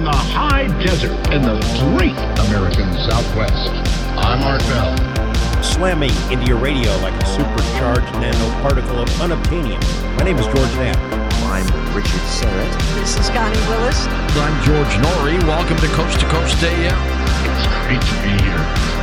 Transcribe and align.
from 0.00 0.06
the 0.06 0.16
high 0.32 0.66
desert 0.82 1.12
in 1.28 1.42
the 1.42 1.60
great 1.92 2.16
American 2.48 2.88
Southwest. 3.04 3.68
I'm 4.16 4.40
Art 4.44 4.64
Bell. 4.72 4.96
Slamming 5.62 6.12
into 6.32 6.46
your 6.46 6.56
radio 6.56 6.90
like 7.04 7.12
a 7.22 7.26
supercharged 7.26 8.08
nanoparticle 8.16 8.96
of 8.96 9.08
unobtainium. 9.20 9.80
My 10.16 10.24
name 10.24 10.38
is 10.38 10.46
George 10.46 10.72
Knapp. 10.80 10.96
I'm 11.52 11.66
Richard 11.94 12.24
Syrett. 12.32 12.72
This 12.94 13.18
is 13.18 13.28
Connie 13.28 13.60
Willis. 13.68 14.06
I'm 14.40 14.56
George 14.64 14.94
Noory. 15.04 15.38
Welcome 15.44 15.76
to 15.76 15.88
Coast 15.88 16.18
to 16.20 16.26
Coast 16.28 16.62
AM. 16.62 16.96
It's 17.52 17.68
great 17.84 18.00
to 18.00 18.14
be 18.24 18.42
here. 18.42 18.99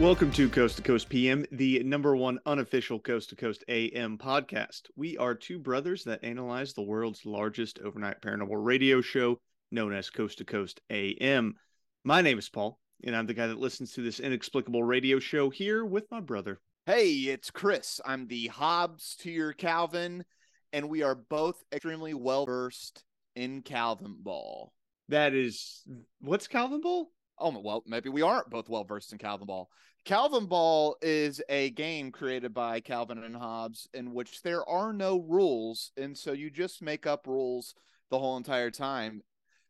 Welcome 0.00 0.30
to 0.34 0.48
Coast 0.48 0.76
to 0.76 0.82
Coast 0.82 1.08
PM, 1.08 1.44
the 1.50 1.82
number 1.82 2.14
one 2.14 2.38
unofficial 2.46 3.00
Coast 3.00 3.30
to 3.30 3.36
Coast 3.36 3.64
AM 3.66 4.16
podcast. 4.16 4.82
We 4.94 5.18
are 5.18 5.34
two 5.34 5.58
brothers 5.58 6.04
that 6.04 6.22
analyze 6.22 6.72
the 6.72 6.82
world's 6.82 7.26
largest 7.26 7.80
overnight 7.80 8.22
paranormal 8.22 8.64
radio 8.64 9.00
show 9.00 9.40
known 9.72 9.92
as 9.92 10.08
Coast 10.08 10.38
to 10.38 10.44
Coast 10.44 10.80
AM. 10.88 11.56
My 12.04 12.22
name 12.22 12.38
is 12.38 12.48
Paul, 12.48 12.78
and 13.02 13.16
I'm 13.16 13.26
the 13.26 13.34
guy 13.34 13.48
that 13.48 13.58
listens 13.58 13.92
to 13.94 14.02
this 14.02 14.20
inexplicable 14.20 14.84
radio 14.84 15.18
show 15.18 15.50
here 15.50 15.84
with 15.84 16.04
my 16.12 16.20
brother. 16.20 16.60
Hey, 16.86 17.14
it's 17.14 17.50
Chris. 17.50 18.00
I'm 18.06 18.28
the 18.28 18.46
Hobbes 18.46 19.16
to 19.22 19.32
your 19.32 19.52
Calvin, 19.52 20.24
and 20.72 20.88
we 20.88 21.02
are 21.02 21.16
both 21.16 21.60
extremely 21.72 22.14
well 22.14 22.46
versed 22.46 23.02
in 23.34 23.62
Calvin 23.62 24.14
Ball. 24.20 24.72
That 25.08 25.34
is, 25.34 25.82
what's 26.20 26.46
Calvin 26.46 26.82
Ball? 26.82 27.10
Oh, 27.40 27.58
well, 27.58 27.82
maybe 27.86 28.08
we 28.08 28.22
aren't 28.22 28.50
both 28.50 28.68
well 28.68 28.84
versed 28.84 29.12
in 29.12 29.18
Calvin 29.18 29.46
Ball. 29.46 29.68
Calvin 30.04 30.46
Ball 30.46 30.96
is 31.02 31.42
a 31.48 31.70
game 31.70 32.10
created 32.10 32.54
by 32.54 32.80
Calvin 32.80 33.22
and 33.22 33.36
Hobbes 33.36 33.88
in 33.92 34.14
which 34.14 34.42
there 34.42 34.66
are 34.68 34.92
no 34.92 35.20
rules. 35.20 35.92
And 35.96 36.16
so 36.16 36.32
you 36.32 36.50
just 36.50 36.80
make 36.80 37.06
up 37.06 37.26
rules 37.26 37.74
the 38.10 38.18
whole 38.18 38.36
entire 38.36 38.70
time, 38.70 39.22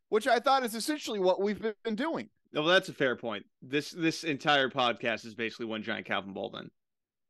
which 0.07 0.27
I 0.27 0.39
thought 0.39 0.63
is 0.63 0.75
essentially 0.75 1.19
what 1.19 1.41
we've 1.41 1.61
been 1.83 1.95
doing. 1.95 2.29
Well, 2.53 2.63
that's 2.63 2.89
a 2.89 2.93
fair 2.93 3.15
point. 3.15 3.45
This 3.61 3.91
this 3.91 4.23
entire 4.23 4.69
podcast 4.69 5.25
is 5.25 5.35
basically 5.35 5.65
one 5.65 5.83
giant 5.83 6.07
Calvin 6.07 6.33
Ball 6.33 6.49
then. 6.49 6.69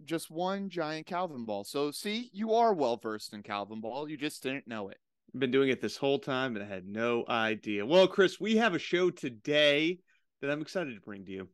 Just 0.05 0.31
one 0.31 0.69
giant 0.69 1.07
Calvin 1.07 1.45
Ball. 1.45 1.63
So 1.63 1.91
see, 1.91 2.29
you 2.31 2.53
are 2.53 2.73
well 2.73 2.97
versed 2.97 3.33
in 3.33 3.43
Calvin 3.43 3.81
Ball. 3.81 4.07
You 4.07 4.17
just 4.17 4.43
didn't 4.43 4.67
know 4.67 4.89
it. 4.89 4.97
Been 5.37 5.51
doing 5.51 5.69
it 5.69 5.81
this 5.81 5.97
whole 5.97 6.19
time 6.19 6.55
and 6.55 6.63
I 6.63 6.67
had 6.67 6.87
no 6.87 7.25
idea. 7.27 7.85
Well, 7.85 8.07
Chris, 8.07 8.39
we 8.39 8.55
have 8.57 8.73
a 8.73 8.79
show 8.79 9.09
today 9.09 9.99
that 10.41 10.51
I'm 10.51 10.61
excited 10.61 10.95
to 10.95 11.01
bring 11.01 11.25
to 11.25 11.31
you. 11.31 11.47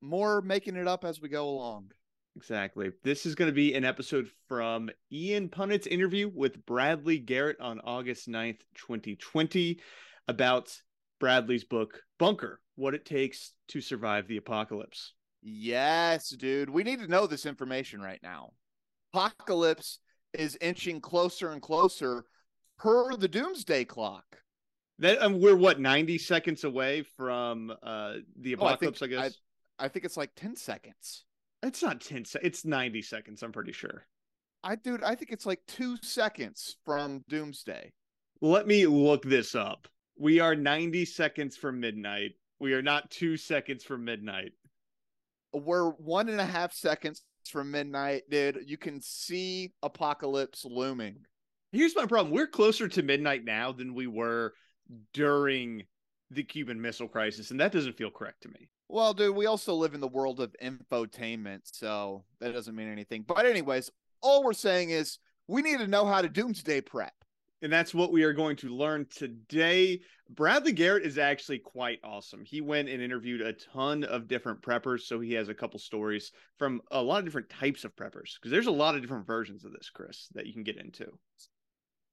More 0.00 0.40
making 0.42 0.76
it 0.76 0.86
up 0.86 1.04
as 1.04 1.20
we 1.20 1.28
go 1.28 1.48
along. 1.48 1.90
Exactly. 2.36 2.92
This 3.02 3.26
is 3.26 3.34
going 3.34 3.50
to 3.50 3.54
be 3.54 3.74
an 3.74 3.84
episode 3.84 4.30
from 4.46 4.90
Ian 5.10 5.48
Punnett's 5.48 5.88
interview 5.88 6.30
with 6.32 6.64
Bradley 6.66 7.18
Garrett 7.18 7.60
on 7.60 7.80
August 7.80 8.28
9th, 8.28 8.60
2020, 8.76 9.80
about 10.28 10.72
Bradley's 11.18 11.64
book, 11.64 12.00
Bunker 12.18 12.60
What 12.76 12.94
It 12.94 13.04
Takes 13.04 13.54
to 13.68 13.80
Survive 13.80 14.28
the 14.28 14.36
Apocalypse. 14.36 15.14
Yes, 15.42 16.28
dude. 16.28 16.70
We 16.70 16.84
need 16.84 17.00
to 17.00 17.08
know 17.08 17.26
this 17.26 17.46
information 17.46 18.00
right 18.00 18.20
now. 18.22 18.52
Apocalypse 19.12 19.98
is 20.32 20.58
inching 20.60 21.00
closer 21.00 21.50
and 21.50 21.62
closer 21.62 22.24
per 22.78 23.16
the 23.16 23.28
doomsday 23.28 23.84
clock. 23.84 24.24
That 25.00 25.22
um, 25.22 25.40
we're 25.40 25.56
what 25.56 25.78
90 25.78 26.18
seconds 26.18 26.64
away 26.64 27.02
from 27.02 27.72
uh 27.82 28.14
the 28.40 28.54
apocalypse, 28.54 29.00
oh, 29.00 29.06
I, 29.06 29.08
think, 29.08 29.20
I 29.20 29.22
guess. 29.22 29.38
I, 29.78 29.84
I, 29.84 29.88
think 29.88 30.04
it's 30.04 30.16
like 30.16 30.30
10 30.36 30.56
seconds. 30.56 31.24
It's 31.62 31.82
not 31.82 32.00
10 32.00 32.24
se- 32.24 32.40
it's 32.42 32.64
90 32.64 33.02
seconds, 33.02 33.42
I'm 33.42 33.52
pretty 33.52 33.72
sure. 33.72 34.06
I 34.64 34.74
dude, 34.74 35.04
I 35.04 35.14
think 35.14 35.30
it's 35.30 35.46
like 35.46 35.60
2 35.68 35.98
seconds 36.02 36.76
from 36.84 37.24
doomsday. 37.28 37.92
Let 38.40 38.66
me 38.66 38.86
look 38.86 39.22
this 39.22 39.54
up. 39.54 39.88
We 40.16 40.40
are 40.40 40.56
90 40.56 41.04
seconds 41.04 41.56
from 41.56 41.80
midnight. 41.80 42.32
We 42.58 42.72
are 42.74 42.82
not 42.82 43.10
2 43.10 43.36
seconds 43.36 43.84
from 43.84 44.04
midnight. 44.04 44.52
We're 45.52 45.90
one 45.90 46.28
and 46.28 46.40
a 46.40 46.44
half 46.44 46.72
seconds 46.72 47.22
from 47.48 47.70
midnight, 47.70 48.24
dude. 48.28 48.64
You 48.66 48.76
can 48.76 49.00
see 49.00 49.72
apocalypse 49.82 50.64
looming. 50.64 51.24
Here's 51.72 51.96
my 51.96 52.06
problem. 52.06 52.34
We're 52.34 52.46
closer 52.46 52.88
to 52.88 53.02
midnight 53.02 53.44
now 53.44 53.72
than 53.72 53.94
we 53.94 54.06
were 54.06 54.54
during 55.12 55.84
the 56.30 56.42
Cuban 56.42 56.80
Missile 56.80 57.08
Crisis, 57.08 57.50
and 57.50 57.60
that 57.60 57.72
doesn't 57.72 57.96
feel 57.96 58.10
correct 58.10 58.42
to 58.42 58.48
me. 58.48 58.68
Well, 58.88 59.12
dude, 59.12 59.36
we 59.36 59.46
also 59.46 59.74
live 59.74 59.94
in 59.94 60.00
the 60.00 60.08
world 60.08 60.40
of 60.40 60.54
infotainment, 60.62 61.60
so 61.64 62.24
that 62.40 62.52
doesn't 62.52 62.74
mean 62.74 62.90
anything. 62.90 63.24
But, 63.26 63.46
anyways, 63.46 63.90
all 64.22 64.42
we're 64.42 64.52
saying 64.54 64.90
is 64.90 65.18
we 65.46 65.62
need 65.62 65.78
to 65.78 65.86
know 65.86 66.06
how 66.06 66.22
to 66.22 66.28
doomsday 66.28 66.80
prep. 66.80 67.12
And 67.60 67.72
that's 67.72 67.92
what 67.92 68.12
we 68.12 68.22
are 68.22 68.32
going 68.32 68.56
to 68.58 68.68
learn 68.68 69.06
today. 69.10 70.00
Bradley 70.30 70.72
Garrett 70.72 71.04
is 71.04 71.18
actually 71.18 71.58
quite 71.58 71.98
awesome. 72.04 72.44
He 72.44 72.60
went 72.60 72.88
and 72.88 73.02
interviewed 73.02 73.40
a 73.40 73.52
ton 73.52 74.04
of 74.04 74.28
different 74.28 74.62
preppers. 74.62 75.00
So 75.00 75.18
he 75.18 75.32
has 75.32 75.48
a 75.48 75.54
couple 75.54 75.80
stories 75.80 76.30
from 76.56 76.80
a 76.92 77.02
lot 77.02 77.18
of 77.18 77.24
different 77.24 77.48
types 77.48 77.84
of 77.84 77.96
preppers 77.96 78.34
because 78.34 78.52
there's 78.52 78.68
a 78.68 78.70
lot 78.70 78.94
of 78.94 79.00
different 79.00 79.26
versions 79.26 79.64
of 79.64 79.72
this, 79.72 79.90
Chris, 79.92 80.28
that 80.34 80.46
you 80.46 80.52
can 80.52 80.62
get 80.62 80.76
into. 80.76 81.06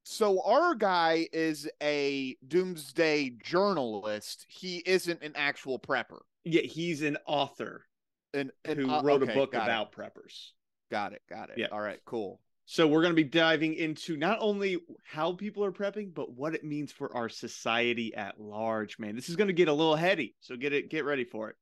So 0.07 0.39
our 0.45 0.75
guy 0.75 1.27
is 1.33 1.67
a 1.81 2.37
doomsday 2.47 3.31
journalist. 3.43 4.45
He 4.47 4.83
isn't 4.85 5.23
an 5.23 5.33
actual 5.35 5.79
prepper. 5.79 6.19
Yeah, 6.43 6.61
he's 6.61 7.01
an 7.01 7.17
author 7.25 7.87
and, 8.31 8.51
who 8.67 8.87
uh, 8.87 9.01
wrote 9.01 9.23
okay, 9.23 9.31
a 9.31 9.35
book 9.35 9.55
about 9.55 9.89
it. 9.91 9.99
preppers. 9.99 10.51
Got 10.91 11.13
it. 11.13 11.23
Got 11.27 11.49
it. 11.49 11.57
Yeah. 11.57 11.67
All 11.71 11.81
right. 11.81 11.99
Cool. 12.05 12.39
So 12.65 12.87
we're 12.87 13.01
going 13.01 13.13
to 13.13 13.23
be 13.23 13.23
diving 13.23 13.73
into 13.73 14.15
not 14.15 14.37
only 14.41 14.77
how 15.03 15.33
people 15.33 15.65
are 15.65 15.71
prepping, 15.71 16.13
but 16.13 16.31
what 16.31 16.53
it 16.53 16.63
means 16.63 16.91
for 16.91 17.15
our 17.17 17.27
society 17.27 18.13
at 18.13 18.39
large. 18.39 18.99
Man, 18.99 19.15
this 19.15 19.27
is 19.27 19.35
going 19.35 19.47
to 19.47 19.53
get 19.53 19.69
a 19.69 19.73
little 19.73 19.95
heady. 19.95 20.35
So 20.39 20.55
get 20.55 20.71
it, 20.71 20.91
get 20.91 21.03
ready 21.03 21.23
for 21.23 21.49
it. 21.49 21.55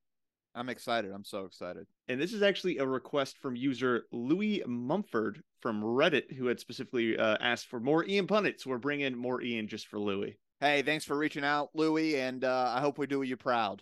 I'm 0.55 0.69
excited. 0.69 1.11
I'm 1.11 1.23
so 1.23 1.45
excited. 1.45 1.87
And 2.07 2.21
this 2.21 2.33
is 2.33 2.43
actually 2.43 2.77
a 2.77 2.85
request 2.85 3.37
from 3.39 3.55
user 3.55 4.03
Louis 4.11 4.61
Mumford 4.67 5.41
from 5.61 5.81
Reddit, 5.81 6.31
who 6.33 6.45
had 6.45 6.59
specifically 6.59 7.17
uh, 7.17 7.37
asked 7.39 7.67
for 7.67 7.79
more 7.79 8.05
Ian 8.05 8.27
Punnett. 8.27 8.61
So 8.61 8.69
we're 8.69 8.77
bringing 8.77 9.15
more 9.15 9.41
Ian 9.41 9.67
just 9.67 9.87
for 9.87 9.99
Louis. 9.99 10.37
Hey, 10.59 10.81
thanks 10.81 11.05
for 11.05 11.17
reaching 11.17 11.43
out, 11.43 11.69
Louis, 11.73 12.17
and 12.17 12.43
uh, 12.43 12.71
I 12.75 12.79
hope 12.79 12.97
we 12.97 13.07
do 13.07 13.21
you 13.23 13.35
proud. 13.35 13.81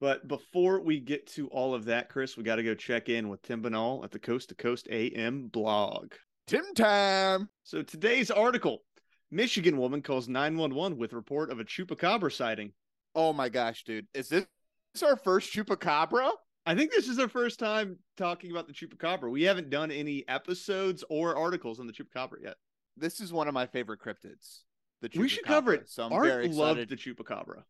But 0.00 0.26
before 0.26 0.80
we 0.80 1.00
get 1.00 1.26
to 1.34 1.48
all 1.48 1.74
of 1.74 1.84
that, 1.86 2.08
Chris, 2.08 2.36
we 2.36 2.44
got 2.44 2.56
to 2.56 2.62
go 2.62 2.74
check 2.74 3.08
in 3.08 3.28
with 3.28 3.42
Tim 3.42 3.62
Binnall 3.62 4.04
at 4.04 4.10
the 4.10 4.18
Coast 4.18 4.48
to 4.48 4.54
Coast 4.54 4.88
AM 4.90 5.48
blog. 5.48 6.12
Tim 6.46 6.64
time. 6.74 7.48
So 7.64 7.82
today's 7.82 8.30
article 8.30 8.82
Michigan 9.30 9.76
woman 9.76 10.00
calls 10.00 10.28
911 10.28 10.96
with 10.96 11.12
report 11.12 11.50
of 11.50 11.60
a 11.60 11.64
chupacabra 11.64 12.32
sighting. 12.32 12.72
Oh 13.14 13.32
my 13.32 13.48
gosh, 13.48 13.84
dude. 13.84 14.06
Is 14.14 14.28
this 14.28 14.46
this 14.98 15.08
our 15.08 15.16
first 15.16 15.52
chupacabra? 15.52 16.30
I 16.66 16.74
think 16.74 16.90
this 16.90 17.08
is 17.08 17.18
our 17.18 17.28
first 17.28 17.58
time 17.58 17.98
talking 18.16 18.50
about 18.50 18.66
the 18.66 18.72
chupacabra. 18.72 19.30
We 19.30 19.44
haven't 19.44 19.70
done 19.70 19.90
any 19.90 20.24
episodes 20.28 21.04
or 21.08 21.36
articles 21.36 21.80
on 21.80 21.86
the 21.86 21.92
chupacabra 21.92 22.42
yet. 22.42 22.56
This 22.96 23.20
is 23.20 23.32
one 23.32 23.48
of 23.48 23.54
my 23.54 23.66
favorite 23.66 24.00
cryptids. 24.00 24.60
The 25.00 25.10
we 25.16 25.28
should 25.28 25.44
cover 25.44 25.72
it. 25.72 25.88
So 25.88 26.04
I'm 26.04 26.12
Art 26.12 26.26
very 26.26 26.46
excited. 26.46 26.60
loved 26.60 26.88
the 26.88 26.96
chupacabra. 26.96 27.62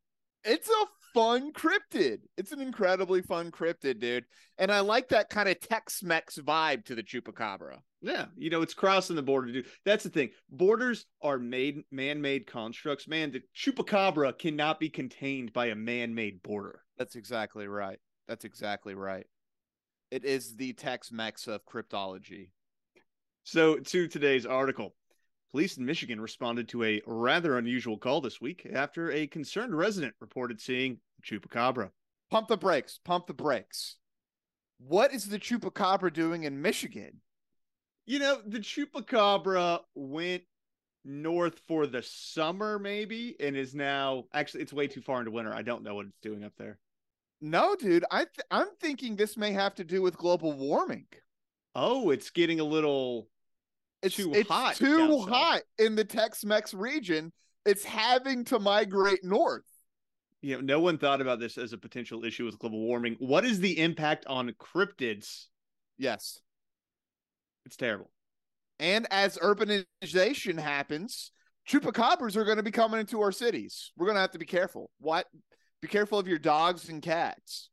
It's 0.44 0.70
a 0.70 0.84
fun 1.12 1.52
cryptid. 1.52 2.20
It's 2.38 2.52
an 2.52 2.60
incredibly 2.60 3.20
fun 3.20 3.50
cryptid, 3.50 4.00
dude. 4.00 4.24
And 4.56 4.72
I 4.72 4.80
like 4.80 5.08
that 5.08 5.28
kind 5.28 5.48
of 5.48 5.60
Tex-Mex 5.60 6.38
vibe 6.38 6.84
to 6.86 6.94
the 6.94 7.02
chupacabra. 7.02 7.78
Yeah, 8.00 8.26
you 8.36 8.48
know, 8.48 8.62
it's 8.62 8.74
crossing 8.74 9.16
the 9.16 9.22
border, 9.22 9.52
dude. 9.52 9.66
That's 9.84 10.04
the 10.04 10.10
thing. 10.10 10.30
Borders 10.48 11.04
are 11.20 11.38
made 11.38 11.82
man-made 11.90 12.46
constructs. 12.46 13.06
Man, 13.06 13.32
the 13.32 13.42
chupacabra 13.54 14.38
cannot 14.38 14.80
be 14.80 14.88
contained 14.88 15.52
by 15.52 15.66
a 15.66 15.74
man-made 15.74 16.42
border. 16.42 16.80
That's 16.98 17.16
exactly 17.16 17.68
right. 17.68 17.98
That's 18.26 18.44
exactly 18.44 18.94
right. 18.94 19.26
It 20.10 20.24
is 20.24 20.56
the 20.56 20.72
Tex-Mex 20.72 21.46
of 21.46 21.64
cryptology. 21.64 22.50
So, 23.44 23.76
to 23.76 24.08
today's 24.08 24.44
article, 24.44 24.94
Police 25.52 25.78
in 25.78 25.86
Michigan 25.86 26.20
responded 26.20 26.68
to 26.68 26.84
a 26.84 27.00
rather 27.06 27.56
unusual 27.56 27.96
call 27.96 28.20
this 28.20 28.40
week 28.40 28.66
after 28.74 29.10
a 29.10 29.26
concerned 29.26 29.76
resident 29.76 30.14
reported 30.20 30.60
seeing 30.60 30.98
chupacabra. 31.24 31.90
Pump 32.30 32.48
the 32.48 32.56
brakes. 32.58 33.00
Pump 33.02 33.26
the 33.26 33.34
brakes. 33.34 33.96
What 34.78 35.14
is 35.14 35.24
the 35.24 35.38
chupacabra 35.38 36.12
doing 36.12 36.44
in 36.44 36.60
Michigan? 36.60 37.22
You 38.04 38.18
know, 38.18 38.40
the 38.46 38.58
chupacabra 38.58 39.80
went 39.94 40.42
north 41.04 41.60
for 41.66 41.86
the 41.86 42.02
summer, 42.02 42.78
maybe, 42.78 43.34
and 43.40 43.56
is 43.56 43.74
now 43.74 44.24
actually 44.34 44.62
it's 44.62 44.72
way 44.72 44.86
too 44.86 45.00
far 45.00 45.18
into 45.20 45.30
winter. 45.30 45.54
I 45.54 45.62
don't 45.62 45.82
know 45.82 45.94
what 45.94 46.06
it's 46.06 46.20
doing 46.20 46.44
up 46.44 46.52
there. 46.58 46.78
No, 47.40 47.76
dude, 47.76 48.04
I 48.10 48.24
th- 48.24 48.46
I'm 48.50 48.68
thinking 48.80 49.14
this 49.14 49.36
may 49.36 49.52
have 49.52 49.74
to 49.76 49.84
do 49.84 50.02
with 50.02 50.16
global 50.16 50.52
warming. 50.52 51.06
Oh, 51.74 52.10
it's 52.10 52.30
getting 52.30 52.60
a 52.60 52.64
little 52.64 53.28
it's 54.02 54.16
too 54.16 54.32
it's 54.34 54.48
hot. 54.48 54.76
Too 54.76 55.18
hot 55.20 55.62
in 55.78 55.94
the 55.94 56.04
Tex-Mex 56.04 56.74
region. 56.74 57.32
It's 57.64 57.84
having 57.84 58.44
to 58.46 58.58
migrate 58.58 59.24
north. 59.24 59.64
You 60.40 60.56
know, 60.56 60.60
no 60.60 60.80
one 60.80 60.98
thought 60.98 61.20
about 61.20 61.40
this 61.40 61.58
as 61.58 61.72
a 61.72 61.78
potential 61.78 62.24
issue 62.24 62.44
with 62.44 62.58
global 62.58 62.80
warming. 62.80 63.16
What 63.18 63.44
is 63.44 63.60
the 63.60 63.78
impact 63.80 64.24
on 64.26 64.50
cryptids? 64.52 65.46
Yes. 65.98 66.40
It's 67.66 67.76
terrible. 67.76 68.10
And 68.78 69.06
as 69.10 69.36
urbanization 69.38 70.58
happens, 70.58 71.32
chupacabras 71.68 72.36
are 72.36 72.44
going 72.44 72.56
to 72.56 72.62
be 72.62 72.70
coming 72.70 73.00
into 73.00 73.20
our 73.20 73.32
cities. 73.32 73.90
We're 73.96 74.06
going 74.06 74.16
to 74.16 74.20
have 74.20 74.30
to 74.30 74.38
be 74.38 74.46
careful. 74.46 74.90
What? 75.00 75.26
Be 75.80 75.88
careful 75.88 76.18
of 76.18 76.28
your 76.28 76.38
dogs 76.38 76.88
and 76.88 77.02
cats. 77.02 77.70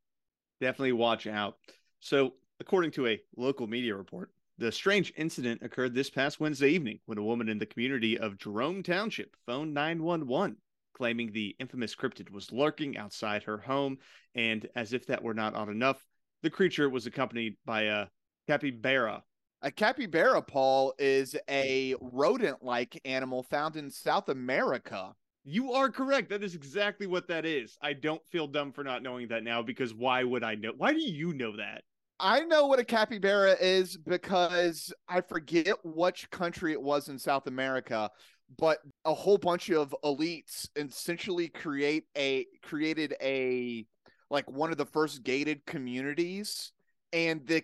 Definitely 0.62 0.94
watch 0.94 1.28
out. 1.28 1.58
So, 2.00 2.34
according 2.60 2.92
to 2.92 3.08
a 3.08 3.22
local 3.36 3.68
media 3.68 3.96
report, 3.96 4.32
the 4.58 4.72
strange 4.72 5.12
incident 5.18 5.62
occurred 5.64 5.94
this 5.94 6.10
past 6.10 6.40
Wednesday 6.40 6.70
evening 6.70 7.00
when 7.06 7.18
a 7.18 7.24
woman 7.24 7.50
in 7.50 7.58
the 7.58 7.66
community 7.66 8.18
of 8.18 8.38
Jerome 8.38 8.84
Township 8.84 9.36
phoned 9.46 9.74
911 9.74 10.58
claiming 10.96 11.32
the 11.32 11.56
infamous 11.60 11.94
cryptid 11.94 12.32
was 12.32 12.52
lurking 12.52 12.98
outside 12.98 13.44
her 13.44 13.58
home. 13.58 13.98
And 14.34 14.68
as 14.76 14.94
if 14.94 15.06
that 15.08 15.22
were 15.22 15.34
not 15.34 15.56
odd 15.56 15.70
enough, 15.70 16.04
the 16.42 16.50
creature 16.50 16.90
was 16.90 17.06
accompanied 17.06 17.58
by 17.66 17.84
a 17.84 18.08
capybara. 18.48 19.24
A 19.62 19.72
capybara, 19.72 20.42
Paul, 20.42 20.94
is 20.98 21.36
a 21.50 21.96
rodent 22.00 22.64
like 22.64 23.00
animal 23.06 23.44
found 23.44 23.76
in 23.76 23.90
South 23.90 24.30
America. 24.30 25.14
You 25.48 25.74
are 25.74 25.90
correct. 25.92 26.30
That 26.32 26.44
is 26.44 26.56
exactly 26.56 27.06
what 27.06 27.28
that 27.28 27.46
is. 27.46 27.78
I 27.80 27.94
don't 27.94 28.26
feel 28.26 28.48
dumb 28.48 28.72
for 28.72 28.84
not 28.84 29.04
knowing 29.04 29.28
that 29.28 29.44
now 29.44 29.62
because 29.62 29.94
why 29.94 30.24
would 30.24 30.44
I 30.44 30.56
know? 30.56 30.72
Why 30.76 30.92
do 30.92 31.00
you 31.00 31.34
know 31.34 31.56
that? 31.58 31.84
I 32.20 32.42
know 32.42 32.66
what 32.66 32.80
a 32.80 32.84
capybara 32.84 33.56
is 33.60 33.96
because 33.96 34.92
I 35.08 35.22
forget 35.22 35.76
which 35.84 36.30
country 36.32 36.72
it 36.72 36.82
was 36.82 37.10
in 37.10 37.20
South 37.20 37.46
America, 37.46 38.10
but 38.58 38.80
a 39.04 39.14
whole 39.14 39.38
bunch 39.38 39.70
of 39.70 39.94
elites 40.04 40.68
essentially 40.76 41.50
create 41.50 42.06
a 42.18 42.48
created 42.64 43.14
a 43.22 43.86
like 44.32 44.50
one 44.50 44.72
of 44.72 44.78
the 44.78 44.86
first 44.86 45.24
gated 45.24 45.66
communities 45.68 46.72
and 47.14 47.46
the 47.46 47.64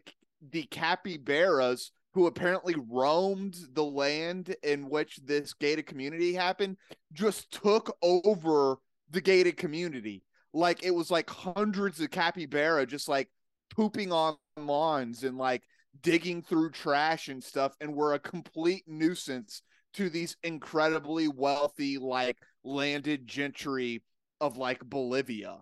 the 0.52 0.64
capybaras 0.64 1.92
who 2.14 2.28
apparently 2.28 2.76
roamed 2.90 3.56
the 3.74 3.84
land 3.84 4.56
in 4.64 4.90
which 4.90 5.18
this 5.24 5.54
gated 5.54 5.86
community 5.86 6.34
happened 6.34 6.78
just 7.14 7.52
took 7.52 7.96
over 8.02 8.78
the 9.10 9.22
gated 9.22 9.58
community 9.58 10.24
like 10.54 10.84
it 10.84 10.92
was 10.92 11.10
like 11.10 11.30
hundreds 11.30 12.00
of 12.00 12.12
capybara 12.12 12.86
just 12.86 13.08
like 13.08 13.30
pooping 13.70 14.12
on 14.12 14.36
lawns 14.58 15.24
and 15.24 15.38
like 15.38 15.64
digging 16.02 16.42
through 16.42 16.70
trash 16.70 17.28
and 17.28 17.44
stuff 17.44 17.74
and 17.82 17.94
were 17.94 18.14
a 18.14 18.20
complete 18.20 18.84
nuisance 18.88 19.62
to 19.94 20.10
these 20.10 20.38
incredibly 20.44 21.28
wealthy 21.28 21.98
like 21.98 22.38
landed 22.64 23.28
gentry 23.28 24.04
of 24.40 24.58
like 24.58 24.80
Bolivia. 24.82 25.58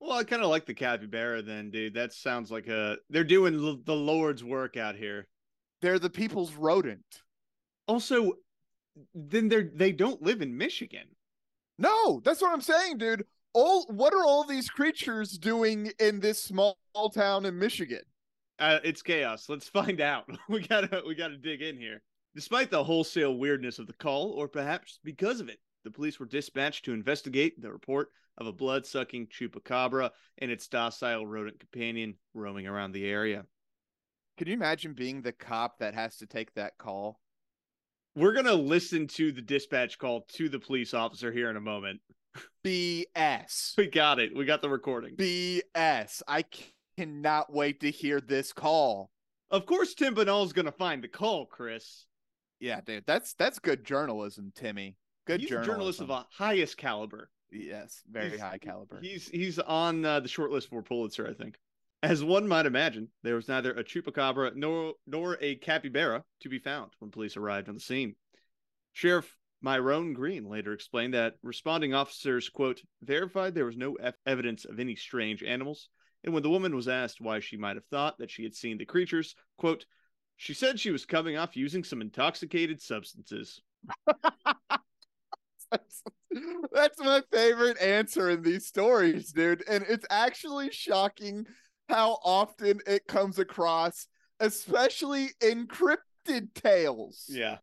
Well, 0.00 0.18
I 0.18 0.24
kind 0.24 0.42
of 0.42 0.50
like 0.50 0.66
the 0.66 0.74
capybara 0.74 1.42
then, 1.42 1.70
dude. 1.70 1.94
That 1.94 2.12
sounds 2.12 2.50
like 2.50 2.68
a 2.68 2.96
they're 3.10 3.24
doing 3.24 3.54
l- 3.54 3.80
the 3.84 3.94
Lord's 3.94 4.44
work 4.44 4.76
out 4.76 4.94
here. 4.94 5.26
They're 5.82 5.98
the 5.98 6.10
people's 6.10 6.54
rodent. 6.54 7.22
Also, 7.86 8.32
then 9.14 9.48
they're 9.48 9.70
they 9.74 9.92
don't 9.92 10.22
live 10.22 10.42
in 10.42 10.56
Michigan. 10.56 11.06
No, 11.78 12.20
that's 12.24 12.40
what 12.40 12.52
I'm 12.52 12.60
saying, 12.60 12.98
dude. 12.98 13.24
All 13.52 13.86
what 13.88 14.14
are 14.14 14.24
all 14.24 14.44
these 14.44 14.70
creatures 14.70 15.38
doing 15.38 15.92
in 15.98 16.20
this 16.20 16.42
small 16.42 16.76
town 17.14 17.46
in 17.46 17.58
Michigan? 17.58 18.02
Uh, 18.58 18.78
it's 18.82 19.02
chaos. 19.02 19.48
Let's 19.48 19.68
find 19.68 20.00
out. 20.00 20.24
we 20.48 20.66
gotta 20.66 21.02
we 21.06 21.14
gotta 21.14 21.36
dig 21.36 21.62
in 21.62 21.78
here. 21.78 22.02
Despite 22.34 22.70
the 22.70 22.84
wholesale 22.84 23.36
weirdness 23.36 23.78
of 23.78 23.86
the 23.86 23.94
call, 23.94 24.32
or 24.32 24.48
perhaps 24.48 24.98
because 25.04 25.40
of 25.40 25.48
it, 25.48 25.58
the 25.84 25.90
police 25.90 26.18
were 26.18 26.26
dispatched 26.26 26.84
to 26.84 26.92
investigate 26.92 27.60
the 27.60 27.72
report 27.72 28.08
of 28.38 28.46
a 28.46 28.52
blood 28.52 28.84
sucking 28.84 29.28
chupacabra 29.28 30.10
and 30.38 30.50
its 30.50 30.68
docile 30.68 31.26
rodent 31.26 31.58
companion 31.58 32.14
roaming 32.34 32.66
around 32.66 32.92
the 32.92 33.06
area. 33.06 33.44
Can 34.36 34.48
you 34.48 34.54
imagine 34.54 34.92
being 34.92 35.22
the 35.22 35.32
cop 35.32 35.78
that 35.78 35.94
has 35.94 36.16
to 36.18 36.26
take 36.26 36.52
that 36.54 36.76
call? 36.78 37.20
We're 38.14 38.32
going 38.32 38.46
to 38.46 38.54
listen 38.54 39.06
to 39.08 39.32
the 39.32 39.42
dispatch 39.42 39.98
call 39.98 40.26
to 40.34 40.48
the 40.48 40.58
police 40.58 40.94
officer 40.94 41.32
here 41.32 41.50
in 41.50 41.56
a 41.56 41.60
moment. 41.60 42.00
BS. 42.64 43.72
We 43.78 43.86
got 43.88 44.18
it. 44.18 44.34
We 44.36 44.44
got 44.44 44.62
the 44.62 44.68
recording. 44.68 45.16
BS. 45.16 46.22
I 46.28 46.44
cannot 46.98 47.52
wait 47.52 47.80
to 47.80 47.90
hear 47.90 48.20
this 48.20 48.52
call. 48.52 49.10
Of 49.50 49.64
course, 49.66 49.94
Tim 49.94 50.14
Binnall 50.14 50.44
is 50.44 50.52
going 50.52 50.66
to 50.66 50.72
find 50.72 51.02
the 51.02 51.08
call, 51.08 51.46
Chris. 51.46 52.06
Yeah, 52.58 52.80
dude, 52.80 53.04
that's 53.06 53.34
that's 53.34 53.58
good 53.58 53.84
journalism, 53.84 54.50
Timmy. 54.54 54.96
Good 55.26 55.40
he's 55.40 55.50
journalism. 55.50 55.70
a 55.70 55.74
journalist 55.74 56.00
of 56.00 56.10
a 56.10 56.26
highest 56.32 56.76
caliber. 56.78 57.30
Yes, 57.52 58.02
very 58.10 58.30
He's- 58.30 58.40
high 58.40 58.58
caliber. 58.58 58.98
He's 59.00 59.28
he's 59.28 59.58
on 59.58 60.04
uh, 60.04 60.20
the 60.20 60.28
short 60.28 60.50
list 60.50 60.70
for 60.70 60.82
Pulitzer, 60.82 61.28
I 61.28 61.34
think. 61.34 61.58
As 62.06 62.22
one 62.22 62.46
might 62.46 62.66
imagine, 62.66 63.08
there 63.24 63.34
was 63.34 63.48
neither 63.48 63.72
a 63.72 63.82
chupacabra 63.82 64.54
nor 64.54 64.94
nor 65.08 65.38
a 65.40 65.56
capybara 65.56 66.22
to 66.38 66.48
be 66.48 66.60
found 66.60 66.92
when 67.00 67.10
police 67.10 67.36
arrived 67.36 67.68
on 67.68 67.74
the 67.74 67.80
scene. 67.80 68.14
Sheriff 68.92 69.36
Myron 69.60 70.14
Greene 70.14 70.48
later 70.48 70.72
explained 70.72 71.14
that 71.14 71.34
responding 71.42 71.94
officers, 71.94 72.48
quote, 72.48 72.80
verified 73.02 73.56
there 73.56 73.64
was 73.64 73.76
no 73.76 73.96
ev- 73.96 74.14
evidence 74.24 74.64
of 74.64 74.78
any 74.78 74.94
strange 74.94 75.42
animals, 75.42 75.88
and 76.22 76.32
when 76.32 76.44
the 76.44 76.48
woman 76.48 76.76
was 76.76 76.86
asked 76.86 77.20
why 77.20 77.40
she 77.40 77.56
might 77.56 77.74
have 77.74 77.86
thought 77.86 78.18
that 78.18 78.30
she 78.30 78.44
had 78.44 78.54
seen 78.54 78.78
the 78.78 78.84
creatures, 78.84 79.34
quote, 79.58 79.84
she 80.36 80.54
said 80.54 80.78
she 80.78 80.92
was 80.92 81.06
coming 81.06 81.36
off 81.36 81.56
using 81.56 81.82
some 81.82 82.00
intoxicated 82.00 82.80
substances. 82.80 83.60
That's 86.72 87.00
my 87.00 87.22
favorite 87.32 87.80
answer 87.80 88.30
in 88.30 88.42
these 88.42 88.64
stories, 88.66 89.32
dude. 89.32 89.64
And 89.68 89.84
it's 89.88 90.06
actually 90.08 90.70
shocking 90.70 91.46
how 91.88 92.18
often 92.24 92.80
it 92.86 93.06
comes 93.06 93.38
across, 93.38 94.06
especially 94.40 95.30
in 95.40 95.66
cryptid 95.66 96.52
tales. 96.54 97.24
Yeah. 97.28 97.58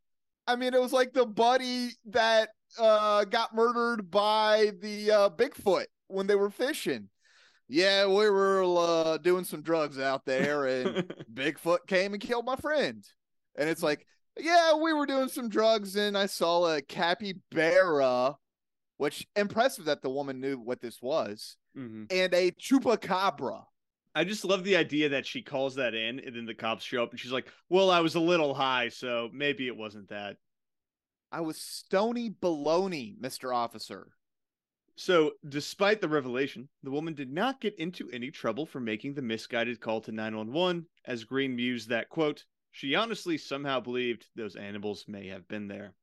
I 0.48 0.56
mean, 0.56 0.74
it 0.74 0.82
was 0.82 0.94
like 0.94 1.14
the 1.14 1.26
buddy 1.26 1.90
that 2.08 2.50
uh, 2.78 3.24
got 3.26 3.56
murdered 3.56 4.10
by 4.12 4.72
the 4.82 5.12
uh, 5.12 5.30
Bigfoot 5.30 5.86
when 6.08 6.28
they 6.28 6.36
were 6.36 6.50
fishing. 6.50 7.10
Yeah, 7.70 8.08
we 8.08 8.30
were 8.30 8.64
uh, 8.64 9.18
doing 9.20 9.46
some 9.46 9.62
drugs 9.62 9.98
out 9.98 10.26
there, 10.26 10.66
and 10.66 11.08
Bigfoot 11.34 11.88
came 11.88 12.14
and 12.14 12.22
killed 12.22 12.46
my 12.46 12.58
friend. 12.58 13.04
And 13.58 13.70
it's 13.70 13.82
like, 13.82 14.06
yeah, 14.38 14.76
we 14.76 14.94
were 14.94 15.06
doing 15.06 15.30
some 15.30 15.48
drugs, 15.48 15.96
and 15.96 16.18
I 16.18 16.26
saw 16.26 16.76
a 16.76 16.82
capybara, 16.82 18.36
which 18.98 19.26
impressive 19.36 19.86
that 19.86 20.02
the 20.02 20.10
woman 20.10 20.40
knew 20.42 20.58
what 20.58 20.82
this 20.82 21.02
was, 21.02 21.56
Mhm. 21.78 22.12
and 22.12 22.34
a 22.34 22.52
chupacabra. 22.52 23.64
I 24.16 24.24
just 24.24 24.46
love 24.46 24.64
the 24.64 24.76
idea 24.76 25.10
that 25.10 25.26
she 25.26 25.42
calls 25.42 25.76
that 25.76 25.96
in 25.96 26.20
and 26.20 26.36
then 26.36 26.46
the 26.46 26.54
cops 26.54 26.84
show 26.84 27.04
up 27.04 27.12
and 27.12 27.20
she's 27.20 27.32
like, 27.32 27.48
Well, 27.70 27.90
I 27.90 28.02
was 28.02 28.16
a 28.16 28.20
little 28.20 28.54
high, 28.54 28.90
so 28.90 29.30
maybe 29.34 29.68
it 29.68 29.76
wasn't 29.78 30.10
that. 30.10 30.38
I 31.32 31.42
was 31.42 31.58
stony 31.58 32.30
baloney, 32.30 33.18
Mr. 33.20 33.56
Officer. 33.56 34.10
So, 34.96 35.32
despite 35.50 36.00
the 36.00 36.08
revelation, 36.08 36.70
the 36.84 36.92
woman 36.92 37.16
did 37.16 37.32
not 37.32 37.60
get 37.60 37.76
into 37.80 38.08
any 38.12 38.30
trouble 38.30 38.68
for 38.68 38.80
making 38.80 39.16
the 39.16 39.24
misguided 39.24 39.80
call 39.80 40.02
to 40.02 40.12
911, 40.12 40.86
as 41.06 41.24
Greene 41.24 41.56
mused 41.56 41.90
that, 41.90 42.10
quote, 42.10 42.46
she 42.70 42.94
honestly 42.94 43.40
somehow 43.40 43.80
believed 43.80 44.28
those 44.36 44.56
animals 44.56 45.06
may 45.08 45.28
have 45.30 45.48
been 45.48 45.68
there. 45.68 45.96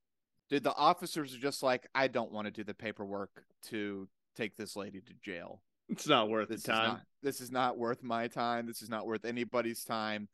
Dude, 0.49 0.65
the 0.65 0.75
officers 0.75 1.33
are 1.35 1.39
just 1.39 1.63
like, 1.63 1.89
I 1.95 2.09
don't 2.09 2.33
want 2.33 2.47
to 2.47 2.51
do 2.51 2.65
the 2.65 2.75
paperwork 2.75 3.45
to 3.69 4.09
take 4.37 4.57
this 4.57 4.75
lady 4.75 5.01
to 5.01 5.13
jail. 5.23 5.63
It's 5.91 6.07
not 6.07 6.29
worth 6.29 6.49
This 6.49 6.63
the 6.63 6.73
is 6.73 6.79
time. 6.79 6.89
not 6.89 7.01
this 7.23 7.41
is 7.41 7.51
not 7.51 7.77
worth 7.77 8.03
my 8.03 8.29
time. 8.29 8.67
This 8.67 8.81
is 8.81 8.89
not 8.89 9.07
worth 9.07 9.25
anybody's 9.25 9.85
time. 9.85 10.29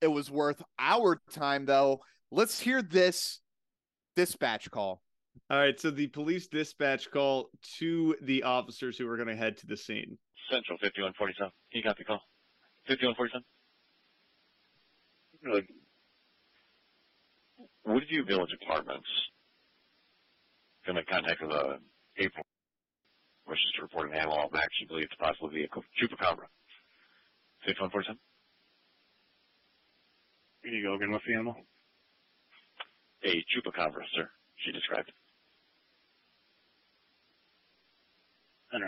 It 0.00 0.08
was 0.08 0.30
worth 0.30 0.62
our 0.78 1.20
time 1.32 1.64
though. 1.64 2.00
Let's 2.30 2.60
hear 2.60 2.82
this 2.82 3.40
dispatch 4.16 4.70
call. 4.70 5.00
All 5.48 5.58
right, 5.58 5.78
so 5.78 5.90
the 5.90 6.08
police 6.08 6.48
dispatch 6.48 7.10
call 7.10 7.50
to 7.78 8.16
the 8.22 8.42
officers 8.42 8.98
who 8.98 9.08
are 9.08 9.16
going 9.16 9.28
to 9.28 9.36
head 9.36 9.56
to 9.58 9.66
the 9.66 9.76
scene. 9.76 10.18
Central 10.50 10.76
5147. 10.78 11.52
You 11.72 11.82
got 11.82 11.96
the 11.98 12.04
call. 12.04 12.20
5147. 12.88 13.44
Like, 15.52 15.68
Woodview 17.86 18.26
Village 18.26 18.50
Apartments. 18.62 19.06
Been 20.86 20.96
in 20.96 21.04
contact 21.08 21.40
with 21.42 21.52
uh, 21.52 21.76
April. 22.18 22.44
Wishes 23.46 23.72
to 23.76 23.82
report 23.82 24.10
an 24.10 24.18
animal 24.18 24.38
of 24.42 24.54
actually 24.54 24.88
believed 24.88 25.12
to 25.12 25.16
possibly 25.18 25.62
be 25.62 25.64
a 25.64 25.68
chupacabra. 25.68 26.50
5147. 27.64 28.18
Here 30.62 30.72
you 30.72 30.82
go 30.82 30.94
again. 30.94 31.12
What's 31.12 31.24
the 31.26 31.34
animal? 31.34 31.54
A 33.24 33.44
chupacabra, 33.54 34.02
sir. 34.14 34.28
She 34.64 34.72
described. 34.72 35.12
Under 38.74 38.86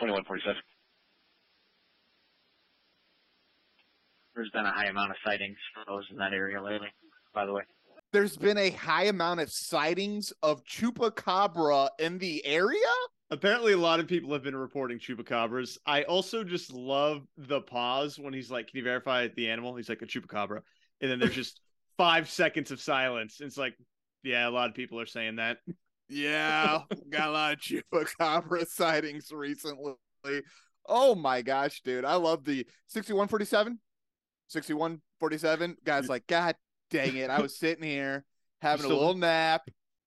2147. 0.00 0.60
There's 4.34 4.50
been 4.50 4.64
a 4.64 4.72
high 4.72 4.86
amount 4.86 5.10
of 5.10 5.16
sightings 5.24 5.56
for 5.74 5.84
those 5.86 6.04
in 6.10 6.16
that 6.16 6.32
area 6.32 6.62
lately, 6.62 6.88
by 7.34 7.46
the 7.46 7.52
way. 7.52 7.62
There's 8.12 8.36
been 8.36 8.58
a 8.58 8.70
high 8.70 9.04
amount 9.04 9.40
of 9.40 9.50
sightings 9.50 10.32
of 10.42 10.64
chupacabra 10.64 11.88
in 11.98 12.18
the 12.18 12.44
area. 12.44 12.78
Apparently, 13.30 13.72
a 13.72 13.78
lot 13.78 14.00
of 14.00 14.06
people 14.06 14.32
have 14.34 14.42
been 14.42 14.54
reporting 14.54 14.98
chupacabras. 14.98 15.78
I 15.86 16.02
also 16.02 16.44
just 16.44 16.70
love 16.72 17.22
the 17.38 17.62
pause 17.62 18.18
when 18.18 18.34
he's 18.34 18.50
like, 18.50 18.68
"Can 18.68 18.76
you 18.76 18.84
verify 18.84 19.28
the 19.28 19.48
animal?" 19.48 19.74
He's 19.74 19.88
like, 19.88 20.02
"A 20.02 20.06
chupacabra," 20.06 20.60
and 21.00 21.10
then 21.10 21.18
there's 21.18 21.34
just 21.34 21.60
five 21.96 22.28
seconds 22.28 22.70
of 22.70 22.80
silence. 22.80 23.40
And 23.40 23.46
It's 23.46 23.56
like, 23.56 23.74
Yeah, 24.22 24.48
a 24.48 24.50
lot 24.50 24.68
of 24.68 24.74
people 24.74 25.00
are 25.00 25.06
saying 25.06 25.36
that. 25.36 25.58
Yeah, 26.08 26.82
got 27.08 27.28
a 27.28 27.32
lot 27.32 27.52
of 27.54 27.60
chupacabra 27.60 28.66
sightings 28.68 29.32
recently. 29.32 29.94
Oh 30.86 31.14
my 31.14 31.40
gosh, 31.40 31.80
dude. 31.82 32.04
I 32.04 32.16
love 32.16 32.44
the 32.44 32.66
6147. 32.88 33.78
6147. 34.48 35.76
Guys 35.84 36.08
like, 36.08 36.26
God 36.26 36.54
dang 36.92 37.16
it. 37.16 37.30
I 37.30 37.40
was 37.40 37.56
sitting 37.56 37.84
here 37.84 38.24
having 38.60 38.84
a 38.86 38.88
little 38.88 39.14
nap, 39.14 39.62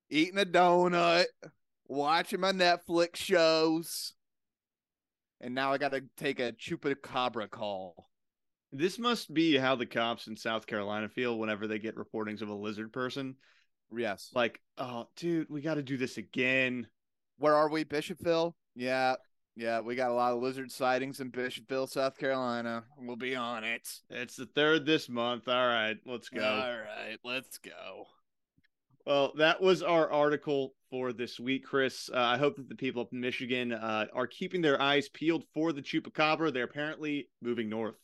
eating 0.09 0.39
a 0.39 0.45
donut, 0.45 1.25
watching 1.87 2.39
my 2.39 2.51
Netflix 2.51 3.17
shows. 3.17 4.13
And 5.41 5.53
now 5.53 5.73
I 5.73 5.77
got 5.77 5.91
to 5.91 6.03
take 6.17 6.39
a 6.39 6.53
chupacabra 6.53 7.49
call. 7.49 8.09
This 8.71 8.97
must 8.97 9.33
be 9.33 9.57
how 9.57 9.75
the 9.75 9.85
cops 9.85 10.27
in 10.27 10.35
South 10.35 10.65
Carolina 10.65 11.09
feel 11.09 11.37
whenever 11.37 11.67
they 11.67 11.79
get 11.79 11.95
reportings 11.95 12.41
of 12.41 12.49
a 12.49 12.53
lizard 12.53 12.91
person. 12.91 13.35
Yes. 13.95 14.31
Like, 14.33 14.59
oh, 14.77 15.07
dude, 15.15 15.47
we 15.49 15.61
got 15.61 15.75
to 15.75 15.83
do 15.83 15.97
this 15.97 16.17
again. 16.17 16.87
Where 17.37 17.55
are 17.55 17.69
we, 17.69 17.83
Bishopville? 17.83 18.53
Yeah. 18.75 19.15
Yeah, 19.57 19.79
we 19.79 19.95
got 19.95 20.12
a 20.12 20.13
lot 20.13 20.33
of 20.33 20.41
lizard 20.41 20.69
sightings 20.69 21.21
in 21.21 21.31
Bishopville, 21.31 21.88
South 21.88 22.17
Carolina. 22.17 22.83
We'll 22.97 23.15
be 23.15 23.35
on 23.35 23.63
it. 23.63 23.89
It's 24.09 24.35
the 24.35 24.47
third 24.47 24.85
this 24.85 25.07
month. 25.07 25.47
All 25.47 25.67
right, 25.67 25.95
let's 26.05 26.27
go. 26.27 26.43
All 26.43 26.77
right, 26.77 27.17
let's 27.24 27.57
go. 27.59 28.07
Well, 29.05 29.33
that 29.38 29.62
was 29.62 29.81
our 29.81 30.12
article 30.12 30.74
for 30.89 31.13
this 31.13 31.39
week, 31.39 31.63
Chris. 31.63 32.09
Uh, 32.13 32.17
I 32.17 32.38
hope 32.38 32.57
that 32.57 32.67
the 32.67 32.75
people 32.75 33.03
up 33.03 33.13
in 33.13 33.21
Michigan 33.21 33.71
uh, 33.71 34.07
are 34.13 34.27
keeping 34.27 34.62
their 34.62 34.81
eyes 34.81 35.07
peeled 35.09 35.45
for 35.53 35.71
the 35.71 35.81
chupacabra. 35.81 36.51
They're 36.51 36.63
apparently 36.63 37.29
moving 37.41 37.69
north. 37.69 38.00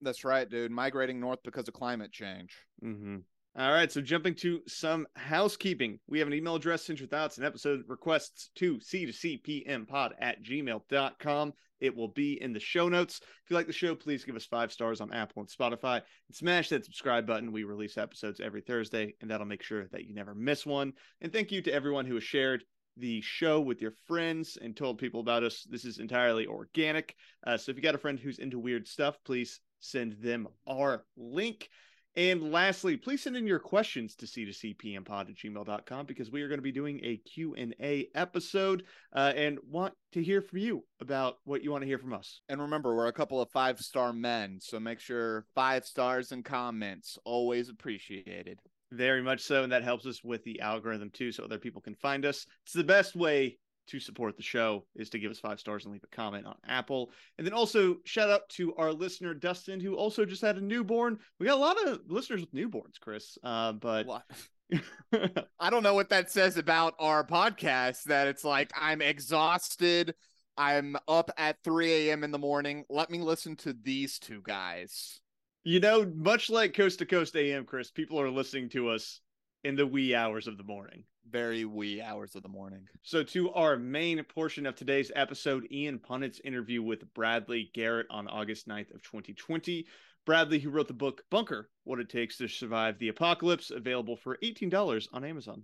That's 0.00 0.24
right, 0.24 0.48
dude. 0.48 0.70
Migrating 0.70 1.18
north 1.18 1.40
because 1.42 1.66
of 1.66 1.74
climate 1.74 2.12
change. 2.12 2.54
Mm-hmm. 2.84 3.16
All 3.56 3.72
right, 3.72 3.90
so 3.90 4.00
jumping 4.00 4.34
to 4.36 4.60
some 4.68 5.06
housekeeping. 5.16 5.98
We 6.06 6.20
have 6.20 6.28
an 6.28 6.34
email 6.34 6.54
address, 6.54 6.84
send 6.84 7.00
your 7.00 7.08
thoughts 7.08 7.38
and 7.38 7.46
episode 7.46 7.82
requests 7.88 8.50
to 8.56 8.78
c 8.80 9.06
to 9.06 9.12
cpmpod 9.12 10.12
at 10.20 10.44
gmail.com. 10.44 11.52
It 11.80 11.96
will 11.96 12.08
be 12.08 12.40
in 12.40 12.52
the 12.52 12.60
show 12.60 12.88
notes. 12.88 13.20
If 13.20 13.50
you 13.50 13.56
like 13.56 13.66
the 13.66 13.72
show, 13.72 13.94
please 13.94 14.24
give 14.24 14.36
us 14.36 14.44
five 14.44 14.72
stars 14.72 15.00
on 15.00 15.12
Apple 15.12 15.42
and 15.42 15.48
Spotify 15.48 15.96
and 15.96 16.34
smash 16.34 16.68
that 16.68 16.84
subscribe 16.84 17.26
button. 17.26 17.52
We 17.52 17.64
release 17.64 17.98
episodes 17.98 18.40
every 18.40 18.60
Thursday, 18.60 19.14
and 19.20 19.30
that'll 19.30 19.46
make 19.46 19.62
sure 19.62 19.88
that 19.92 20.04
you 20.04 20.14
never 20.14 20.34
miss 20.34 20.66
one. 20.66 20.92
And 21.20 21.32
thank 21.32 21.50
you 21.50 21.62
to 21.62 21.72
everyone 21.72 22.06
who 22.06 22.14
has 22.14 22.24
shared 22.24 22.64
the 22.96 23.20
show 23.20 23.60
with 23.60 23.80
your 23.80 23.94
friends 24.06 24.58
and 24.60 24.76
told 24.76 24.98
people 24.98 25.20
about 25.20 25.44
us. 25.44 25.66
This 25.70 25.84
is 25.84 25.98
entirely 25.98 26.46
organic. 26.46 27.14
Uh, 27.46 27.56
so 27.56 27.70
if 27.70 27.76
you 27.76 27.82
got 27.82 27.94
a 27.94 27.98
friend 27.98 28.18
who's 28.18 28.40
into 28.40 28.58
weird 28.58 28.88
stuff, 28.88 29.16
please 29.24 29.60
send 29.80 30.16
them 30.20 30.48
our 30.66 31.04
link. 31.16 31.68
And 32.18 32.50
lastly, 32.50 32.96
please 32.96 33.22
send 33.22 33.36
in 33.36 33.46
your 33.46 33.60
questions 33.60 34.16
to 34.16 34.26
c 34.26 34.44
to 34.44 34.50
cpmpod 34.50 35.30
at 35.30 35.36
gmail.com 35.36 36.06
because 36.06 36.32
we 36.32 36.42
are 36.42 36.48
going 36.48 36.58
to 36.58 36.62
be 36.62 36.72
doing 36.72 36.98
a 37.04 37.18
Q&A 37.18 38.08
episode 38.12 38.82
uh, 39.14 39.32
and 39.36 39.60
want 39.70 39.94
to 40.14 40.22
hear 40.24 40.42
from 40.42 40.58
you 40.58 40.82
about 41.00 41.36
what 41.44 41.62
you 41.62 41.70
want 41.70 41.82
to 41.82 41.86
hear 41.86 41.96
from 41.96 42.12
us. 42.12 42.40
And 42.48 42.60
remember, 42.60 42.96
we're 42.96 43.06
a 43.06 43.12
couple 43.12 43.40
of 43.40 43.48
five 43.50 43.78
star 43.78 44.12
men, 44.12 44.58
so 44.60 44.80
make 44.80 44.98
sure 44.98 45.46
five 45.54 45.86
stars 45.86 46.32
and 46.32 46.44
comments 46.44 47.18
always 47.24 47.68
appreciated. 47.68 48.58
Very 48.90 49.22
much 49.22 49.42
so. 49.42 49.62
And 49.62 49.70
that 49.70 49.84
helps 49.84 50.04
us 50.04 50.24
with 50.24 50.42
the 50.42 50.58
algorithm 50.58 51.10
too, 51.10 51.30
so 51.30 51.44
other 51.44 51.58
people 51.58 51.80
can 51.80 51.94
find 51.94 52.26
us. 52.26 52.46
It's 52.64 52.72
the 52.72 52.82
best 52.82 53.14
way 53.14 53.58
to 53.88 54.00
support 54.00 54.36
the 54.36 54.42
show 54.42 54.84
is 54.94 55.10
to 55.10 55.18
give 55.18 55.30
us 55.30 55.38
five 55.38 55.60
stars 55.60 55.84
and 55.84 55.92
leave 55.92 56.04
a 56.04 56.16
comment 56.16 56.46
on 56.46 56.56
Apple. 56.66 57.10
And 57.36 57.46
then 57.46 57.54
also 57.54 57.96
shout 58.04 58.30
out 58.30 58.48
to 58.50 58.74
our 58.76 58.92
listener, 58.92 59.34
Dustin, 59.34 59.80
who 59.80 59.96
also 59.96 60.24
just 60.24 60.42
had 60.42 60.56
a 60.56 60.60
newborn. 60.60 61.18
We 61.38 61.46
got 61.46 61.56
a 61.56 61.60
lot 61.60 61.86
of 61.86 62.00
listeners 62.08 62.40
with 62.40 62.54
newborns, 62.54 63.00
Chris. 63.00 63.38
Uh, 63.42 63.72
but 63.72 64.06
What? 64.06 64.24
I 65.58 65.70
don't 65.70 65.82
know 65.82 65.94
what 65.94 66.10
that 66.10 66.30
says 66.30 66.56
about 66.56 66.94
our 66.98 67.24
podcast. 67.26 68.04
That 68.04 68.28
it's 68.28 68.44
like 68.44 68.70
I'm 68.78 69.00
exhausted. 69.00 70.14
I'm 70.56 70.96
up 71.06 71.30
at 71.38 71.56
3 71.62 72.08
a.m. 72.08 72.24
in 72.24 72.32
the 72.32 72.38
morning. 72.38 72.84
Let 72.90 73.10
me 73.10 73.20
listen 73.20 73.56
to 73.56 73.72
these 73.72 74.18
two 74.18 74.42
guys. 74.42 75.20
You 75.62 75.80
know, 75.80 76.10
much 76.14 76.50
like 76.50 76.74
Coast 76.74 76.98
to 76.98 77.06
Coast 77.06 77.36
AM, 77.36 77.64
Chris, 77.64 77.90
people 77.90 78.20
are 78.20 78.30
listening 78.30 78.68
to 78.70 78.88
us 78.88 79.20
in 79.64 79.76
the 79.76 79.86
wee 79.86 80.14
hours 80.14 80.46
of 80.46 80.56
the 80.56 80.62
morning. 80.64 81.04
Very 81.30 81.64
wee 81.64 82.00
hours 82.00 82.34
of 82.34 82.42
the 82.42 82.48
morning. 82.48 82.86
So, 83.02 83.22
to 83.22 83.50
our 83.52 83.76
main 83.76 84.22
portion 84.24 84.64
of 84.66 84.74
today's 84.76 85.12
episode, 85.14 85.66
Ian 85.70 85.98
Punnett's 85.98 86.40
interview 86.42 86.82
with 86.82 87.12
Bradley 87.14 87.70
Garrett 87.74 88.06
on 88.10 88.28
August 88.28 88.66
9th 88.66 88.94
of 88.94 89.02
2020. 89.02 89.86
Bradley, 90.24 90.58
who 90.58 90.70
wrote 90.70 90.88
the 90.88 90.94
book 90.94 91.22
Bunker, 91.30 91.68
What 91.84 92.00
It 92.00 92.08
Takes 92.08 92.38
to 92.38 92.48
Survive 92.48 92.98
the 92.98 93.08
Apocalypse, 93.08 93.70
available 93.70 94.16
for 94.16 94.38
$18 94.42 95.08
on 95.12 95.24
Amazon. 95.24 95.62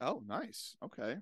Oh, 0.00 0.22
nice. 0.26 0.76
Okay. 0.84 1.16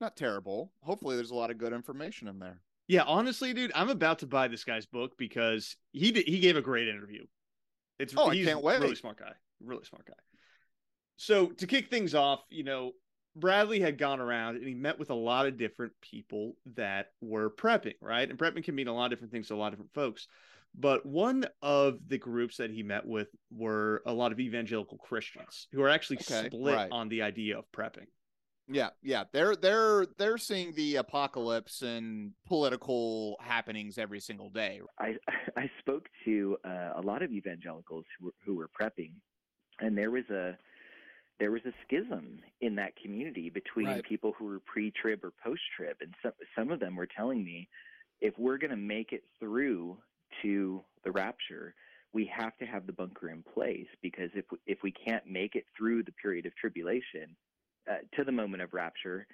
Not 0.00 0.16
terrible. 0.16 0.72
Hopefully, 0.82 1.16
there's 1.16 1.30
a 1.30 1.34
lot 1.36 1.50
of 1.50 1.58
good 1.58 1.72
information 1.72 2.28
in 2.28 2.38
there. 2.38 2.60
Yeah, 2.86 3.02
honestly, 3.04 3.52
dude, 3.54 3.72
I'm 3.74 3.88
about 3.88 4.18
to 4.20 4.26
buy 4.26 4.48
this 4.48 4.64
guy's 4.64 4.86
book 4.86 5.12
because 5.16 5.76
he 5.92 6.12
did, 6.12 6.26
he 6.26 6.38
gave 6.40 6.56
a 6.56 6.62
great 6.62 6.88
interview. 6.88 7.24
It's 7.98 8.14
Oh, 8.16 8.28
I 8.30 8.36
can't 8.42 8.62
wait. 8.62 8.80
really 8.80 8.94
smart 8.94 9.18
guy, 9.18 9.32
really 9.60 9.84
smart 9.84 10.06
guy. 10.06 10.14
So 11.16 11.48
to 11.48 11.66
kick 11.66 11.90
things 11.90 12.14
off, 12.14 12.40
you 12.50 12.64
know, 12.64 12.92
Bradley 13.36 13.80
had 13.80 13.98
gone 13.98 14.20
around 14.20 14.56
and 14.56 14.66
he 14.66 14.74
met 14.74 14.98
with 14.98 15.10
a 15.10 15.14
lot 15.14 15.46
of 15.46 15.58
different 15.58 15.92
people 16.00 16.56
that 16.76 17.08
were 17.20 17.50
prepping, 17.50 17.94
right? 18.00 18.28
And 18.28 18.38
prepping 18.38 18.64
can 18.64 18.74
mean 18.74 18.88
a 18.88 18.94
lot 18.94 19.06
of 19.06 19.10
different 19.10 19.32
things 19.32 19.48
to 19.48 19.54
a 19.54 19.56
lot 19.56 19.68
of 19.68 19.72
different 19.72 19.94
folks. 19.94 20.28
But 20.76 21.06
one 21.06 21.46
of 21.62 21.98
the 22.08 22.18
groups 22.18 22.56
that 22.56 22.70
he 22.70 22.82
met 22.82 23.06
with 23.06 23.28
were 23.50 24.02
a 24.06 24.12
lot 24.12 24.32
of 24.32 24.40
evangelical 24.40 24.98
Christians 24.98 25.68
who 25.72 25.82
are 25.82 25.88
actually 25.88 26.18
Okay, 26.18 26.46
split 26.46 26.74
right. 26.74 26.88
on 26.90 27.08
the 27.08 27.22
idea 27.22 27.58
of 27.58 27.64
prepping. 27.72 28.06
Yeah, 28.66 28.90
yeah. 29.02 29.24
They're 29.32 29.56
they're 29.56 30.06
they're 30.16 30.38
seeing 30.38 30.74
the 30.74 30.96
apocalypse 30.96 31.82
and 31.82 32.32
political 32.46 33.36
happenings 33.40 33.98
every 33.98 34.20
single 34.20 34.48
day. 34.50 34.80
I 34.98 35.16
I 35.56 35.70
spoke 35.80 36.08
to 36.24 36.56
uh, 36.64 36.92
a 36.96 37.02
lot 37.02 37.22
of 37.22 37.30
evangelicals 37.30 38.04
who 38.18 38.26
were, 38.26 38.32
who 38.44 38.54
were 38.56 38.70
prepping, 38.80 39.12
and 39.80 39.96
there 39.96 40.10
was 40.10 40.24
a 40.30 40.56
there 41.38 41.50
was 41.50 41.62
a 41.66 41.72
schism 41.84 42.40
in 42.60 42.76
that 42.76 42.96
community 42.96 43.50
between 43.50 43.86
Right. 43.86 44.04
people 44.04 44.32
who 44.32 44.44
were 44.46 44.60
pre-trib 44.60 45.24
or 45.24 45.32
post-trib, 45.42 45.96
and 46.00 46.14
some 46.22 46.32
some 46.54 46.70
of 46.70 46.80
them 46.80 46.96
were 46.96 47.06
telling 47.06 47.44
me, 47.44 47.68
if 48.20 48.38
we're 48.38 48.58
going 48.58 48.70
to 48.70 48.76
make 48.76 49.12
it 49.12 49.24
through 49.38 49.98
to 50.42 50.82
the 51.04 51.10
rapture, 51.10 51.74
we 52.12 52.24
have 52.26 52.56
to 52.58 52.64
have 52.66 52.86
the 52.86 52.92
bunker 52.92 53.28
in 53.30 53.42
place 53.42 53.88
because 54.00 54.30
if 54.34 54.44
we, 54.52 54.58
if 54.66 54.78
we 54.82 54.92
can't 54.92 55.26
make 55.26 55.56
it 55.56 55.66
through 55.76 56.02
the 56.04 56.12
period 56.12 56.46
of 56.46 56.54
tribulation 56.56 57.36
uh, 57.90 57.96
to 58.16 58.24
the 58.24 58.32
moment 58.32 58.62
of 58.62 58.72
rapture, 58.72 59.26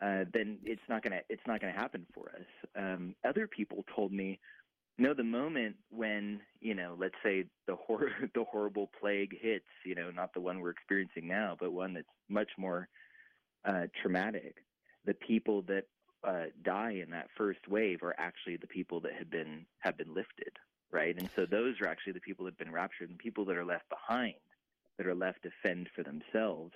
uh, 0.00 0.24
then 0.32 0.58
it's 0.64 0.82
not 0.88 1.02
gonna 1.02 1.20
it's 1.28 1.46
not 1.46 1.60
gonna 1.60 1.72
happen 1.72 2.06
for 2.14 2.30
us. 2.30 2.46
Um, 2.76 3.14
other 3.24 3.48
people 3.48 3.84
told 3.94 4.12
me, 4.12 4.38
no, 4.98 5.14
the 5.14 5.24
moment 5.24 5.76
when 5.90 6.40
you 6.60 6.74
know, 6.74 6.96
let's 6.98 7.14
say 7.22 7.44
the 7.66 7.76
hor- 7.76 8.10
the 8.34 8.44
horrible 8.44 8.90
plague 9.00 9.36
hits, 9.40 9.64
you 9.84 9.94
know, 9.94 10.10
not 10.10 10.34
the 10.34 10.40
one 10.40 10.60
we're 10.60 10.70
experiencing 10.70 11.28
now, 11.28 11.56
but 11.58 11.72
one 11.72 11.94
that's 11.94 12.06
much 12.28 12.50
more 12.58 12.88
uh, 13.64 13.86
traumatic. 14.02 14.56
The 15.04 15.14
people 15.14 15.62
that 15.62 15.84
uh, 16.24 16.46
die 16.64 17.00
in 17.02 17.10
that 17.10 17.28
first 17.36 17.60
wave 17.68 18.02
are 18.02 18.14
actually 18.18 18.56
the 18.56 18.66
people 18.66 19.00
that 19.02 19.12
have 19.16 19.30
been 19.30 19.64
have 19.78 19.96
been 19.96 20.12
lifted, 20.14 20.52
right? 20.90 21.16
And 21.16 21.30
so 21.36 21.46
those 21.46 21.76
are 21.80 21.86
actually 21.86 22.14
the 22.14 22.20
people 22.20 22.44
that 22.44 22.52
have 22.52 22.66
been 22.66 22.74
raptured, 22.74 23.10
and 23.10 23.18
people 23.18 23.44
that 23.46 23.56
are 23.56 23.64
left 23.64 23.88
behind, 23.88 24.34
that 24.96 25.06
are 25.06 25.14
left 25.14 25.44
to 25.44 25.50
fend 25.62 25.88
for 25.94 26.02
themselves. 26.02 26.72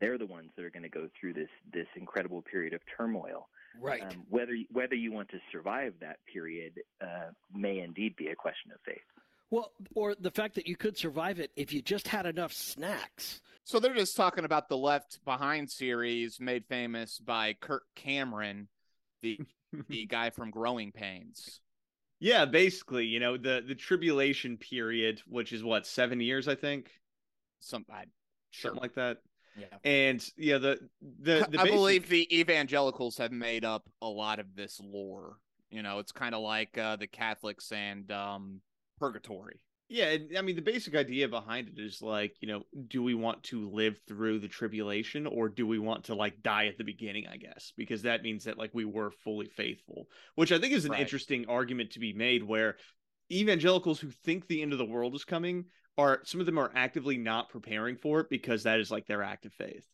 They're 0.00 0.18
the 0.18 0.26
ones 0.26 0.50
that 0.56 0.64
are 0.64 0.70
going 0.70 0.82
to 0.82 0.88
go 0.88 1.08
through 1.20 1.34
this 1.34 1.50
this 1.72 1.86
incredible 1.94 2.40
period 2.40 2.72
of 2.72 2.80
turmoil. 2.96 3.48
Right. 3.80 4.02
Um, 4.02 4.24
whether 4.28 4.52
whether 4.70 4.94
you 4.94 5.12
want 5.12 5.28
to 5.30 5.38
survive 5.52 5.94
that 6.00 6.18
period 6.32 6.74
uh, 7.00 7.30
may 7.54 7.80
indeed 7.80 8.16
be 8.16 8.28
a 8.28 8.34
question 8.34 8.72
of 8.72 8.78
faith. 8.84 8.98
well, 9.50 9.72
or 9.94 10.14
the 10.14 10.30
fact 10.30 10.54
that 10.56 10.66
you 10.66 10.76
could 10.76 10.96
survive 10.96 11.40
it 11.40 11.50
if 11.56 11.72
you 11.72 11.82
just 11.82 12.08
had 12.08 12.26
enough 12.26 12.52
snacks. 12.52 13.40
So 13.64 13.80
they're 13.80 13.94
just 13.94 14.16
talking 14.16 14.44
about 14.44 14.68
the 14.68 14.76
Left 14.76 15.18
Behind 15.24 15.68
series 15.68 16.38
made 16.40 16.64
famous 16.66 17.18
by 17.18 17.54
Kirk 17.60 17.82
Cameron, 17.96 18.68
the 19.22 19.40
the 19.88 20.06
guy 20.06 20.30
from 20.30 20.50
Growing 20.50 20.92
Pains. 20.92 21.60
Yeah, 22.20 22.44
basically, 22.46 23.06
you 23.06 23.20
know, 23.20 23.36
the 23.36 23.62
the 23.66 23.74
tribulation 23.74 24.56
period, 24.56 25.20
which 25.26 25.52
is 25.52 25.62
what, 25.62 25.86
seven 25.86 26.20
years, 26.20 26.48
I 26.48 26.54
think, 26.54 26.90
Some 27.60 27.84
I, 27.90 28.04
sure. 28.50 28.70
something 28.70 28.82
like 28.82 28.94
that. 28.94 29.18
Yeah. 29.58 29.66
And 29.84 30.24
yeah, 30.36 30.58
the 30.58 30.78
the, 31.20 31.46
the 31.50 31.60
I 31.60 31.64
basic- 31.64 31.70
believe 31.70 32.08
the 32.08 32.38
evangelicals 32.40 33.18
have 33.18 33.32
made 33.32 33.64
up 33.64 33.88
a 34.02 34.08
lot 34.08 34.38
of 34.38 34.54
this 34.54 34.80
lore. 34.82 35.36
You 35.70 35.82
know, 35.82 35.98
it's 35.98 36.12
kind 36.12 36.34
of 36.34 36.42
like 36.42 36.78
uh, 36.78 36.96
the 36.96 37.06
Catholics 37.06 37.72
and 37.72 38.10
um, 38.12 38.60
purgatory. 38.98 39.60
Yeah, 39.88 40.16
I 40.36 40.42
mean 40.42 40.56
the 40.56 40.62
basic 40.62 40.96
idea 40.96 41.28
behind 41.28 41.68
it 41.68 41.80
is 41.80 42.02
like, 42.02 42.34
you 42.40 42.48
know, 42.48 42.62
do 42.88 43.04
we 43.04 43.14
want 43.14 43.44
to 43.44 43.70
live 43.70 44.00
through 44.08 44.40
the 44.40 44.48
tribulation 44.48 45.28
or 45.28 45.48
do 45.48 45.64
we 45.64 45.78
want 45.78 46.04
to 46.06 46.16
like 46.16 46.42
die 46.42 46.66
at 46.66 46.76
the 46.76 46.82
beginning, 46.82 47.26
I 47.30 47.36
guess? 47.36 47.72
Because 47.76 48.02
that 48.02 48.22
means 48.24 48.44
that 48.44 48.58
like 48.58 48.70
we 48.74 48.84
were 48.84 49.12
fully 49.22 49.46
faithful, 49.46 50.08
which 50.34 50.50
I 50.50 50.58
think 50.58 50.72
is 50.72 50.86
an 50.86 50.90
Right. 50.90 51.00
interesting 51.00 51.46
argument 51.48 51.92
to 51.92 52.00
be 52.00 52.12
made 52.12 52.42
where 52.42 52.76
evangelicals 53.30 54.00
who 54.00 54.10
think 54.10 54.46
the 54.48 54.60
end 54.62 54.72
of 54.72 54.78
the 54.78 54.84
world 54.84 55.14
is 55.14 55.24
coming 55.24 55.66
are 55.98 56.20
some 56.24 56.40
of 56.40 56.46
them 56.46 56.58
are 56.58 56.72
actively 56.74 57.16
not 57.16 57.48
preparing 57.48 57.96
for 57.96 58.20
it 58.20 58.30
because 58.30 58.62
that 58.64 58.80
is 58.80 58.90
like 58.90 59.06
their 59.06 59.22
act 59.22 59.46
of 59.46 59.52
faith. 59.52 59.86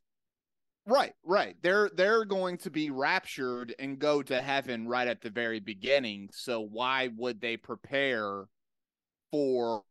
Right, 0.87 1.13
right. 1.25 1.55
They're 1.63 1.91
they're 1.95 2.25
going 2.25 2.59
to 2.59 2.71
be 2.71 2.91
raptured 2.91 3.75
and 3.79 3.99
go 3.99 4.23
to 4.23 4.43
heaven 4.43 4.89
right 4.89 5.07
at 5.07 5.21
the 5.21 5.31
very 5.31 5.61
beginning. 5.61 6.31
So 6.33 6.61
why 6.61 7.11
would 7.17 7.41
they 7.41 7.57
prepare 7.57 8.45
for 9.31 9.85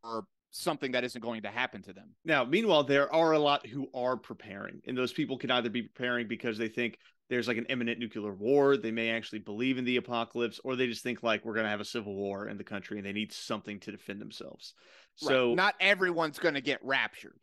something 0.51 0.91
that 0.91 1.06
isn't 1.06 1.22
going 1.22 1.44
to 1.44 1.50
happen 1.50 1.82
to 1.84 1.94
them? 1.94 2.10
Now, 2.25 2.44
meanwhile, 2.44 2.84
there 2.84 3.13
are 3.13 3.32
a 3.32 3.39
lot 3.39 3.65
who 3.65 3.88
are 3.94 4.18
preparing, 4.18 4.82
and 4.86 4.98
those 4.98 5.13
people 5.13 5.38
can 5.38 5.50
either 5.50 5.70
be 5.70 5.84
preparing 5.84 6.27
because 6.27 6.58
they 6.58 6.68
think 6.68 6.98
there's 7.32 7.48
like 7.48 7.58
an 7.58 7.66
imminent 7.70 7.98
nuclear 7.98 8.34
war, 8.34 8.76
they 8.76 8.92
may 8.92 9.10
actually 9.10 9.40
believe 9.40 9.78
in 9.78 9.86
the 9.86 9.96
apocalypse, 9.96 10.60
or 10.66 10.76
they 10.76 10.86
just 10.86 11.02
think 11.02 11.24
like 11.24 11.46
we're 11.46 11.54
going 11.54 11.64
to 11.64 11.70
have 11.70 11.80
a 11.80 11.86
civil 11.86 12.14
war 12.14 12.50
in 12.50 12.58
the 12.58 12.64
country 12.64 12.98
and 12.98 13.06
they 13.06 13.14
need 13.14 13.32
something 13.32 13.80
to 13.80 13.92
defend 13.92 14.20
themselves. 14.20 14.74
So 15.16 15.54
not 15.56 15.76
everyone's 15.80 16.40
going 16.40 16.56
to 16.56 16.62
get 16.62 16.84
raptured. 16.84 17.40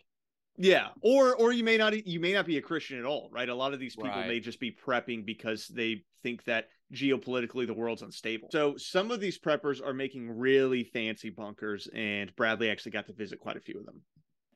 Yeah, 0.58 0.88
or 1.00 1.34
or 1.36 1.52
you 1.52 1.64
may 1.64 1.78
not 1.78 2.06
you 2.06 2.20
may 2.20 2.34
not 2.34 2.44
be 2.44 2.58
a 2.58 2.60
Christian 2.60 2.98
at 2.98 3.06
all, 3.06 3.30
right? 3.32 3.48
A 3.48 3.54
lot 3.54 3.72
of 3.72 3.80
these 3.80 3.96
people 3.96 4.10
Right. 4.10 4.28
may 4.28 4.40
just 4.40 4.60
be 4.60 4.72
prepping 4.72 5.24
because 5.24 5.68
they 5.68 6.04
think 6.22 6.44
that 6.44 6.68
geopolitically 6.92 7.66
the 7.66 7.72
world's 7.72 8.02
unstable. 8.02 8.48
So 8.50 8.76
some 8.76 9.10
of 9.10 9.20
these 9.20 9.38
preppers 9.38 9.82
are 9.82 9.94
making 9.94 10.30
really 10.30 10.84
fancy 10.84 11.30
bunkers, 11.30 11.88
and 11.94 12.34
Bradley 12.36 12.68
actually 12.68 12.92
got 12.92 13.06
to 13.06 13.14
visit 13.14 13.40
quite 13.40 13.56
a 13.56 13.60
few 13.60 13.78
of 13.78 13.86
them. 13.86 14.02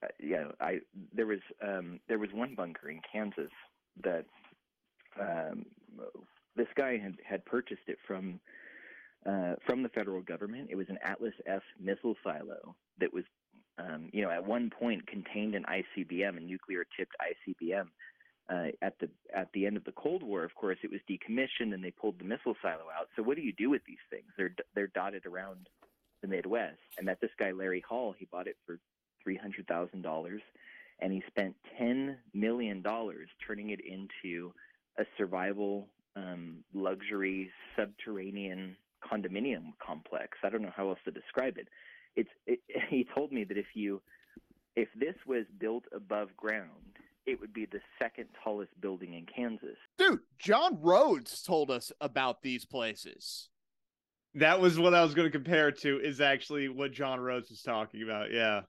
uh, 0.03 0.09
yeah, 0.21 0.49
I 0.61 0.81
there 1.15 1.27
was 1.27 1.41
um, 1.67 2.01
there 2.09 2.19
was 2.19 2.31
one 2.35 2.55
bunker 2.55 2.91
in 2.91 3.01
Kansas 3.11 3.53
that 4.03 4.27
um, 5.21 5.67
this 6.57 6.69
guy 6.77 6.99
had, 6.99 7.17
had 7.25 7.45
purchased 7.45 7.89
it 7.89 7.99
from 8.07 8.41
uh, 9.25 9.55
from 9.65 9.85
the 9.85 9.89
federal 9.89 10.21
government. 10.21 10.69
It 10.71 10.77
was 10.77 10.89
an 10.89 10.99
Atlas 11.05 11.35
F 11.47 11.63
missile 11.79 12.17
silo 12.25 12.75
that 12.99 13.13
was, 13.13 13.23
um, 13.79 14.09
you 14.13 14.21
know, 14.21 14.31
at 14.31 14.45
one 14.45 14.69
point 14.69 15.07
contained 15.07 15.55
an 15.55 15.65
ICBM, 15.65 16.37
a 16.37 16.41
nuclear 16.41 16.85
tipped 16.97 17.15
ICBM. 17.21 17.87
Uh, 18.51 18.73
at 18.83 18.99
the 18.99 19.09
at 19.35 19.49
the 19.55 19.65
end 19.65 19.77
of 19.77 19.85
the 19.85 19.93
Cold 19.93 20.25
War, 20.25 20.43
of 20.43 20.55
course, 20.57 20.79
it 20.83 20.91
was 20.91 21.01
decommissioned 21.09 21.73
and 21.73 21.85
they 21.85 21.93
pulled 21.93 22.19
the 22.19 22.25
missile 22.25 22.57
silo 22.61 22.87
out. 22.99 23.09
So 23.15 23.23
what 23.23 23.37
do 23.37 23.43
you 23.43 23.53
do 23.53 23.71
with 23.71 23.83
these 23.87 24.03
things? 24.11 24.27
They're 24.37 24.55
they're 24.75 24.89
dotted 24.89 25.25
around 25.25 25.69
the 26.23 26.29
Midwest. 26.29 26.81
And 26.99 27.07
that 27.09 27.21
this 27.21 27.31
guy 27.39 27.53
Larry 27.53 27.85
Hall, 27.89 28.15
he 28.19 28.27
bought 28.31 28.49
it 28.49 28.57
for 28.67 28.79
three 29.23 29.37
hundred 29.37 29.69
thousand 29.69 30.03
dollars, 30.03 30.43
and 31.01 31.13
he 31.13 31.23
spent 31.29 31.55
ten 31.79 32.19
million 32.35 32.83
dollars 32.83 33.29
turning 33.47 33.71
it 33.71 33.81
into 33.81 34.53
a 34.99 35.05
survival 35.17 35.89
um, 36.17 36.59
luxury 36.75 37.51
subterranean 37.77 38.77
condominium 39.03 39.73
complex. 39.85 40.39
I 40.45 40.51
don't 40.51 40.63
know 40.63 40.73
how 40.75 40.91
else 40.91 40.99
to 41.05 41.11
describe 41.11 41.59
it. 41.59 41.69
It's 42.17 42.31
it, 42.47 42.61
he 42.89 43.07
told 43.15 43.33
me 43.33 43.45
that 43.45 43.57
if 43.57 43.67
you 43.75 44.01
if 44.77 44.89
this 44.99 45.15
was 45.27 45.45
built 45.59 45.85
above 45.95 46.37
ground, 46.37 46.99
it 47.27 47.41
would 47.41 47.53
be 47.53 47.67
the 47.67 47.81
second 48.01 48.29
tallest 48.43 48.79
building 48.81 49.15
in 49.15 49.27
Kansas. 49.27 49.77
Dude, 49.99 50.21
John 50.39 50.81
Rhodes 50.81 51.43
told 51.43 51.71
us 51.71 51.93
about 52.01 52.43
these 52.43 52.65
places. 52.65 53.49
That 54.35 54.61
was 54.61 54.79
what 54.79 54.95
I 54.95 55.03
was 55.03 55.15
going 55.15 55.27
to 55.27 55.33
compare 55.33 55.69
it 55.69 55.79
to. 55.81 56.01
Is 56.01 56.21
actually 56.21 56.69
what 56.69 56.93
John 56.93 57.21
Rhodes 57.21 57.51
was 57.51 57.63
talking 57.63 58.03
about. 58.03 58.33
Yeah, 58.33 58.63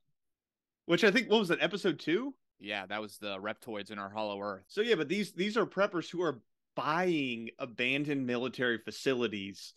which 0.85 1.03
I 1.03 1.11
think 1.11 1.29
what 1.29 1.39
was 1.39 1.49
that 1.49 1.61
episode 1.61 1.99
two? 1.99 2.33
Yeah, 2.63 2.85
that 2.85 3.01
was 3.01 3.17
the 3.17 3.37
reptoids 3.39 3.91
in 3.91 3.99
our 3.99 4.09
Hollow 4.09 4.39
Earth. 4.39 4.63
So 4.69 4.81
yeah, 4.81 4.95
but 4.95 5.09
these 5.09 5.33
these 5.33 5.57
are 5.57 5.65
preppers 5.65 6.09
who 6.09 6.21
are 6.21 6.39
buying 6.75 7.49
abandoned 7.59 8.25
military 8.25 8.77
facilities 8.77 9.73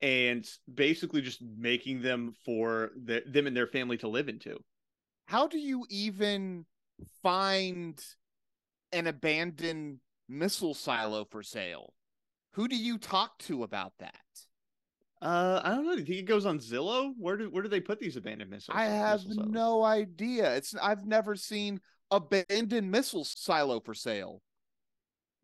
and 0.00 0.48
basically 0.72 1.20
just 1.20 1.42
making 1.42 2.00
them 2.00 2.34
for 2.44 2.90
the, 3.04 3.24
them 3.26 3.48
and 3.48 3.56
their 3.56 3.66
family 3.66 3.96
to 3.98 4.08
live 4.08 4.28
into. 4.28 4.58
How 5.26 5.48
do 5.48 5.58
you 5.58 5.84
even 5.90 6.64
find 7.24 8.00
an 8.92 9.08
abandoned 9.08 9.98
missile 10.28 10.74
silo 10.74 11.24
for 11.24 11.42
sale? 11.42 11.92
Who 12.52 12.68
do 12.68 12.76
you 12.76 12.98
talk 12.98 13.36
to 13.40 13.64
about 13.64 13.94
that? 13.98 14.14
Uh, 15.20 15.60
I 15.64 15.70
don't 15.70 15.84
know. 15.84 15.94
Do 15.94 16.00
you 16.00 16.06
think 16.06 16.18
it 16.20 16.26
goes 16.26 16.46
on 16.46 16.60
Zillow? 16.60 17.12
Where 17.18 17.36
do 17.36 17.50
where 17.50 17.64
do 17.64 17.68
they 17.68 17.80
put 17.80 17.98
these 17.98 18.16
abandoned 18.16 18.50
missiles? 18.50 18.78
I 18.78 18.84
have 18.84 19.26
missile 19.26 19.46
no 19.46 19.82
idea. 19.82 20.54
It's 20.54 20.76
I've 20.80 21.04
never 21.04 21.34
seen 21.34 21.80
abandoned 22.10 22.90
missile 22.90 23.24
silo 23.24 23.80
for 23.80 23.94
sale. 23.94 24.42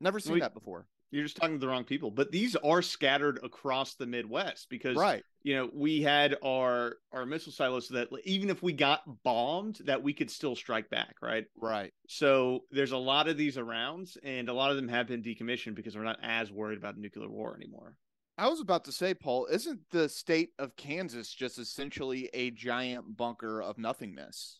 Never 0.01 0.21
seen 0.21 0.35
We- 0.35 0.41
that 0.41 0.55
before. 0.55 0.87
You're 1.11 1.23
just 1.23 1.37
talking 1.37 1.55
to 1.55 1.61
the 1.61 1.69
wrong 1.69 1.85
people. 1.85 2.11
But 2.11 2.33
these 2.33 2.57
are 2.57 2.83
scattered 2.83 3.39
across 3.45 3.95
the 3.95 4.05
Midwest 4.07 4.69
because 4.69 4.97
Right. 4.97 5.23
you 5.45 5.55
know 5.55 5.71
we 5.73 6.03
had 6.03 6.37
our 6.43 6.97
our 7.13 7.25
missile 7.25 7.53
silos 7.53 7.87
so 7.87 7.95
that 7.95 8.09
even 8.25 8.51
if 8.51 8.65
we 8.65 8.73
got 8.73 9.23
bombed, 9.23 9.77
that 9.85 10.03
we 10.03 10.13
could 10.13 10.29
still 10.29 10.57
strike 10.57 10.91
back, 10.91 11.15
right? 11.23 11.47
Right. 11.55 11.93
So 12.09 12.65
there's 12.73 12.91
a 12.91 12.99
lot 12.99 13.29
of 13.29 13.37
these 13.37 13.57
around, 13.59 14.13
and 14.25 14.49
a 14.49 14.53
lot 14.53 14.71
of 14.73 14.77
them 14.77 14.89
have 14.89 15.07
been 15.07 15.23
decommissioned 15.23 15.77
because 15.77 15.97
we're 15.97 16.03
not 16.03 16.19
as 16.21 16.51
worried 16.51 16.79
about 16.79 16.99
nuclear 16.99 17.31
war 17.31 17.55
anymore. 17.55 17.97
I 18.37 18.49
was 18.49 18.59
about 18.61 18.85
to 18.87 18.93
say, 18.93 19.15
Paul, 19.15 19.47
isn't 19.47 19.89
the 19.91 20.09
state 20.09 20.53
of 20.59 20.75
Kansas 20.75 21.33
just 21.33 21.61
essentially 21.61 22.29
a 22.35 22.51
giant 22.51 23.17
bunker 23.17 23.63
of 23.63 23.79
nothingness? 23.79 24.59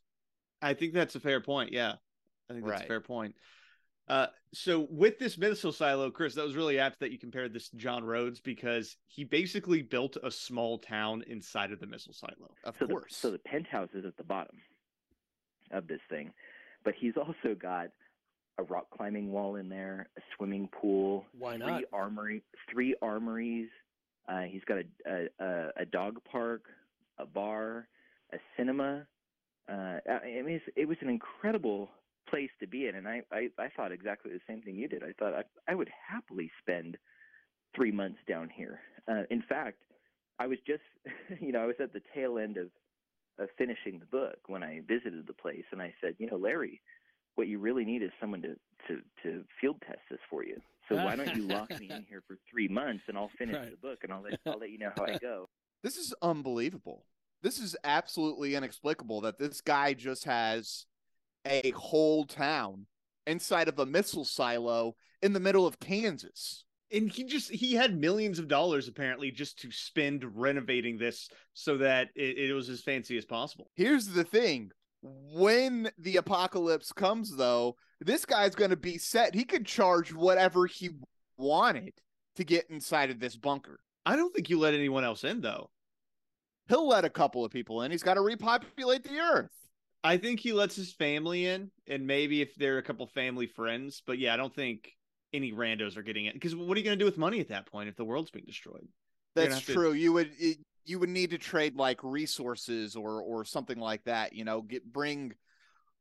I 0.65 0.75
think 0.75 0.95
that's 0.95 1.15
a 1.15 1.21
fair 1.21 1.41
point. 1.41 1.73
Yeah, 1.73 1.95
I 2.49 2.55
think 2.55 2.67
that's 2.67 2.83
a 2.83 2.87
fair 2.87 3.01
point. 3.01 3.35
Uh, 4.09 4.27
so 4.53 4.87
with 4.91 5.19
this 5.19 5.39
missile 5.39 5.73
silo, 5.73 6.11
Chris, 6.11 6.35
that 6.35 6.45
was 6.45 6.57
really 6.57 6.79
apt 6.79 7.01
that 7.01 7.11
you 7.11 7.19
compared 7.19 7.53
this 7.53 7.69
to 7.71 7.77
John 7.77 8.05
Rhodes 8.05 8.41
because 8.41 8.97
he 9.07 9.25
basically 9.25 9.83
built 9.83 10.17
a 10.23 10.31
small 10.31 10.79
town 10.79 11.23
inside 11.27 11.73
of 11.73 11.81
the 11.81 11.87
missile 11.87 12.13
silo. 12.13 12.55
Of 12.65 12.77
so 12.79 12.87
course. 12.87 13.15
The, 13.15 13.21
so 13.21 13.31
the 13.31 13.39
penthouse 13.39 13.89
is 13.95 14.05
at 14.05 14.17
the 14.17 14.25
bottom 14.25 14.57
of 15.71 15.87
this 15.87 16.01
thing, 16.11 16.33
but 16.85 16.95
he's 16.99 17.15
also 17.17 17.55
got 17.55 17.89
a 18.59 18.63
rock 18.63 18.87
climbing 18.91 19.33
wall 19.33 19.57
in 19.57 19.69
there, 19.69 20.09
a 20.17 20.21
swimming 20.37 20.69
pool, 20.69 21.25
Why 21.37 21.57
not? 21.57 21.69
three 21.69 21.87
armory, 21.93 22.43
three 22.71 22.95
armories. 23.03 23.69
Uh, 24.29 24.43
he's 24.43 24.63
got 24.65 24.79
a, 24.79 24.85
a 25.07 25.45
a 25.45 25.71
a 25.79 25.85
dog 25.85 26.23
park, 26.31 26.65
a 27.19 27.27
bar, 27.27 27.89
a 28.33 28.39
cinema. 28.57 29.07
Uh, 29.71 29.99
I 30.09 30.39
I 30.39 30.43
mean, 30.43 30.57
it's, 30.57 30.65
it 30.77 30.89
was 30.89 30.99
an 31.01 31.09
incredible 31.09 31.91
place 32.29 32.51
to 32.61 32.67
be 32.67 32.87
in, 32.87 32.97
and 32.97 33.09
I, 33.09 33.23
I 33.33 33.49
I 33.59 33.69
thought 33.77 33.93
exactly 33.93 34.33
the 34.33 34.41
same 34.47 34.63
thing 34.63 34.77
you 34.77 34.89
did. 34.89 35.03
I 35.03 35.13
thought 35.19 35.35
I 35.35 35.43
I 35.71 35.75
would 35.75 35.91
happily 36.09 36.51
spend 36.61 36.97
three 37.75 37.93
months 37.93 38.19
down 38.29 38.51
here. 38.55 38.81
Uh, 39.09 39.23
in 39.31 39.43
fact, 39.43 39.79
I 40.39 40.47
was 40.47 40.59
just 40.67 40.83
you 41.41 41.53
know 41.53 41.63
I 41.63 41.67
was 41.67 41.77
at 41.81 41.93
the 41.93 42.03
tail 42.15 42.39
end 42.39 42.57
of 42.57 42.69
of 43.39 43.49
finishing 43.59 43.99
the 43.99 44.07
book 44.07 44.39
when 44.47 44.63
I 44.63 44.81
visited 44.87 45.27
the 45.27 45.33
place, 45.33 45.65
and 45.73 45.83
I 45.83 45.93
said, 46.01 46.15
you 46.19 46.29
know, 46.31 46.37
Larry, 46.37 46.81
what 47.35 47.49
you 47.49 47.59
really 47.59 47.85
need 47.85 48.03
is 48.03 48.11
someone 48.21 48.43
to 48.43 48.55
to 48.89 49.01
to 49.23 49.45
field 49.61 49.83
test 49.87 50.01
this 50.11 50.21
for 50.31 50.45
you. 50.45 50.61
So 50.89 50.97
why 50.97 51.17
don't 51.17 51.35
you 51.35 51.49
lock 51.49 51.71
me 51.81 51.89
in 51.91 52.05
here 52.09 52.23
for 52.27 52.37
three 52.51 52.69
months, 52.69 53.05
and 53.09 53.17
I'll 53.17 53.31
finish 53.39 53.57
Right. 53.57 53.71
the 53.71 53.77
book, 53.77 54.01
and 54.03 54.13
I'll 54.13 54.23
let 54.23 54.39
I'll 54.47 54.59
let 54.59 54.71
you 54.71 54.79
know 54.79 54.93
how 54.95 55.05
I 55.05 55.19
go. 55.19 55.49
This 55.83 55.97
is 55.97 56.15
unbelievable. 56.23 57.05
This 57.45 57.61
is 57.61 57.77
absolutely 57.85 58.57
inexplicable 58.57 59.21
that 59.21 59.39
this 59.39 59.61
guy 59.61 59.93
just 59.95 60.25
has 60.25 60.87
a 61.47 61.71
whole 61.73 62.25
town 62.25 62.87
inside 63.27 63.69
of 63.69 63.79
a 63.79 63.87
missile 63.87 64.25
silo 64.25 64.97
in 65.23 65.33
the 65.35 65.41
middle 65.41 65.67
of 65.67 65.79
Kansas. 65.79 66.65
and 66.91 67.11
he 67.11 67.25
just 67.25 67.51
he 67.51 67.75
had 67.75 67.99
millions 68.01 68.39
of 68.39 68.49
dollars 68.49 68.89
apparently 68.89 69.31
just 69.31 69.59
to 69.61 69.71
spend 69.71 70.25
renovating 70.35 70.97
this 70.97 71.29
so 71.53 71.77
that 71.79 72.09
it, 72.15 72.39
it 72.39 72.55
was 72.55 72.69
as 72.69 72.81
fancy 72.83 73.19
as 73.19 73.25
possible. 73.25 73.71
Here's 73.75 74.07
the 74.07 74.25
thing 74.25 74.71
when 75.03 75.91
the 75.99 76.17
apocalypse 76.17 76.93
comes, 76.93 77.37
though, 77.37 77.77
this 78.01 78.25
guy's 78.25 78.55
going 78.55 78.71
to 78.71 78.77
be 78.77 78.97
set. 78.97 79.35
He 79.35 79.45
could 79.45 79.67
charge 79.67 80.15
whatever 80.15 80.67
he 80.67 80.91
wanted 81.37 81.93
to 82.37 82.45
get 82.45 82.71
inside 82.71 83.11
of 83.11 83.21
this 83.21 83.37
bunker. 83.37 83.81
I 84.07 84.17
don't 84.17 84.35
think 84.35 84.49
you 84.49 84.59
let 84.59 84.73
anyone 84.75 85.05
else 85.05 85.25
in 85.25 85.43
though. 85.43 85.71
He'll 86.69 86.89
let 86.89 87.05
a 87.05 87.11
couple 87.11 87.45
of 87.45 87.53
people 87.53 87.83
in. 87.83 87.91
He's 87.91 88.03
got 88.03 88.15
to 88.15 88.23
repopulate 88.23 89.05
the 89.05 89.19
earth. 89.19 89.51
I 90.03 90.19
think 90.19 90.41
he 90.41 90.53
lets 90.53 90.77
his 90.77 90.93
family 90.93 91.47
in, 91.47 91.71
and 91.89 92.07
maybe 92.07 92.43
if 92.43 92.55
they're 92.57 92.79
a 92.79 92.83
couple 92.83 93.07
family 93.07 93.47
friends. 93.47 94.03
But 94.07 94.19
yeah, 94.19 94.35
I 94.35 94.37
don't 94.37 94.55
think 94.55 94.93
any 95.33 95.53
randos 95.53 95.97
are 95.97 96.03
getting 96.03 96.27
it 96.27 96.35
because 96.35 96.55
what 96.55 96.77
are 96.77 96.79
you 96.79 96.85
going 96.85 96.99
to 96.99 97.03
do 97.03 97.07
with 97.07 97.19
money 97.19 97.41
at 97.41 97.49
that 97.49 97.67
point 97.67 97.89
if 97.89 97.97
the 97.97 98.05
world's 98.05 98.31
being 98.31 98.45
destroyed? 98.47 98.87
That's 99.35 99.55
have 99.55 99.67
to- 99.67 99.73
true. 99.73 99.93
You 99.93 100.13
would 100.13 100.31
it, 100.39 100.59
you 100.85 100.99
would 100.99 101.09
need 101.09 101.31
to 101.31 101.39
trade 101.39 101.77
like 101.77 102.03
resources 102.03 102.97
or 102.97 103.21
or 103.23 103.45
something 103.45 103.79
like 103.79 104.05
that. 104.05 104.35
You 104.35 104.45
know, 104.45 104.63
get 104.63 104.91
bring 104.91 105.33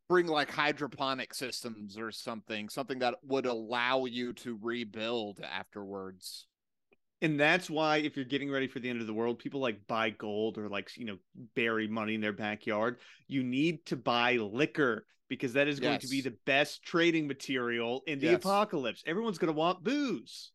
bring 0.10 0.28
like 0.28 0.52
hydroponic 0.52 1.34
systems 1.34 1.97
or 1.97 2.12
something, 2.12 2.69
something 2.69 2.99
that 2.99 3.15
would 3.23 3.45
allow 3.45 4.06
you 4.06 4.34
to 4.34 4.60
rebuild 4.62 5.39
afterwards. 5.41 6.45
And 7.23 7.39
that's 7.39 7.69
why 7.69 7.97
if 7.97 8.15
you're 8.15 8.25
getting 8.25 8.51
ready 8.51 8.67
for 8.67 8.79
the 8.79 8.89
end 8.89 9.01
of 9.01 9.07
the 9.07 9.13
world, 9.13 9.39
people 9.39 9.59
like 9.62 9.88
buy 9.88 10.12
gold 10.12 10.57
or 10.59 10.69
like 10.69 10.95
you 10.97 11.05
know 11.05 11.17
bury 11.55 11.88
money 11.88 12.13
in 12.15 12.21
their 12.21 12.33
backyard. 12.33 12.97
You 13.27 13.41
need 13.43 13.86
to 13.88 13.95
buy 13.95 14.33
liquor 14.36 15.05
because 15.29 15.53
that 15.53 15.67
is 15.67 15.79
going 15.79 15.99
to 15.99 16.07
be 16.07 16.21
the 16.21 16.36
best 16.45 16.83
trading 16.83 17.25
material 17.27 18.03
in 18.05 18.19
the 18.19 18.27
Yes. 18.27 18.36
apocalypse. 18.36 19.03
Everyone's 19.07 19.38
going 19.39 19.51
to 19.53 19.57
want 19.57 19.83
booze. 19.83 20.51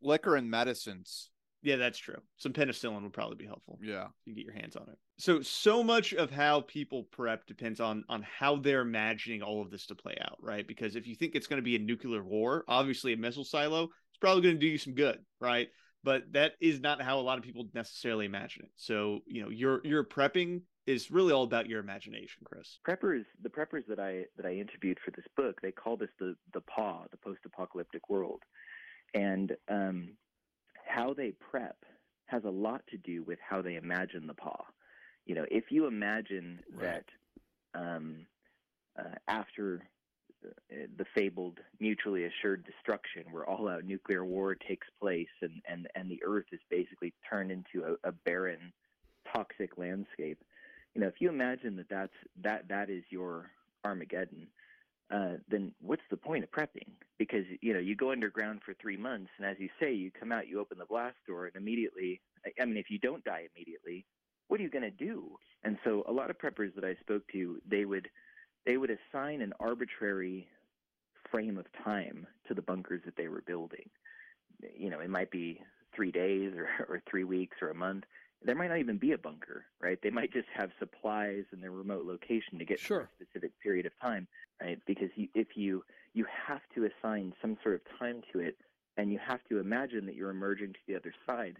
Liquor 0.00 0.36
and 0.36 0.50
medicines. 0.50 1.30
Yeah, 1.62 1.76
that's 1.76 1.98
true. 1.98 2.20
Some 2.36 2.52
penicillin 2.52 3.02
would 3.02 3.12
probably 3.12 3.36
be 3.36 3.46
helpful. 3.46 3.78
Yeah. 3.82 4.06
You 4.24 4.34
get 4.36 4.44
your 4.44 4.54
hands 4.54 4.76
on 4.76 4.84
it. 4.88 4.96
so 5.18 5.42
so 5.42 5.82
much 5.82 6.12
of 6.14 6.30
how 6.30 6.60
people 6.60 7.02
prep 7.10 7.46
depends 7.46 7.80
on 7.80 8.04
on 8.08 8.22
how 8.22 8.56
they're 8.56 8.82
imagining 8.82 9.42
all 9.42 9.60
of 9.62 9.70
this 9.70 9.86
to 9.86 9.94
play 9.96 10.16
out 10.20 10.36
right 10.40 10.68
because 10.68 10.94
if 10.94 11.06
you 11.08 11.16
think 11.16 11.34
it's 11.34 11.46
going 11.48 11.56
to 11.60 11.64
be 11.64 11.74
a 11.74 11.78
nuclear 11.80 12.22
war 12.22 12.62
obviously 12.68 13.12
a 13.14 13.16
missile 13.16 13.42
silo 13.44 13.84
is 13.84 14.18
probably 14.20 14.42
going 14.42 14.54
to 14.54 14.60
do 14.60 14.66
you 14.66 14.78
some 14.78 14.94
good 14.94 15.18
right 15.40 15.68
but 16.06 16.22
that 16.32 16.52
is 16.60 16.78
not 16.78 17.02
how 17.02 17.18
a 17.18 17.20
lot 17.20 17.36
of 17.36 17.42
people 17.42 17.66
necessarily 17.74 18.26
imagine 18.26 18.62
it. 18.62 18.70
So 18.76 19.22
you 19.26 19.42
know 19.42 19.50
your 19.50 19.84
your 19.84 20.04
prepping 20.04 20.62
is 20.86 21.10
really 21.10 21.32
all 21.32 21.42
about 21.42 21.68
your 21.68 21.80
imagination 21.80 22.44
chris. 22.44 22.78
Preppers 22.88 23.24
the 23.42 23.48
preppers 23.48 23.84
that 23.88 23.98
i 23.98 24.24
that 24.36 24.46
i 24.46 24.52
interviewed 24.52 24.98
for 25.04 25.10
this 25.10 25.26
book 25.36 25.60
they 25.60 25.72
call 25.72 25.96
this 25.96 26.10
the 26.20 26.36
the 26.54 26.60
paw 26.60 27.04
the 27.10 27.16
post-apocalyptic 27.16 28.08
world. 28.08 28.42
And 29.14 29.56
um, 29.68 30.12
how 30.86 31.12
they 31.12 31.32
prep 31.32 31.76
has 32.26 32.44
a 32.44 32.50
lot 32.50 32.82
to 32.90 32.98
do 32.98 33.24
with 33.24 33.40
how 33.40 33.60
they 33.60 33.74
imagine 33.74 34.28
the 34.28 34.34
paw. 34.34 34.64
You 35.24 35.34
know, 35.34 35.46
if 35.50 35.72
you 35.72 35.86
imagine 35.86 36.60
right. 36.72 37.04
that 37.74 37.80
um, 37.80 38.26
uh, 38.98 39.16
after 39.26 39.82
the 40.70 41.06
fabled 41.14 41.58
mutually 41.80 42.24
assured 42.24 42.64
destruction, 42.64 43.24
where 43.30 43.48
all-out 43.48 43.84
nuclear 43.84 44.24
war 44.24 44.54
takes 44.54 44.86
place, 45.00 45.28
and 45.42 45.62
and 45.68 45.88
and 45.94 46.10
the 46.10 46.22
Earth 46.24 46.46
is 46.52 46.60
basically 46.70 47.12
turned 47.28 47.50
into 47.50 47.96
a, 48.04 48.08
a 48.08 48.12
barren, 48.12 48.72
toxic 49.32 49.76
landscape, 49.78 50.38
you 50.96 51.02
know, 51.02 51.08
if 51.08 51.20
you 51.20 51.28
imagine 51.28 51.76
that 51.76 51.90
that's 51.90 52.14
that 52.42 52.68
that 52.68 52.88
is 52.88 53.04
your 53.10 53.50
Armageddon, 53.84 54.46
uh, 55.10 55.34
then 55.46 55.72
what's 55.82 56.02
the 56.10 56.16
point 56.16 56.42
of 56.42 56.50
prepping? 56.50 56.88
Because 57.18 57.44
you 57.60 57.74
know 57.74 57.78
you 57.78 57.94
go 57.94 58.12
underground 58.12 58.60
for 58.64 58.72
three 58.80 58.96
months, 58.96 59.28
and 59.36 59.46
as 59.46 59.58
you 59.58 59.68
say, 59.78 59.92
you 59.92 60.10
come 60.10 60.32
out, 60.32 60.48
you 60.48 60.58
open 60.58 60.78
the 60.78 60.86
blast 60.86 61.16
door, 61.26 61.44
and 61.44 61.54
immediately, 61.54 62.22
I 62.58 62.64
mean, 62.64 62.78
if 62.78 62.90
you 62.90 62.98
don't 62.98 63.22
die 63.24 63.46
immediately, 63.54 64.06
what 64.48 64.58
are 64.58 64.62
you 64.62 64.70
going 64.70 64.90
to 64.90 64.90
do? 64.90 65.36
And 65.64 65.76
so 65.84 66.02
a 66.08 66.12
lot 66.12 66.30
of 66.30 66.38
preppers 66.38 66.74
that 66.76 66.84
I 66.84 66.94
spoke 67.00 67.24
to, 67.32 67.60
they 67.68 67.84
would 67.84 68.08
they 68.66 68.76
would 68.76 68.90
assign 68.90 69.40
an 69.40 69.52
arbitrary 69.60 70.48
frame 71.30 71.56
of 71.56 71.66
time 71.82 72.26
to 72.48 72.54
the 72.54 72.62
bunkers 72.62 73.02
that 73.04 73.16
they 73.16 73.28
were 73.28 73.42
building. 73.46 73.88
You 74.76 74.90
know, 74.90 75.00
it 75.00 75.10
might 75.10 75.30
be 75.30 75.60
three 75.94 76.10
days 76.10 76.52
or, 76.56 76.68
or 76.88 77.02
three 77.08 77.24
weeks 77.24 77.56
or 77.62 77.70
a 77.70 77.74
month. 77.74 78.04
There 78.44 78.54
might 78.54 78.68
not 78.68 78.78
even 78.78 78.98
be 78.98 79.12
a 79.12 79.18
bunker, 79.18 79.64
right? 79.80 79.98
They 80.02 80.10
might 80.10 80.32
just 80.32 80.48
have 80.54 80.70
supplies 80.78 81.44
in 81.52 81.60
their 81.60 81.70
remote 81.70 82.04
location 82.04 82.58
to 82.58 82.64
get 82.64 82.78
sure. 82.78 83.08
a 83.20 83.24
specific 83.24 83.52
period 83.62 83.86
of 83.86 83.92
time, 84.00 84.28
right? 84.60 84.78
Because 84.86 85.08
you, 85.16 85.28
if 85.34 85.56
you 85.56 85.82
you 86.12 86.26
have 86.46 86.60
to 86.74 86.86
assign 86.86 87.32
some 87.42 87.56
sort 87.62 87.74
of 87.74 87.80
time 87.98 88.22
to 88.32 88.40
it, 88.40 88.56
and 88.96 89.10
you 89.10 89.18
have 89.18 89.40
to 89.48 89.58
imagine 89.58 90.06
that 90.06 90.14
you're 90.14 90.30
emerging 90.30 90.72
to 90.72 90.78
the 90.86 90.96
other 90.96 91.12
side 91.26 91.56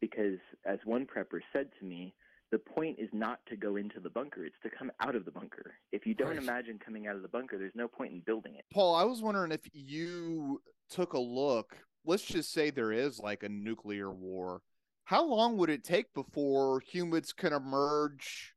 because 0.00 0.38
as 0.66 0.78
one 0.84 1.06
prepper 1.06 1.40
said 1.52 1.68
to 1.78 1.84
me, 1.84 2.14
the 2.54 2.58
point 2.60 3.00
is 3.00 3.08
not 3.12 3.40
to 3.48 3.56
go 3.56 3.74
into 3.74 3.98
the 3.98 4.08
bunker, 4.08 4.44
it's 4.44 4.54
to 4.62 4.70
come 4.70 4.92
out 5.00 5.16
of 5.16 5.24
the 5.24 5.32
bunker. 5.32 5.74
If 5.90 6.06
you 6.06 6.14
don't 6.14 6.28
right. 6.28 6.38
imagine 6.38 6.78
coming 6.78 7.08
out 7.08 7.16
of 7.16 7.22
the 7.22 7.28
bunker, 7.28 7.58
there's 7.58 7.74
no 7.74 7.88
point 7.88 8.12
in 8.12 8.20
building 8.20 8.54
it. 8.54 8.64
Paul, 8.72 8.94
I 8.94 9.02
was 9.02 9.20
wondering 9.20 9.50
if 9.50 9.68
you 9.72 10.62
took 10.88 11.14
a 11.14 11.18
look, 11.18 11.76
let's 12.06 12.22
just 12.22 12.52
say 12.52 12.70
there 12.70 12.92
is 12.92 13.18
like 13.18 13.42
a 13.42 13.48
nuclear 13.48 14.08
war. 14.08 14.62
How 15.02 15.24
long 15.24 15.56
would 15.56 15.68
it 15.68 15.82
take 15.82 16.14
before 16.14 16.78
humans 16.78 17.32
can 17.32 17.52
emerge 17.52 18.54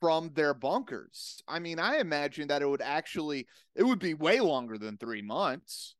from 0.00 0.30
their 0.32 0.54
bunkers? 0.54 1.42
I 1.46 1.58
mean, 1.58 1.78
I 1.78 1.98
imagine 1.98 2.48
that 2.48 2.62
it 2.62 2.70
would 2.70 2.80
actually 2.80 3.46
it 3.76 3.82
would 3.82 3.98
be 3.98 4.14
way 4.14 4.40
longer 4.40 4.78
than 4.78 4.96
3 4.96 5.20
months. 5.20 5.94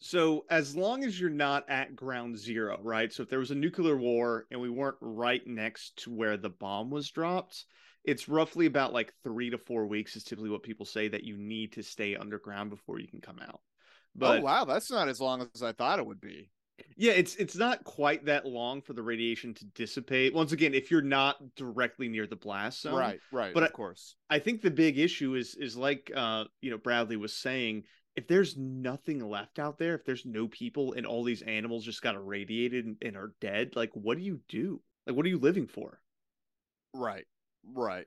So 0.00 0.46
as 0.48 0.74
long 0.74 1.04
as 1.04 1.20
you're 1.20 1.30
not 1.30 1.68
at 1.68 1.94
ground 1.94 2.38
zero, 2.38 2.78
right? 2.82 3.12
So 3.12 3.22
if 3.22 3.28
there 3.28 3.38
was 3.38 3.50
a 3.50 3.54
nuclear 3.54 3.96
war 3.96 4.46
and 4.50 4.60
we 4.60 4.70
weren't 4.70 4.96
right 5.00 5.46
next 5.46 6.04
to 6.04 6.10
where 6.10 6.38
the 6.38 6.48
bomb 6.48 6.90
was 6.90 7.10
dropped, 7.10 7.64
it's 8.02 8.28
roughly 8.28 8.64
about 8.64 8.94
like 8.94 9.12
three 9.22 9.50
to 9.50 9.58
four 9.58 9.86
weeks 9.86 10.16
is 10.16 10.24
typically 10.24 10.48
what 10.48 10.62
people 10.62 10.86
say 10.86 11.08
that 11.08 11.24
you 11.24 11.36
need 11.36 11.74
to 11.74 11.82
stay 11.82 12.16
underground 12.16 12.70
before 12.70 12.98
you 12.98 13.08
can 13.08 13.20
come 13.20 13.38
out. 13.40 13.60
But, 14.16 14.40
oh 14.40 14.42
wow, 14.42 14.64
that's 14.64 14.90
not 14.90 15.08
as 15.08 15.20
long 15.20 15.48
as 15.54 15.62
I 15.62 15.72
thought 15.72 15.98
it 15.98 16.06
would 16.06 16.20
be. 16.20 16.50
Yeah, 16.96 17.12
it's 17.12 17.36
it's 17.36 17.56
not 17.56 17.84
quite 17.84 18.24
that 18.24 18.46
long 18.46 18.80
for 18.80 18.94
the 18.94 19.02
radiation 19.02 19.54
to 19.54 19.64
dissipate. 19.66 20.34
Once 20.34 20.52
again, 20.52 20.74
if 20.74 20.90
you're 20.90 21.02
not 21.02 21.36
directly 21.54 22.08
near 22.08 22.26
the 22.26 22.36
blast 22.36 22.80
zone, 22.82 22.94
right, 22.94 23.20
right, 23.30 23.52
but 23.52 23.62
of 23.62 23.68
I, 23.68 23.72
course. 23.72 24.16
I 24.30 24.38
think 24.38 24.62
the 24.62 24.70
big 24.70 24.98
issue 24.98 25.34
is 25.34 25.54
is 25.54 25.76
like 25.76 26.10
uh 26.14 26.44
you 26.62 26.70
know 26.70 26.78
Bradley 26.78 27.16
was 27.16 27.34
saying, 27.34 27.84
if 28.16 28.26
there's 28.26 28.56
nothing 28.56 29.26
left 29.28 29.58
out 29.58 29.78
there, 29.78 29.94
if 29.94 30.04
there's 30.04 30.26
no 30.26 30.48
people 30.48 30.94
and 30.94 31.06
all 31.06 31.24
these 31.24 31.42
animals 31.42 31.84
just 31.84 32.02
got 32.02 32.14
irradiated 32.14 32.84
and, 32.84 32.96
and 33.02 33.16
are 33.16 33.34
dead, 33.40 33.76
like 33.76 33.90
what 33.94 34.18
do 34.18 34.24
you 34.24 34.40
do? 34.48 34.80
Like 35.06 35.16
what 35.16 35.24
are 35.26 35.30
you 35.30 35.38
living 35.38 35.66
for? 35.66 36.00
Right. 36.94 37.26
Right. 37.64 38.06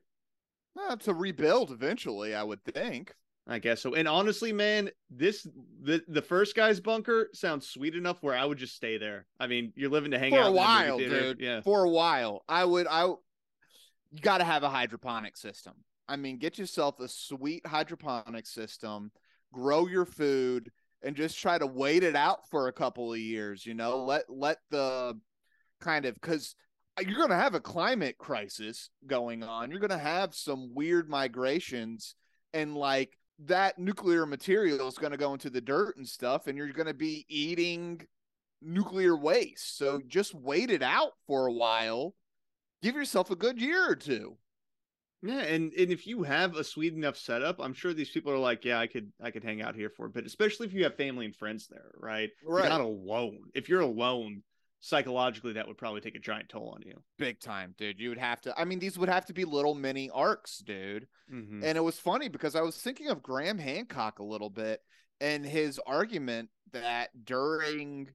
To 1.02 1.14
rebuild 1.14 1.72
eventually, 1.72 2.34
I 2.34 2.44
would 2.44 2.64
think. 2.64 3.14
I 3.46 3.60
guess 3.60 3.82
so. 3.82 3.94
And 3.94 4.08
honestly, 4.08 4.54
man, 4.54 4.90
this 5.10 5.46
the 5.82 6.02
the 6.08 6.22
first 6.22 6.56
guy's 6.56 6.80
bunker 6.80 7.30
sounds 7.34 7.68
sweet 7.68 7.94
enough 7.94 8.24
where 8.24 8.36
I 8.36 8.46
would 8.46 8.58
just 8.58 8.76
stay 8.76 8.98
there. 8.98 9.26
I 9.38 9.48
mean, 9.48 9.74
you're 9.76 9.90
living 9.90 10.12
to 10.12 10.20
hang 10.20 10.32
for 10.32 10.40
out 10.40 10.46
for 10.46 10.50
a 10.50 10.54
while, 10.54 10.98
dude. 10.98 11.42
Yeah, 11.42 11.62
for 11.62 11.84
a 11.84 11.90
while. 11.90 12.46
I 12.48 12.64
would. 12.64 12.88
I 12.88 13.06
you 13.06 14.22
got 14.22 14.38
to 14.38 14.46
have 14.46 14.64
a 14.64 14.70
hydroponic 14.70 15.36
system. 15.36 15.74
I 16.08 16.16
mean, 16.16 16.38
get 16.38 16.58
yourself 16.58 17.00
a 17.00 17.08
sweet 17.08 17.66
hydroponic 17.66 18.46
system 18.46 19.12
grow 19.54 19.88
your 19.88 20.06
food 20.06 20.70
and 21.02 21.16
just 21.16 21.40
try 21.40 21.58
to 21.58 21.68
wait 21.68 22.04
it 22.04 22.16
out 22.16 22.50
for 22.50 22.68
a 22.68 22.74
couple 22.74 23.14
of 23.14 23.20
years 23.20 23.66
you 23.66 23.74
know? 23.74 23.94
Uh-huh. 23.94 24.06
Let 24.06 24.24
let 24.30 24.58
the 24.70 25.20
kind 25.80 26.06
of 26.06 26.16
because 26.16 26.56
you're 27.02 27.18
going 27.18 27.30
to 27.30 27.36
have 27.36 27.56
a 27.56 27.60
climate 27.60 28.18
crisis 28.18 28.90
going 29.08 29.44
on. 29.44 29.72
You're 29.72 29.80
going 29.80 29.90
to 29.90 29.98
have 29.98 30.36
some 30.36 30.74
weird 30.76 31.10
migrations 31.10 32.16
and 32.54 32.76
like 32.76 33.18
that 33.46 33.80
nuclear 33.80 34.26
material 34.26 34.88
is 34.88 34.98
going 34.98 35.12
to 35.12 35.18
go 35.18 35.34
into 35.34 35.50
the 35.50 35.62
dirt 35.62 35.98
and 35.98 36.08
stuff 36.08 36.48
and 36.48 36.58
you're 36.58 36.68
going 36.70 36.88
to 36.88 36.94
be 36.94 37.26
eating 37.28 38.02
nuclear 38.62 39.16
waste. 39.16 39.78
So 39.78 40.02
just 40.08 40.36
wait 40.36 40.70
it 40.70 40.84
out 40.84 41.14
for 41.28 41.48
a 41.48 41.54
while. 41.54 42.14
Give 42.82 42.96
yourself 42.96 43.32
a 43.32 43.36
good 43.36 43.60
year 43.60 43.90
or 43.90 43.96
two 43.96 44.38
yeah, 45.24 45.40
and 45.40 45.74
and 45.74 45.90
if 45.92 46.06
you 46.06 46.24
have 46.24 46.56
a 46.56 46.64
sweet 46.64 46.94
enough 46.94 47.18
setup, 47.18 47.60
I'm 47.60 47.74
sure 47.74 47.94
these 47.94 48.10
people 48.10 48.34
are 48.34 48.38
like, 48.38 48.66
yeah, 48.66 48.78
I 48.78 48.88
could 48.88 49.12
I 49.22 49.32
could 49.32 49.44
hang 49.44 49.62
out 49.62 49.76
here 49.76 49.90
for 49.90 50.06
a 50.06 50.10
bit, 50.10 50.26
especially 50.26 50.68
if 50.68 50.74
you 50.74 50.84
have 50.84 50.96
family 50.96 51.26
and 51.26 51.36
friends 51.36 51.68
there, 51.68 51.92
right? 51.98 52.30
Right. 52.46 52.64
You're 52.64 52.70
not 52.70 52.82
alone. 52.82 53.40
If 53.56 53.70
you're 53.70 53.82
alone, 53.82 54.44
psychologically, 54.82 55.54
that 55.54 55.66
would 55.66 55.78
probably 55.78 56.02
take 56.02 56.16
a 56.16 56.20
giant 56.20 56.50
toll 56.50 56.74
on 56.76 56.82
you. 56.86 57.02
Big 57.18 57.40
time, 57.40 57.74
dude. 57.78 58.02
You 58.02 58.10
would 58.10 58.18
have 58.18 58.42
to. 58.42 58.60
I 58.60 58.66
mean, 58.66 58.80
these 58.80 59.00
would 59.00 59.10
have 59.10 59.26
to 59.28 59.34
be 59.34 59.46
little 59.46 59.76
mini 59.76 60.10
arks, 60.10 60.58
dude. 60.60 61.08
Mm-hmm. 61.34 61.64
And 61.64 61.78
it 61.78 61.82
was 61.82 61.98
funny 61.98 62.28
because 62.28 62.56
I 62.56 62.62
was 62.62 62.76
thinking 62.78 63.08
of 63.08 63.24
Graham 63.24 63.58
Hancock 63.58 64.20
a 64.20 64.24
little 64.24 64.50
bit 64.50 64.82
and 65.22 65.46
his 65.46 65.80
argument 65.88 66.50
that 66.74 67.12
during 67.24 68.10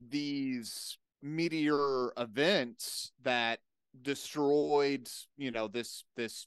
these 0.00 0.96
meteor 1.22 2.12
events 2.16 3.12
that 3.22 3.58
destroyed 4.02 5.08
you 5.36 5.50
know 5.50 5.68
this 5.68 6.04
this 6.16 6.46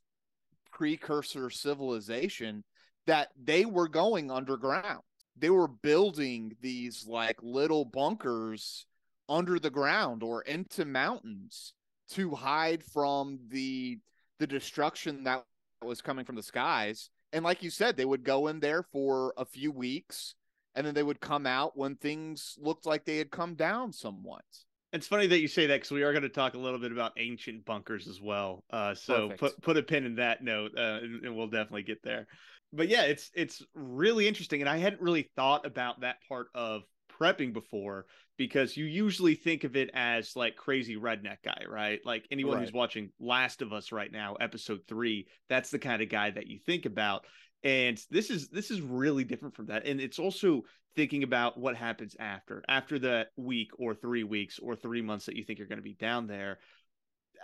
precursor 0.71 1.49
civilization 1.49 2.63
that 3.05 3.29
they 3.41 3.65
were 3.65 3.87
going 3.87 4.31
underground. 4.31 5.01
They 5.37 5.49
were 5.49 5.67
building 5.67 6.55
these 6.61 7.05
like 7.07 7.37
little 7.41 7.85
bunkers 7.85 8.85
under 9.29 9.59
the 9.59 9.69
ground 9.69 10.23
or 10.23 10.41
into 10.43 10.85
mountains 10.85 11.73
to 12.11 12.35
hide 12.35 12.83
from 12.83 13.39
the 13.49 13.99
the 14.39 14.47
destruction 14.47 15.23
that 15.23 15.43
was 15.81 16.01
coming 16.01 16.25
from 16.25 16.35
the 16.35 16.43
skies. 16.43 17.09
And 17.31 17.43
like 17.43 17.63
you 17.63 17.69
said 17.69 17.97
they 17.97 18.05
would 18.05 18.23
go 18.23 18.47
in 18.47 18.59
there 18.59 18.83
for 18.83 19.33
a 19.37 19.45
few 19.45 19.71
weeks 19.71 20.35
and 20.75 20.85
then 20.85 20.93
they 20.93 21.03
would 21.03 21.19
come 21.19 21.45
out 21.45 21.77
when 21.77 21.95
things 21.95 22.57
looked 22.59 22.85
like 22.85 23.05
they 23.05 23.17
had 23.17 23.31
come 23.31 23.55
down 23.55 23.91
somewhat 23.91 24.45
it's 24.93 25.07
funny 25.07 25.25
that 25.27 25.39
you 25.39 25.47
say 25.47 25.65
that 25.65 25.75
because 25.75 25.91
we 25.91 26.03
are 26.03 26.13
going 26.13 26.23
to 26.23 26.29
talk 26.29 26.53
a 26.53 26.59
little 26.59 26.79
bit 26.79 26.91
about 26.91 27.13
ancient 27.17 27.65
bunkers 27.65 28.07
as 28.07 28.21
well. 28.21 28.63
Uh, 28.71 28.93
so 28.93 29.29
Perfect. 29.29 29.39
put 29.39 29.61
put 29.61 29.77
a 29.77 29.83
pin 29.83 30.05
in 30.05 30.15
that 30.15 30.43
note, 30.43 30.71
uh, 30.77 30.99
and, 31.01 31.25
and, 31.25 31.35
we'll 31.35 31.47
definitely 31.47 31.83
get 31.83 32.03
there. 32.03 32.27
But 32.71 32.89
yeah, 32.89 33.03
it's 33.03 33.31
it's 33.33 33.63
really 33.73 34.27
interesting, 34.27 34.61
and 34.61 34.69
I 34.69 34.77
hadn't 34.77 35.01
really 35.01 35.29
thought 35.35 35.65
about 35.65 36.01
that 36.01 36.17
part 36.29 36.47
of 36.53 36.83
prepping 37.19 37.53
before 37.53 38.05
because 38.37 38.77
you 38.77 38.85
usually 38.85 39.35
think 39.35 39.63
of 39.63 39.75
it 39.75 39.89
as 39.93 40.35
like 40.35 40.55
crazy 40.55 40.95
redneck 40.95 41.37
guy, 41.43 41.63
right? 41.67 41.99
Like 42.05 42.25
anyone 42.31 42.57
right. 42.57 42.63
who's 42.63 42.73
watching 42.73 43.09
Last 43.19 43.61
of 43.61 43.73
Us 43.73 43.91
right 43.91 44.11
now, 44.11 44.35
episode 44.35 44.81
three, 44.87 45.27
that's 45.49 45.71
the 45.71 45.79
kind 45.79 46.01
of 46.01 46.09
guy 46.09 46.31
that 46.31 46.47
you 46.47 46.59
think 46.65 46.85
about 46.85 47.25
and 47.63 47.99
this 48.09 48.29
is 48.29 48.49
this 48.49 48.71
is 48.71 48.81
really 48.81 49.23
different 49.23 49.55
from 49.55 49.67
that. 49.67 49.85
And 49.85 50.01
it's 50.01 50.19
also 50.19 50.63
thinking 50.95 51.23
about 51.23 51.57
what 51.57 51.75
happens 51.75 52.15
after 52.19 52.63
after 52.67 52.99
the 52.99 53.27
week 53.37 53.71
or 53.77 53.95
three 53.95 54.23
weeks 54.23 54.59
or 54.59 54.75
three 54.75 55.01
months 55.01 55.25
that 55.25 55.35
you 55.35 55.43
think 55.43 55.59
you're 55.59 55.67
going 55.67 55.77
to 55.77 55.83
be 55.83 55.93
down 55.93 56.27
there. 56.27 56.59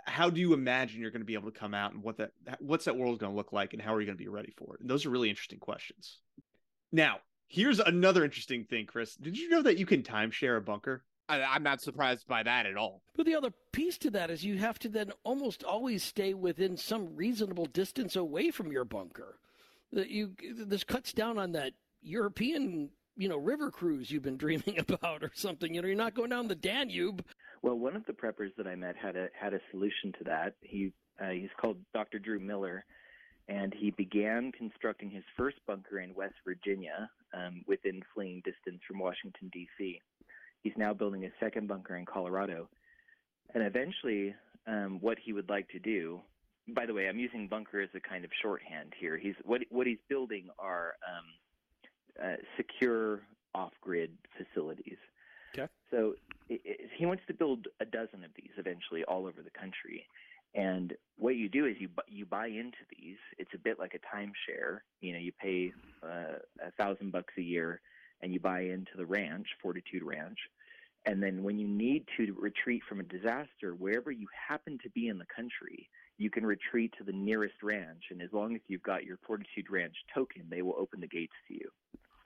How 0.04 0.30
do 0.30 0.40
you 0.40 0.54
imagine 0.54 1.00
you're 1.00 1.10
going 1.10 1.22
to 1.22 1.26
be 1.26 1.34
able 1.34 1.50
to 1.50 1.58
come 1.58 1.74
out 1.74 1.92
and 1.92 2.02
what 2.02 2.18
that 2.18 2.32
what's 2.58 2.84
that 2.84 2.96
world 2.96 3.18
going 3.18 3.32
to 3.32 3.36
look 3.36 3.52
like 3.52 3.72
and 3.72 3.82
how 3.82 3.94
are 3.94 4.00
you 4.00 4.06
going 4.06 4.18
to 4.18 4.22
be 4.24 4.28
ready 4.28 4.52
for 4.56 4.74
it? 4.74 4.80
And 4.80 4.90
those 4.90 5.06
are 5.06 5.10
really 5.10 5.30
interesting 5.30 5.58
questions. 5.58 6.18
Now 6.92 7.18
here's 7.48 7.80
another 7.80 8.24
interesting 8.24 8.64
thing 8.64 8.86
chris. 8.86 9.16
Did 9.16 9.38
you 9.38 9.48
know 9.48 9.62
that 9.62 9.78
you 9.78 9.86
can 9.86 10.02
timeshare 10.02 10.58
a 10.58 10.62
bunker? 10.62 11.02
I'm 11.30 11.62
not 11.62 11.80
surprised 11.80 12.26
by 12.26 12.42
that 12.42 12.66
at 12.66 12.76
all. 12.76 13.02
But 13.14 13.24
the 13.24 13.36
other 13.36 13.52
piece 13.70 13.98
to 13.98 14.10
that 14.10 14.30
is 14.30 14.44
you 14.44 14.58
have 14.58 14.80
to 14.80 14.88
then 14.88 15.12
almost 15.22 15.62
always 15.62 16.02
stay 16.02 16.34
within 16.34 16.76
some 16.76 17.14
reasonable 17.14 17.66
distance 17.66 18.16
away 18.16 18.50
from 18.50 18.72
your 18.72 18.84
bunker. 18.84 19.38
That 19.92 20.10
you 20.10 20.34
this 20.56 20.84
cuts 20.84 21.12
down 21.12 21.38
on 21.38 21.52
that 21.52 21.72
European 22.02 22.90
you 23.16 23.28
know 23.28 23.36
river 23.36 23.70
cruise 23.70 24.10
you've 24.10 24.22
been 24.22 24.36
dreaming 24.36 24.78
about 24.88 25.22
or 25.22 25.32
something. 25.34 25.74
You 25.74 25.82
know, 25.82 25.88
you're 25.88 25.96
not 25.96 26.14
going 26.14 26.30
down 26.30 26.48
the 26.48 26.54
Danube. 26.54 27.24
Well, 27.62 27.78
one 27.78 27.94
of 27.94 28.06
the 28.06 28.12
preppers 28.12 28.54
that 28.56 28.66
I 28.66 28.74
met 28.74 28.96
had 28.96 29.16
a 29.16 29.28
had 29.38 29.54
a 29.54 29.60
solution 29.70 30.12
to 30.18 30.24
that. 30.24 30.54
He 30.60 30.92
uh, 31.20 31.30
he's 31.30 31.50
called 31.60 31.76
Dr. 31.92 32.18
Drew 32.18 32.40
Miller, 32.40 32.84
and 33.48 33.74
he 33.74 33.90
began 33.90 34.52
constructing 34.52 35.10
his 35.10 35.24
first 35.36 35.58
bunker 35.66 36.00
in 36.00 36.14
West 36.14 36.36
Virginia, 36.44 37.10
um, 37.34 37.62
within 37.66 38.02
fleeing 38.14 38.42
distance 38.44 38.80
from 38.88 38.98
Washington 38.98 39.50
D.C. 39.52 40.00
He's 40.62 40.72
now 40.76 40.94
building 40.94 41.24
a 41.24 41.30
second 41.38 41.68
bunker 41.68 41.96
in 41.96 42.06
Colorado, 42.06 42.68
and 43.54 43.62
eventually, 43.62 44.34
um, 44.66 44.98
what 45.00 45.18
he 45.22 45.32
would 45.32 45.48
like 45.50 45.68
to 45.70 45.78
do. 45.78 46.20
By 46.74 46.86
the 46.86 46.94
way, 46.94 47.08
I'm 47.08 47.18
using 47.18 47.48
bunker 47.48 47.80
as 47.80 47.90
a 47.94 48.00
kind 48.00 48.24
of 48.24 48.30
shorthand 48.42 48.92
here. 48.98 49.16
He's 49.18 49.34
what 49.44 49.62
what 49.70 49.86
he's 49.86 49.98
building 50.08 50.48
are 50.58 50.94
um, 51.06 52.24
uh, 52.24 52.36
secure 52.56 53.20
off-grid 53.54 54.10
facilities. 54.36 54.98
Okay. 55.54 55.68
So 55.90 56.14
it, 56.48 56.60
it, 56.64 56.90
he 56.96 57.06
wants 57.06 57.22
to 57.26 57.34
build 57.34 57.66
a 57.80 57.84
dozen 57.84 58.22
of 58.24 58.30
these 58.36 58.52
eventually 58.56 59.02
all 59.04 59.26
over 59.26 59.42
the 59.42 59.50
country. 59.50 60.04
And 60.54 60.94
what 61.16 61.36
you 61.36 61.48
do 61.48 61.66
is 61.66 61.76
you 61.78 61.88
you 62.08 62.26
buy 62.26 62.46
into 62.46 62.78
these. 62.96 63.18
It's 63.38 63.54
a 63.54 63.58
bit 63.58 63.78
like 63.78 63.94
a 63.94 64.16
timeshare. 64.16 64.80
You 65.00 65.12
know, 65.12 65.18
you 65.18 65.32
pay 65.40 65.72
uh, 66.02 66.38
a 66.64 66.70
thousand 66.76 67.12
bucks 67.12 67.34
a 67.38 67.42
year, 67.42 67.80
and 68.20 68.32
you 68.32 68.40
buy 68.40 68.60
into 68.62 68.92
the 68.96 69.06
ranch, 69.06 69.46
Fortitude 69.62 70.02
Ranch. 70.02 70.38
And 71.06 71.22
then 71.22 71.42
when 71.42 71.58
you 71.58 71.66
need 71.66 72.04
to 72.18 72.36
retreat 72.38 72.82
from 72.88 73.00
a 73.00 73.04
disaster, 73.04 73.74
wherever 73.78 74.10
you 74.10 74.26
happen 74.48 74.78
to 74.82 74.90
be 74.90 75.08
in 75.08 75.18
the 75.18 75.24
country, 75.34 75.88
you 76.20 76.28
can 76.30 76.44
retreat 76.44 76.92
to 76.98 77.02
the 77.02 77.14
nearest 77.14 77.54
ranch. 77.62 78.04
And 78.10 78.20
as 78.20 78.28
long 78.30 78.54
as 78.54 78.60
you've 78.68 78.82
got 78.82 79.04
your 79.04 79.18
Fortitude 79.26 79.70
Ranch 79.70 79.94
token, 80.14 80.42
they 80.50 80.60
will 80.60 80.76
open 80.78 81.00
the 81.00 81.08
gates 81.08 81.32
to 81.48 81.54
you. 81.54 81.70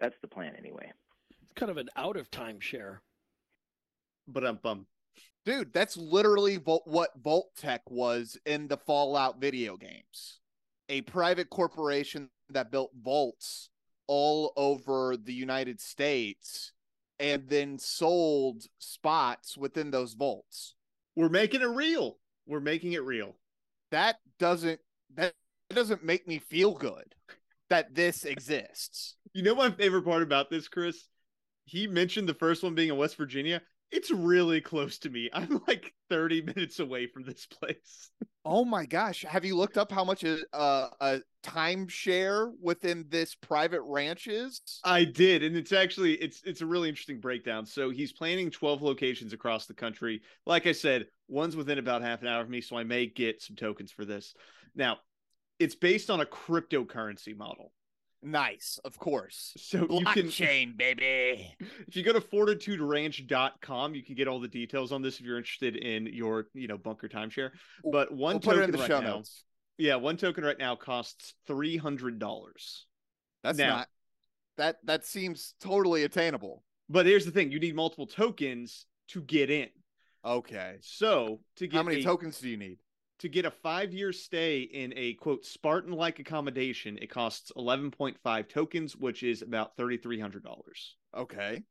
That's 0.01 0.17
the 0.21 0.27
plan, 0.27 0.53
anyway. 0.59 0.91
It's 1.31 1.53
kind 1.55 1.71
of 1.71 1.77
an 1.77 1.89
out 1.95 2.17
of 2.17 2.29
timeshare. 2.29 2.99
But 4.27 4.45
I'm 4.45 4.57
bummed. 4.57 4.87
Dude, 5.47 5.73
that's 5.73 5.97
literally 5.97 6.57
Vol- 6.57 6.83
what 6.87 7.11
Vault-Tec 7.23 7.83
was 7.89 8.37
in 8.45 8.67
the 8.67 8.79
Fallout 8.79 9.41
video 9.41 9.77
games. 9.77 10.41
A 10.89 11.03
private 11.03 11.49
corporation 11.49 12.31
that 12.51 12.73
built 12.73 12.91
vaults 13.01 13.69
all 14.09 14.53
over 14.57 15.17
the 15.17 15.33
United 15.33 15.81
States 15.81 16.73
and 17.21 17.49
then 17.49 17.79
sold 17.79 18.65
spots 18.81 19.57
within 19.57 19.93
those 19.93 20.15
vaults. 20.15 20.75
We're 21.15 21.29
making 21.29 21.61
it 21.61 21.67
real. 21.67 22.19
We're 22.45 22.59
making 22.59 22.95
it 22.95 23.05
real. 23.05 23.37
That 23.90 24.16
doesn't 24.38 24.81
that 25.16 25.35
doesn't 25.70 26.05
make 26.05 26.27
me 26.27 26.38
feel 26.38 26.75
good 26.75 27.14
that 27.70 27.94
this 27.94 28.25
exists. 28.25 29.16
You 29.33 29.42
know 29.42 29.55
my 29.55 29.70
favorite 29.70 30.05
part 30.05 30.23
about 30.23 30.51
this, 30.51 30.68
Chris? 30.68 31.09
He 31.64 31.87
mentioned 31.87 32.29
the 32.29 32.35
first 32.35 32.62
one 32.62 32.75
being 32.75 32.90
in 32.90 32.97
West 32.97 33.16
Virginia. 33.16 33.62
It's 33.90 34.11
really 34.11 34.61
close 34.61 34.99
to 34.99 35.11
me. 35.11 35.31
I'm 35.33 35.62
like 35.68 35.94
30 36.11 36.42
minutes 36.42 36.81
away 36.81 37.07
from 37.07 37.25
this 37.25 37.47
place. 37.47 38.11
Oh 38.44 38.64
my 38.64 38.85
gosh. 38.85 39.23
Have 39.23 39.44
you 39.44 39.57
looked 39.57 39.79
up 39.79 39.90
how 39.90 40.05
much 40.05 40.23
a, 40.25 40.38
uh, 40.53 40.88
a 41.01 41.20
timeshare 41.42 42.53
within 42.61 43.07
this 43.09 43.35
private 43.35 43.81
ranch 43.83 44.27
is? 44.27 44.61
I 44.85 45.05
did, 45.05 45.42
and 45.42 45.57
it's 45.57 45.73
actually 45.73 46.14
it's 46.14 46.42
it's 46.44 46.61
a 46.61 46.66
really 46.66 46.88
interesting 46.88 47.20
breakdown. 47.20 47.64
So 47.64 47.88
he's 47.88 48.12
planning 48.12 48.51
12 48.51 48.83
locations 48.83 49.33
across 49.33 49.66
the 49.66 49.75
country. 49.75 50.20
Like 50.44 50.66
I 50.66 50.73
said, 50.73 51.07
one's 51.29 51.57
within 51.57 51.79
about 51.79 52.03
half 52.03 52.23
an 52.23 52.29
hour 52.29 52.41
of 52.43 52.49
me, 52.49 52.61
so 52.61 52.77
I 52.77 52.85
may 52.85 53.07
get 53.07 53.43
some 53.43 53.57
tokens 53.57 53.91
for 53.91 54.05
this. 54.05 54.35
Now, 54.75 54.99
it's 55.59 55.75
based 55.75 56.11
on 56.11 56.21
a 56.21 56.27
cryptocurrency 56.27 57.37
model. 57.37 57.73
Nice, 58.23 58.79
of 58.85 58.99
course. 58.99 59.53
So 59.59 59.81
you 59.91 60.05
can 60.07 60.27
Blockchain, 60.29 60.77
baby. 60.77 61.55
if 61.87 61.95
you 61.95 62.03
go 62.03 62.13
to 62.15 62.21
fortituderanch.com, 62.21 63.95
you 63.95 64.03
can 64.03 64.15
get 64.15 64.29
all 64.29 64.41
the 64.41 64.49
details 64.49 64.93
on 64.93 65.03
this 65.03 65.21
if 65.21 65.27
you're 65.27 65.37
interested 65.37 65.77
in 65.77 66.07
your, 66.07 66.47
you 66.55 66.67
know, 66.67 66.79
bunker 66.79 67.09
timeshare. 67.09 67.51
But 67.91 68.13
one 68.13 68.37
We'll 68.37 68.41
token 68.41 68.61
it 68.63 68.65
in 68.65 68.71
the 68.71 68.79
right 68.79 68.89
now, 68.89 69.01
notes. 69.01 69.45
yeah, 69.77 69.97
one 69.97 70.17
token 70.17 70.43
right 70.43 70.59
now 70.59 70.75
costs 70.75 71.35
three 71.47 71.77
hundred 71.77 72.19
dollars. 72.19 72.87
That's 73.43 73.59
Now- 73.59 73.77
not 73.77 73.89
that 74.57 74.77
that 74.85 75.05
seems 75.05 75.55
totally 75.61 76.05
attainable. 76.05 76.63
But 76.89 77.07
here's 77.07 77.25
the 77.27 77.31
thing: 77.31 77.53
you 77.53 77.61
need 77.61 77.75
multiple 77.75 78.07
tokens 78.07 78.87
to 79.09 79.21
get 79.21 79.51
in. 79.51 79.69
Okay. 80.25 80.77
So 80.81 81.41
to 81.57 81.67
get 81.67 81.77
How 81.77 81.83
many 81.83 82.01
a- 82.01 82.05
tokens 82.05 82.41
do 82.41 82.49
you 82.49 82.57
need? 82.57 82.79
to 83.21 83.29
get 83.29 83.45
a 83.45 83.51
five 83.51 83.93
year 83.95 84.13
stay 84.13 84.63
in 84.63 84.93
a 84.97 85.15
quote 85.15 85.45
Spartan 85.45 85.93
like 85.93 86.19
accommodation, 86.19 86.99
it 87.01 87.11
costs 87.11 87.53
eleven 87.57 87.91
point 87.91 88.17
five 88.23 88.49
tokens, 88.49 88.97
which 88.97 89.23
is 89.23 89.43
about 89.43 89.77
thirty 89.77 89.97
three 89.97 90.19
hundred 90.21 90.43
dollars. 90.45 90.97
Okay. 91.17 91.63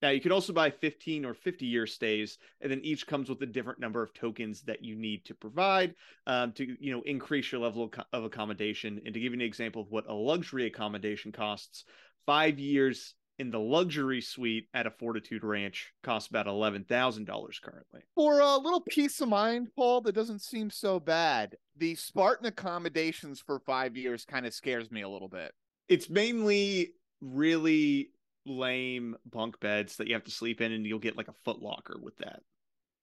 Now 0.00 0.10
you 0.10 0.20
can 0.20 0.30
also 0.30 0.52
buy 0.52 0.70
15 0.70 1.24
or 1.24 1.34
50 1.34 1.66
year 1.66 1.84
stays, 1.84 2.38
and 2.60 2.70
then 2.70 2.80
each 2.84 3.04
comes 3.04 3.28
with 3.28 3.42
a 3.42 3.46
different 3.46 3.80
number 3.80 4.00
of 4.00 4.14
tokens 4.14 4.62
that 4.62 4.84
you 4.84 4.94
need 4.94 5.24
to 5.24 5.34
provide 5.34 5.94
um, 6.24 6.52
to 6.52 6.76
you 6.78 6.92
know 6.92 7.02
increase 7.02 7.50
your 7.50 7.60
level 7.60 7.82
of, 7.82 8.04
of 8.12 8.22
accommodation. 8.22 9.00
And 9.04 9.12
to 9.12 9.18
give 9.20 9.32
you 9.32 9.38
an 9.38 9.44
example 9.44 9.82
of 9.82 9.90
what 9.90 10.08
a 10.08 10.14
luxury 10.14 10.66
accommodation 10.66 11.32
costs, 11.32 11.84
five 12.26 12.60
years 12.60 13.14
in 13.38 13.50
the 13.50 13.58
luxury 13.60 14.20
suite 14.20 14.68
at 14.74 14.86
a 14.86 14.90
Fortitude 14.90 15.44
Ranch 15.44 15.92
costs 16.02 16.28
about 16.28 16.46
eleven 16.46 16.84
thousand 16.84 17.24
dollars 17.24 17.60
currently. 17.62 18.02
For 18.14 18.40
a 18.40 18.56
little 18.56 18.80
peace 18.80 19.20
of 19.20 19.28
mind, 19.28 19.68
Paul, 19.76 20.00
that 20.02 20.14
doesn't 20.14 20.42
seem 20.42 20.70
so 20.70 20.98
bad. 21.00 21.56
The 21.76 21.94
Spartan 21.94 22.46
accommodations 22.46 23.40
for 23.40 23.60
five 23.60 23.96
years 23.96 24.24
kind 24.24 24.46
of 24.46 24.54
scares 24.54 24.90
me 24.90 25.02
a 25.02 25.08
little 25.08 25.28
bit. 25.28 25.52
It's 25.88 26.10
mainly 26.10 26.94
really 27.20 28.10
lame 28.46 29.16
bunk 29.30 29.60
beds 29.60 29.96
that 29.96 30.06
you 30.08 30.14
have 30.14 30.24
to 30.24 30.30
sleep 30.30 30.60
in, 30.60 30.72
and 30.72 30.86
you'll 30.86 30.98
get 30.98 31.16
like 31.16 31.28
a 31.28 31.34
foot 31.44 31.60
locker 31.60 31.98
with 32.00 32.16
that. 32.18 32.40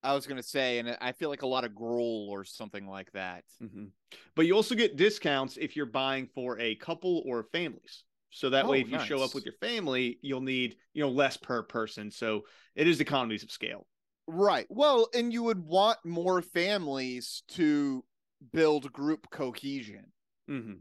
I 0.04 0.14
was 0.14 0.28
gonna 0.28 0.44
say, 0.44 0.78
and 0.78 0.96
I 1.02 1.14
feel 1.14 1.30
like 1.30 1.42
a 1.42 1.48
lot 1.48 1.64
of 1.64 1.74
gruel 1.74 2.28
or 2.30 2.44
something 2.44 2.88
like 2.88 3.12
that. 3.14 3.44
Mhm. 3.62 3.90
But 4.36 4.46
you 4.46 4.56
also 4.56 4.76
get 4.76 4.98
discounts 4.98 5.58
if 5.58 5.76
you're 5.76 5.88
buying 5.88 6.28
for 6.28 6.60
a 6.60 6.76
couple 6.76 7.24
or 7.26 7.44
families. 7.52 8.05
So 8.36 8.50
that 8.50 8.68
way, 8.68 8.80
Oh, 8.80 8.82
if 8.82 8.90
you 8.92 9.00
show 9.00 9.24
up 9.24 9.34
with 9.34 9.46
your 9.46 9.54
family, 9.62 10.20
you'll 10.22 10.42
need 10.42 10.76
you 10.94 11.02
know 11.02 11.10
less 11.10 11.38
per 11.38 11.64
person. 11.64 12.12
So 12.12 12.44
it 12.76 12.86
is 12.86 13.00
economies 13.00 13.44
of 13.44 13.52
scale. 13.52 13.88
Right. 14.28 14.66
Well, 14.70 15.08
and 15.14 15.32
you 15.32 15.44
would 15.44 15.60
want 15.60 16.00
more 16.04 16.42
families 16.42 17.44
to 17.50 18.04
build 18.52 18.92
group 18.92 19.30
cohesion. 19.30 20.12
Mm-hmm. 20.50 20.74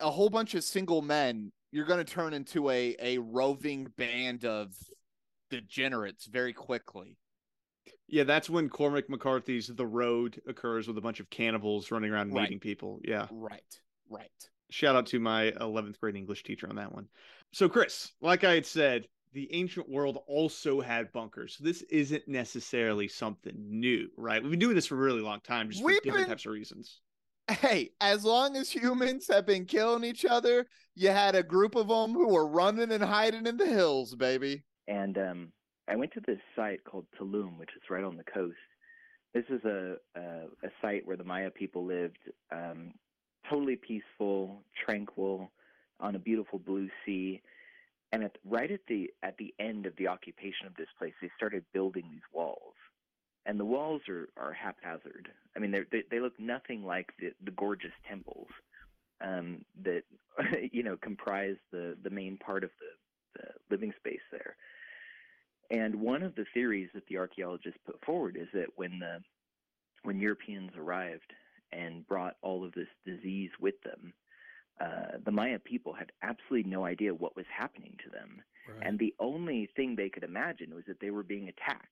A 0.00 0.10
whole 0.10 0.30
bunch 0.30 0.54
of 0.54 0.64
single 0.64 1.02
men, 1.02 1.52
you're 1.70 1.84
going 1.84 2.02
to 2.02 2.10
turn 2.10 2.32
into 2.32 2.70
a 2.70 2.96
a 2.98 3.18
roving 3.18 3.88
band 3.98 4.46
of 4.46 4.74
degenerates 5.50 6.24
very 6.24 6.54
quickly. 6.54 7.18
Yeah, 8.08 8.24
that's 8.24 8.48
when 8.48 8.70
Cormac 8.70 9.10
McCarthy's 9.10 9.68
The 9.68 9.86
Road 9.86 10.40
occurs 10.46 10.88
with 10.88 10.96
a 10.96 11.02
bunch 11.02 11.20
of 11.20 11.28
cannibals 11.28 11.90
running 11.90 12.10
around 12.10 12.32
Right. 12.32 12.46
eating 12.46 12.60
people. 12.60 13.00
Yeah. 13.04 13.26
Right. 13.30 13.80
Right. 14.08 14.30
Shout 14.72 14.96
out 14.96 15.06
to 15.06 15.20
my 15.20 15.52
11th 15.60 15.98
grade 16.00 16.16
English 16.16 16.42
teacher 16.44 16.68
on 16.68 16.76
that 16.76 16.92
one. 16.92 17.08
So, 17.52 17.68
Chris, 17.68 18.12
like 18.20 18.44
I 18.44 18.54
had 18.54 18.66
said, 18.66 19.06
the 19.34 19.52
ancient 19.54 19.88
world 19.88 20.18
also 20.26 20.80
had 20.80 21.12
bunkers. 21.12 21.56
So 21.56 21.64
this 21.64 21.82
isn't 21.82 22.26
necessarily 22.28 23.08
something 23.08 23.54
new, 23.56 24.08
right? 24.16 24.42
We've 24.42 24.50
been 24.50 24.58
doing 24.58 24.74
this 24.74 24.86
for 24.86 24.94
a 24.94 24.98
really 24.98 25.22
long 25.22 25.40
time, 25.40 25.70
just 25.70 25.82
We've 25.82 25.96
for 25.98 26.04
different 26.04 26.26
been- 26.26 26.30
types 26.30 26.46
of 26.46 26.52
reasons. 26.52 27.00
Hey, 27.50 27.90
as 28.00 28.24
long 28.24 28.56
as 28.56 28.70
humans 28.70 29.26
have 29.28 29.44
been 29.44 29.64
killing 29.66 30.04
each 30.04 30.24
other, 30.24 30.64
you 30.94 31.08
had 31.08 31.34
a 31.34 31.42
group 31.42 31.74
of 31.74 31.88
them 31.88 32.12
who 32.12 32.28
were 32.28 32.46
running 32.46 32.92
and 32.92 33.02
hiding 33.02 33.46
in 33.46 33.56
the 33.56 33.66
hills, 33.66 34.14
baby. 34.14 34.62
And 34.86 35.18
um, 35.18 35.52
I 35.88 35.96
went 35.96 36.12
to 36.12 36.20
this 36.24 36.38
site 36.54 36.84
called 36.84 37.06
Tulum, 37.20 37.58
which 37.58 37.70
is 37.70 37.82
right 37.90 38.04
on 38.04 38.16
the 38.16 38.24
coast. 38.24 38.54
This 39.34 39.44
is 39.50 39.62
a 39.64 39.96
a, 40.16 40.20
a 40.20 40.68
site 40.80 41.02
where 41.04 41.16
the 41.16 41.24
Maya 41.24 41.50
people 41.50 41.84
lived, 41.84 42.18
um, 42.54 42.92
totally 43.52 43.76
peaceful, 43.76 44.62
tranquil, 44.84 45.50
on 46.00 46.14
a 46.14 46.18
beautiful 46.18 46.58
blue 46.58 46.88
sea. 47.04 47.42
And 48.12 48.24
at 48.24 48.36
right 48.44 48.70
at 48.70 48.80
the 48.88 49.10
at 49.22 49.36
the 49.38 49.54
end 49.58 49.86
of 49.86 49.96
the 49.96 50.08
occupation 50.08 50.66
of 50.66 50.74
this 50.76 50.88
place, 50.98 51.14
they 51.20 51.30
started 51.36 51.64
building 51.72 52.04
these 52.10 52.20
walls, 52.32 52.74
and 53.46 53.58
the 53.58 53.64
walls 53.64 54.02
are 54.08 54.28
are 54.36 54.52
haphazard. 54.52 55.30
I 55.56 55.60
mean, 55.60 55.70
they 55.70 56.02
they 56.10 56.20
look 56.20 56.38
nothing 56.38 56.84
like 56.84 57.12
the 57.18 57.32
the 57.42 57.52
gorgeous 57.52 57.92
temples 58.06 58.48
um, 59.22 59.64
that 59.82 60.02
you 60.72 60.82
know 60.82 60.98
comprise 60.98 61.56
the 61.70 61.96
the 62.02 62.10
main 62.10 62.36
part 62.36 62.64
of 62.64 62.70
the, 62.80 63.40
the 63.40 63.48
living 63.70 63.94
space 63.98 64.20
there. 64.30 64.56
And 65.70 65.94
one 65.94 66.22
of 66.22 66.34
the 66.34 66.44
theories 66.52 66.90
that 66.92 67.06
the 67.06 67.16
archaeologists 67.16 67.80
put 67.86 68.04
forward 68.04 68.36
is 68.38 68.48
that 68.52 68.68
when 68.76 68.98
the 68.98 69.20
when 70.02 70.18
Europeans 70.18 70.72
arrived 70.76 71.32
and 71.72 72.06
brought 72.06 72.36
all 72.42 72.64
of 72.64 72.72
this 72.72 72.88
disease 73.04 73.50
with 73.60 73.80
them, 73.82 74.12
uh, 74.80 75.18
the 75.24 75.30
Maya 75.32 75.58
people 75.58 75.92
had 75.92 76.12
absolutely 76.22 76.70
no 76.70 76.84
idea 76.84 77.14
what 77.14 77.36
was 77.36 77.46
happening 77.56 77.96
to 78.04 78.10
them, 78.10 78.42
Right. 78.68 78.86
and 78.86 78.98
the 78.98 79.14
only 79.18 79.66
thing 79.76 79.96
they 79.96 80.08
could 80.10 80.24
imagine 80.24 80.74
was 80.74 80.84
that 80.86 81.00
they 81.00 81.10
were 81.10 81.22
being 81.24 81.48
attacked. 81.48 81.88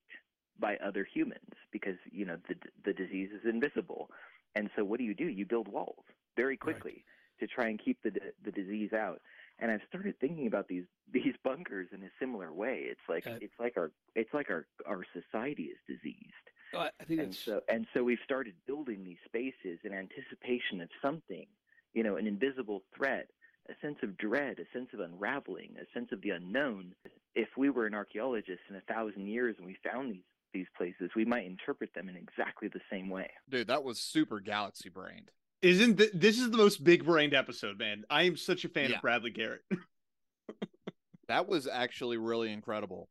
by 0.59 0.77
other 0.77 1.03
humans 1.11 1.53
because 1.71 1.97
you 2.11 2.23
know 2.25 2.37
the 2.47 2.55
the 2.85 2.93
disease 2.93 3.31
is 3.31 3.45
invisible. 3.49 4.11
And 4.55 4.69
so 4.75 4.83
what 4.83 4.99
do 4.99 5.05
you 5.05 5.15
do? 5.15 5.27
You 5.27 5.45
build 5.45 5.67
walls 5.67 6.05
very 6.35 6.55
quickly 6.57 7.03
right. 7.03 7.39
to 7.39 7.47
try 7.47 7.67
and 7.69 7.79
keep 7.83 8.01
the 8.03 8.11
the 8.43 8.51
disease 8.51 8.93
out. 8.93 9.21
And 9.59 9.71
I've 9.71 9.81
started 9.89 10.19
thinking 10.19 10.45
about 10.47 10.67
these 10.67 10.85
these 11.11 11.35
bunkers 11.43 11.87
in 11.91 12.03
a 12.03 12.11
similar 12.19 12.53
way. 12.53 12.83
It's 12.91 13.07
like 13.09 13.25
uh, 13.25 13.37
it's 13.41 13.59
like 13.59 13.75
our 13.77 13.91
it's 14.13 14.33
like 14.33 14.49
our 14.51 14.67
our 14.85 15.03
society 15.13 15.63
is 15.73 15.79
diseased. 15.87 16.47
I 16.77 16.89
think 17.05 17.19
and 17.19 17.35
so 17.35 17.61
and 17.67 17.87
so 17.93 18.03
we've 18.03 18.19
started 18.23 18.53
building 18.65 19.03
these 19.03 19.17
spaces 19.25 19.79
in 19.83 19.93
anticipation 19.93 20.81
of 20.81 20.89
something, 21.01 21.45
you 21.93 22.03
know, 22.03 22.15
an 22.17 22.27
invisible 22.27 22.83
threat, 22.95 23.27
a 23.69 23.73
sense 23.81 23.97
of 24.03 24.17
dread, 24.17 24.57
a 24.59 24.77
sense 24.77 24.89
of 24.93 24.99
unraveling, 24.99 25.75
a 25.81 25.85
sense 25.97 26.11
of 26.11 26.21
the 26.21 26.31
unknown. 26.31 26.93
If 27.35 27.49
we 27.57 27.69
were 27.69 27.85
an 27.85 27.93
archaeologist 27.93 28.61
in 28.69 28.75
a 28.75 28.93
thousand 28.93 29.27
years 29.27 29.55
and 29.57 29.65
we 29.65 29.77
found 29.83 30.13
these 30.13 30.23
these 30.53 30.67
places, 30.77 31.11
we 31.15 31.25
might 31.25 31.45
interpret 31.45 31.93
them 31.93 32.09
in 32.09 32.17
exactly 32.17 32.67
the 32.67 32.81
same 32.91 33.09
way. 33.09 33.29
Dude, 33.49 33.67
that 33.67 33.83
was 33.83 33.99
super 33.99 34.39
galaxy 34.39 34.89
brained. 34.89 35.31
Isn't 35.61 35.97
th- 35.97 36.11
this 36.13 36.39
is 36.39 36.51
the 36.51 36.57
most 36.57 36.83
big 36.83 37.05
brained 37.05 37.33
episode, 37.33 37.77
man? 37.77 38.03
I 38.09 38.23
am 38.23 38.35
such 38.35 38.65
a 38.65 38.69
fan 38.69 38.89
yeah. 38.89 38.95
of 38.95 39.01
Bradley 39.01 39.31
Garrett. 39.31 39.61
that 41.27 41.47
was 41.47 41.67
actually 41.67 42.17
really 42.17 42.51
incredible. 42.51 43.09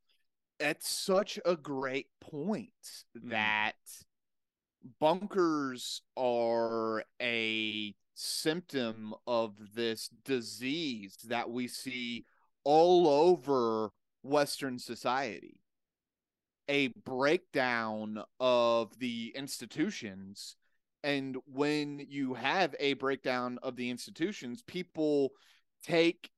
It's 0.61 0.89
such 0.89 1.39
a 1.45 1.57
great 1.57 2.07
point 2.21 2.71
mm. 3.19 3.31
that 3.31 3.75
bunkers 5.01 6.03
are 6.17 7.03
a 7.21 7.95
symptom 8.15 9.15
of 9.27 9.55
this 9.75 10.11
disease 10.25 11.17
that 11.29 11.51
we 11.51 11.67
see 11.67 12.25
all 12.65 13.09
over 13.09 13.91
Western 14.23 14.79
society 14.79 15.61
a 16.71 16.87
breakdown 17.05 18.23
of 18.39 18.97
the 19.01 19.33
institutions. 19.35 20.55
And 21.03 21.37
when 21.45 21.99
you 22.09 22.35
have 22.35 22.77
a 22.79 22.93
breakdown 22.95 23.59
of 23.63 23.75
the 23.75 23.91
institutions, 23.91 24.63
people 24.63 25.33
take 25.83 26.31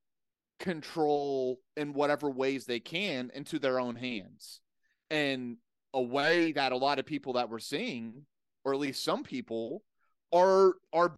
control 0.59 1.59
in 1.75 1.93
whatever 1.93 2.29
ways 2.29 2.65
they 2.65 2.79
can 2.79 3.31
into 3.33 3.59
their 3.59 3.79
own 3.79 3.95
hands. 3.95 4.61
And 5.09 5.57
a 5.93 6.01
way 6.01 6.51
that 6.53 6.71
a 6.71 6.77
lot 6.77 6.99
of 6.99 7.05
people 7.05 7.33
that 7.33 7.49
we're 7.49 7.59
seeing, 7.59 8.25
or 8.63 8.73
at 8.73 8.79
least 8.79 9.03
some 9.03 9.23
people, 9.23 9.83
are 10.31 10.73
are 10.91 11.15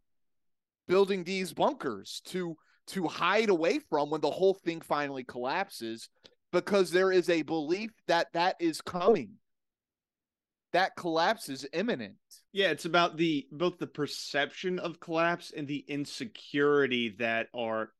building 0.87 1.23
these 1.23 1.53
bunkers 1.53 2.21
to 2.25 2.57
to 2.87 3.07
hide 3.07 3.49
away 3.49 3.79
from 3.79 4.09
when 4.09 4.21
the 4.21 4.29
whole 4.29 4.53
thing 4.53 4.81
finally 4.81 5.23
collapses 5.23 6.09
because 6.51 6.91
there 6.91 7.11
is 7.11 7.29
a 7.29 7.41
belief 7.41 7.91
that 8.07 8.27
that 8.33 8.55
is 8.59 8.81
coming. 8.81 9.31
That 10.73 10.95
collapse 10.95 11.49
is 11.49 11.67
imminent. 11.73 12.15
Yeah, 12.51 12.69
it's 12.69 12.85
about 12.85 13.17
the 13.17 13.47
both 13.51 13.77
the 13.77 13.87
perception 13.87 14.77
of 14.79 14.99
collapse 14.99 15.53
and 15.55 15.67
the 15.67 15.85
insecurity 15.87 17.15
that 17.19 17.47
our 17.55 17.91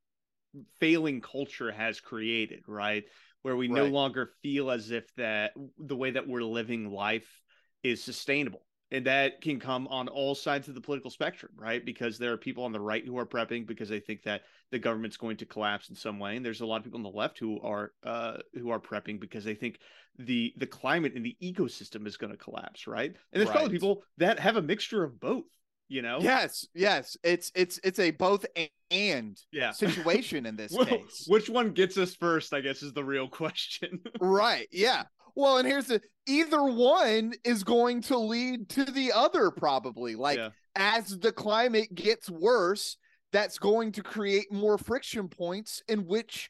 failing 0.80 1.22
culture 1.22 1.72
has 1.72 2.00
created, 2.00 2.64
right? 2.68 3.04
Where 3.42 3.56
we 3.56 3.68
right. 3.68 3.84
no 3.84 3.86
longer 3.86 4.32
feel 4.42 4.72
as 4.72 4.92
if 4.92 5.14
that 5.16 5.54
the 5.78 5.96
way 5.96 6.12
that 6.12 6.28
we're 6.28 6.44
living 6.44 6.92
life 6.92 7.42
is 7.84 8.04
sustainable 8.04 8.66
and 8.92 9.06
that 9.08 9.42
can 9.42 9.60
come 9.60 9.88
on 9.88 10.08
all 10.08 10.36
sides 10.36 10.68
of 10.68 10.76
the 10.76 10.82
political 10.82 11.10
spectrum, 11.10 11.52
right? 11.58 11.84
Because 11.84 12.18
there 12.18 12.32
are 12.32 12.38
people 12.38 12.64
on 12.64 12.72
the 12.72 12.80
right 12.80 13.06
who 13.06 13.18
are 13.18 13.26
prepping 13.26 13.66
because 13.66 13.90
they 13.90 14.00
think 14.00 14.24
that 14.24 14.44
the 14.72 14.80
government's 14.80 15.18
going 15.18 15.38
to 15.38 15.46
collapse 15.46 15.90
in 15.90 15.96
some 15.96 16.20
way, 16.20 16.36
and 16.36 16.46
there's 16.46 16.62
a 16.62 16.66
lot 16.66 16.78
of 16.78 16.84
people 16.84 17.00
on 17.00 17.04
the 17.04 17.10
left 17.10 17.40
who 17.40 17.60
are 17.62 17.92
uh, 18.04 18.38
who 18.54 18.70
are 18.70 18.80
prepping 18.80 19.20
because 19.20 19.44
they 19.44 19.56
think 19.56 19.80
the 20.20 20.54
the 20.58 20.68
climate 20.68 21.14
and 21.16 21.26
the 21.26 21.36
ecosystem 21.42 22.06
is 22.08 22.18
going 22.18 22.32
to 22.32 22.38
collapse, 22.38 22.88
right? 22.88 23.10
And 23.10 23.18
there's 23.34 23.50
right. 23.50 23.58
probably 23.58 23.76
people 23.76 24.04
that 24.18 24.40
have 24.40 24.56
a 24.56 24.62
mixture 24.62 25.04
of 25.04 25.20
both. 25.20 25.46
You 25.88 26.02
know? 26.02 26.18
Yes, 26.20 26.68
yes. 26.74 27.16
It's 27.24 27.52
it's 27.54 27.80
it's 27.84 28.00
a 28.00 28.12
both 28.12 28.46
and 28.92 29.38
yeah. 29.52 29.72
situation 29.72 30.46
in 30.46 30.56
this 30.56 30.72
well, 30.76 30.86
case. 30.86 31.26
Which 31.28 31.50
one 31.50 31.72
gets 31.72 31.98
us 31.98 32.16
first? 32.16 32.54
I 32.54 32.62
guess 32.62 32.82
is 32.82 32.94
the 32.94 33.04
real 33.04 33.28
question. 33.28 34.02
right. 34.20 34.68
Yeah. 34.72 35.04
Well, 35.36 35.58
and 35.58 35.68
here's 35.68 35.88
the 35.88 36.02
either 36.28 36.64
one 36.64 37.34
is 37.44 37.64
going 37.64 38.02
to 38.04 38.18
lead 38.18 38.70
to 38.70 38.86
the 38.86 39.12
other, 39.12 39.52
probably. 39.52 40.16
Like 40.16 40.38
yeah. 40.38 40.50
as 40.76 41.20
the 41.20 41.32
climate 41.32 41.94
gets 41.94 42.30
worse, 42.30 42.98
that's 43.32 43.60
going 43.60 43.92
to 43.94 44.04
create 44.04 44.52
more 44.52 44.78
friction 44.78 45.28
points 45.28 45.84
in 45.88 46.06
which 46.06 46.50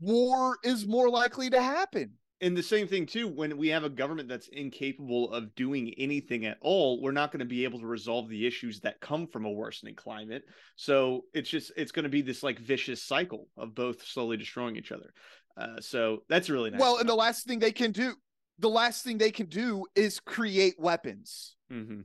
war 0.00 0.58
is 0.62 0.86
more 0.86 1.08
likely 1.08 1.50
to 1.50 1.60
happen. 1.60 2.12
And 2.42 2.54
the 2.54 2.62
same 2.62 2.86
thing 2.86 3.06
too, 3.06 3.28
when 3.28 3.56
we 3.56 3.68
have 3.68 3.84
a 3.84 3.88
government 3.88 4.28
that's 4.28 4.48
incapable 4.48 5.32
of 5.32 5.54
doing 5.54 5.94
anything 5.96 6.44
at 6.44 6.58
all, 6.60 7.00
we're 7.00 7.12
not 7.12 7.32
going 7.32 7.40
to 7.40 7.46
be 7.46 7.64
able 7.64 7.80
to 7.80 7.86
resolve 7.86 8.28
the 8.28 8.46
issues 8.46 8.80
that 8.80 9.00
come 9.00 9.26
from 9.26 9.46
a 9.46 9.50
worsening 9.50 9.94
climate. 9.94 10.42
So 10.76 11.22
it's 11.32 11.48
just 11.48 11.72
it's 11.78 11.92
going 11.92 12.02
to 12.02 12.10
be 12.10 12.20
this 12.20 12.42
like 12.42 12.58
vicious 12.58 13.02
cycle 13.02 13.48
of 13.56 13.74
both 13.74 14.04
slowly 14.04 14.36
destroying 14.36 14.76
each 14.76 14.92
other. 14.92 15.14
Uh, 15.56 15.80
so 15.80 16.24
that's 16.28 16.50
really 16.50 16.70
nice. 16.70 16.80
Well, 16.80 16.98
and 16.98 17.08
the 17.08 17.14
last 17.14 17.46
thing 17.46 17.58
they 17.58 17.72
can 17.72 17.92
do, 17.92 18.12
the 18.58 18.68
last 18.68 19.02
thing 19.02 19.16
they 19.16 19.30
can 19.30 19.46
do 19.46 19.86
is 19.94 20.20
create 20.20 20.74
weapons. 20.78 21.56
Mm-hmm. 21.72 22.00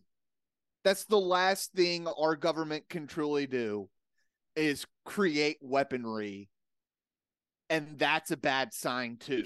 That's 0.86 1.04
the 1.06 1.20
last 1.20 1.74
thing 1.74 2.08
our 2.08 2.38
government 2.38 2.86
can 2.90 3.06
truly 3.06 3.48
do 3.48 3.90
is 4.56 4.86
create 5.06 5.58
weaponry. 5.62 6.50
And 7.70 8.00
that's 8.00 8.32
a 8.32 8.38
bad 8.38 8.74
sign 8.74 9.18
too. 9.18 9.46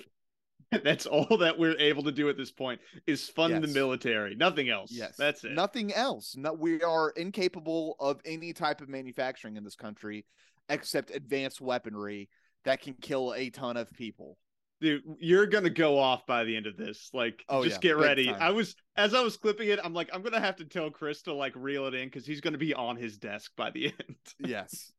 That's 0.84 1.06
all 1.06 1.38
that 1.38 1.58
we're 1.58 1.78
able 1.78 2.04
to 2.04 2.12
do 2.12 2.30
at 2.30 2.38
this 2.38 2.52
point 2.52 2.82
is 3.08 3.30
fund 3.30 3.54
yes. 3.54 3.62
the 3.62 3.68
military. 3.68 4.36
Nothing 4.36 4.70
else. 4.70 4.92
Yes. 4.92 5.16
That's 5.18 5.44
it. 5.44 5.52
Nothing 5.52 5.94
else. 5.94 6.36
No, 6.36 6.54
we 6.54 6.82
are 6.82 7.12
incapable 7.12 7.96
of 8.00 8.20
any 8.26 8.52
type 8.52 8.82
of 8.82 8.90
manufacturing 8.90 9.58
in 9.58 9.64
this 9.64 9.76
country 9.76 10.26
except 10.70 11.12
advanced 11.12 11.62
weaponry 11.62 12.30
that 12.64 12.82
can 12.82 12.96
kill 12.96 13.34
a 13.36 13.50
ton 13.52 13.78
of 13.78 13.92
people 13.94 14.38
dude, 14.82 15.04
you're 15.20 15.48
gonna 15.48 15.70
go 15.70 15.98
off 15.98 16.26
by 16.26 16.44
the 16.44 16.56
end 16.56 16.68
of 16.68 16.78
this. 16.78 17.10
Like, 17.14 17.44
oh, 17.50 17.64
just 17.64 17.84
yeah, 17.84 17.90
get 17.90 17.98
ready. 17.98 18.28
Time. 18.28 18.38
I 18.40 18.52
was 18.52 18.76
as 18.96 19.14
I 19.14 19.22
was 19.22 19.38
clipping 19.38 19.70
it, 19.70 19.80
I'm 19.84 19.94
like, 19.94 20.10
I'm 20.14 20.22
gonna 20.22 20.40
have 20.40 20.58
to 20.58 20.66
tell 20.66 20.90
Chris 20.90 21.24
to 21.24 21.34
like 21.34 21.54
reel 21.56 21.88
it 21.88 21.94
in 21.94 22.08
because 22.08 22.26
he's 22.26 22.42
gonna 22.42 22.58
be 22.58 22.74
on 22.74 22.96
his 22.96 23.18
desk 23.18 23.52
by 23.56 23.72
the 23.72 23.86
end. 24.08 24.18
yes. 24.40 24.92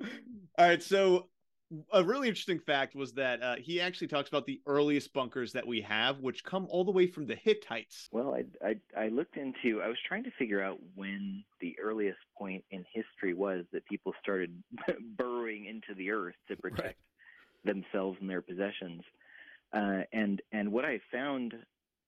All 0.00 0.08
right. 0.58 0.82
So 0.82 1.28
a 1.92 2.02
really 2.02 2.28
interesting 2.28 2.58
fact 2.58 2.94
was 2.94 3.12
that 3.12 3.42
uh, 3.42 3.56
he 3.56 3.80
actually 3.80 4.08
talks 4.08 4.28
about 4.28 4.46
the 4.46 4.60
earliest 4.66 5.12
bunkers 5.12 5.52
that 5.52 5.66
we 5.66 5.80
have, 5.82 6.20
which 6.20 6.44
come 6.44 6.66
all 6.70 6.84
the 6.84 6.90
way 6.90 7.06
from 7.06 7.26
the 7.26 7.36
Hittites. 7.36 8.08
Well, 8.10 8.34
I, 8.34 8.44
I, 8.66 9.04
I 9.04 9.08
looked 9.08 9.36
into. 9.36 9.82
I 9.82 9.88
was 9.88 9.98
trying 10.06 10.24
to 10.24 10.30
figure 10.38 10.62
out 10.62 10.78
when 10.94 11.44
the 11.60 11.76
earliest 11.82 12.18
point 12.36 12.64
in 12.70 12.84
history 12.92 13.34
was 13.34 13.64
that 13.72 13.84
people 13.86 14.12
started 14.22 14.62
burrowing 15.16 15.66
into 15.66 15.94
the 15.96 16.10
earth 16.10 16.36
to 16.48 16.56
protect 16.56 16.80
right 16.82 16.96
themselves 17.64 18.18
and 18.20 18.28
their 18.28 18.42
possessions. 18.42 19.02
Uh, 19.72 20.02
and 20.12 20.40
and 20.52 20.72
what 20.72 20.84
I 20.84 21.00
found, 21.12 21.54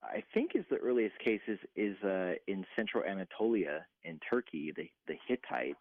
I 0.03 0.23
think, 0.33 0.53
is 0.55 0.65
the 0.71 0.77
earliest 0.77 1.19
cases 1.19 1.59
is 1.77 1.97
uh, 2.03 2.33
in 2.47 2.65
central 2.75 3.05
Anatolia 3.05 3.85
in 4.05 4.19
Turkey. 4.29 4.73
The 4.75 4.89
the 5.07 5.19
Hittites 5.27 5.79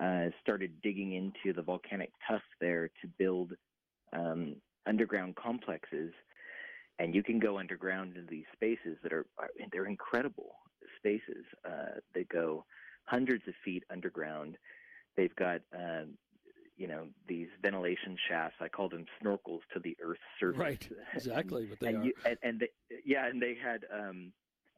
uh, 0.00 0.26
started 0.42 0.72
digging 0.82 1.12
into 1.12 1.54
the 1.54 1.62
volcanic 1.62 2.10
tuff 2.28 2.42
there 2.60 2.88
to 3.02 3.08
build 3.18 3.52
um, 4.12 4.56
underground 4.86 5.36
complexes, 5.36 6.12
and 6.98 7.14
you 7.14 7.22
can 7.22 7.38
go 7.38 7.58
underground 7.58 8.16
into 8.16 8.28
these 8.30 8.44
spaces 8.52 8.98
that 9.02 9.12
are, 9.12 9.26
are 9.38 9.50
they're 9.72 9.86
incredible 9.86 10.56
spaces. 10.96 11.44
Uh, 11.64 11.98
they 12.14 12.24
go 12.24 12.64
hundreds 13.04 13.46
of 13.48 13.54
feet 13.64 13.84
underground. 13.90 14.56
They've 15.16 15.34
got 15.34 15.60
uh, 15.74 16.04
you 16.76 16.86
know 16.86 17.06
these 17.28 17.48
ventilation 17.62 18.16
shafts. 18.28 18.56
I 18.60 18.68
call 18.68 18.88
them 18.88 19.04
snorkels 19.22 19.60
to 19.74 19.80
the 19.80 19.96
Earth's 20.02 20.20
surface. 20.38 20.58
Right, 20.58 20.88
exactly 21.14 21.66
what 21.66 21.80
they 21.80 21.88
and 21.88 21.98
are. 21.98 22.04
You, 22.04 22.12
and, 22.24 22.38
and 22.42 22.60
they, 22.60 22.68
yeah, 23.04 23.26
and 23.26 23.40
they 23.40 23.56
had 23.62 23.84
um, 23.92 24.32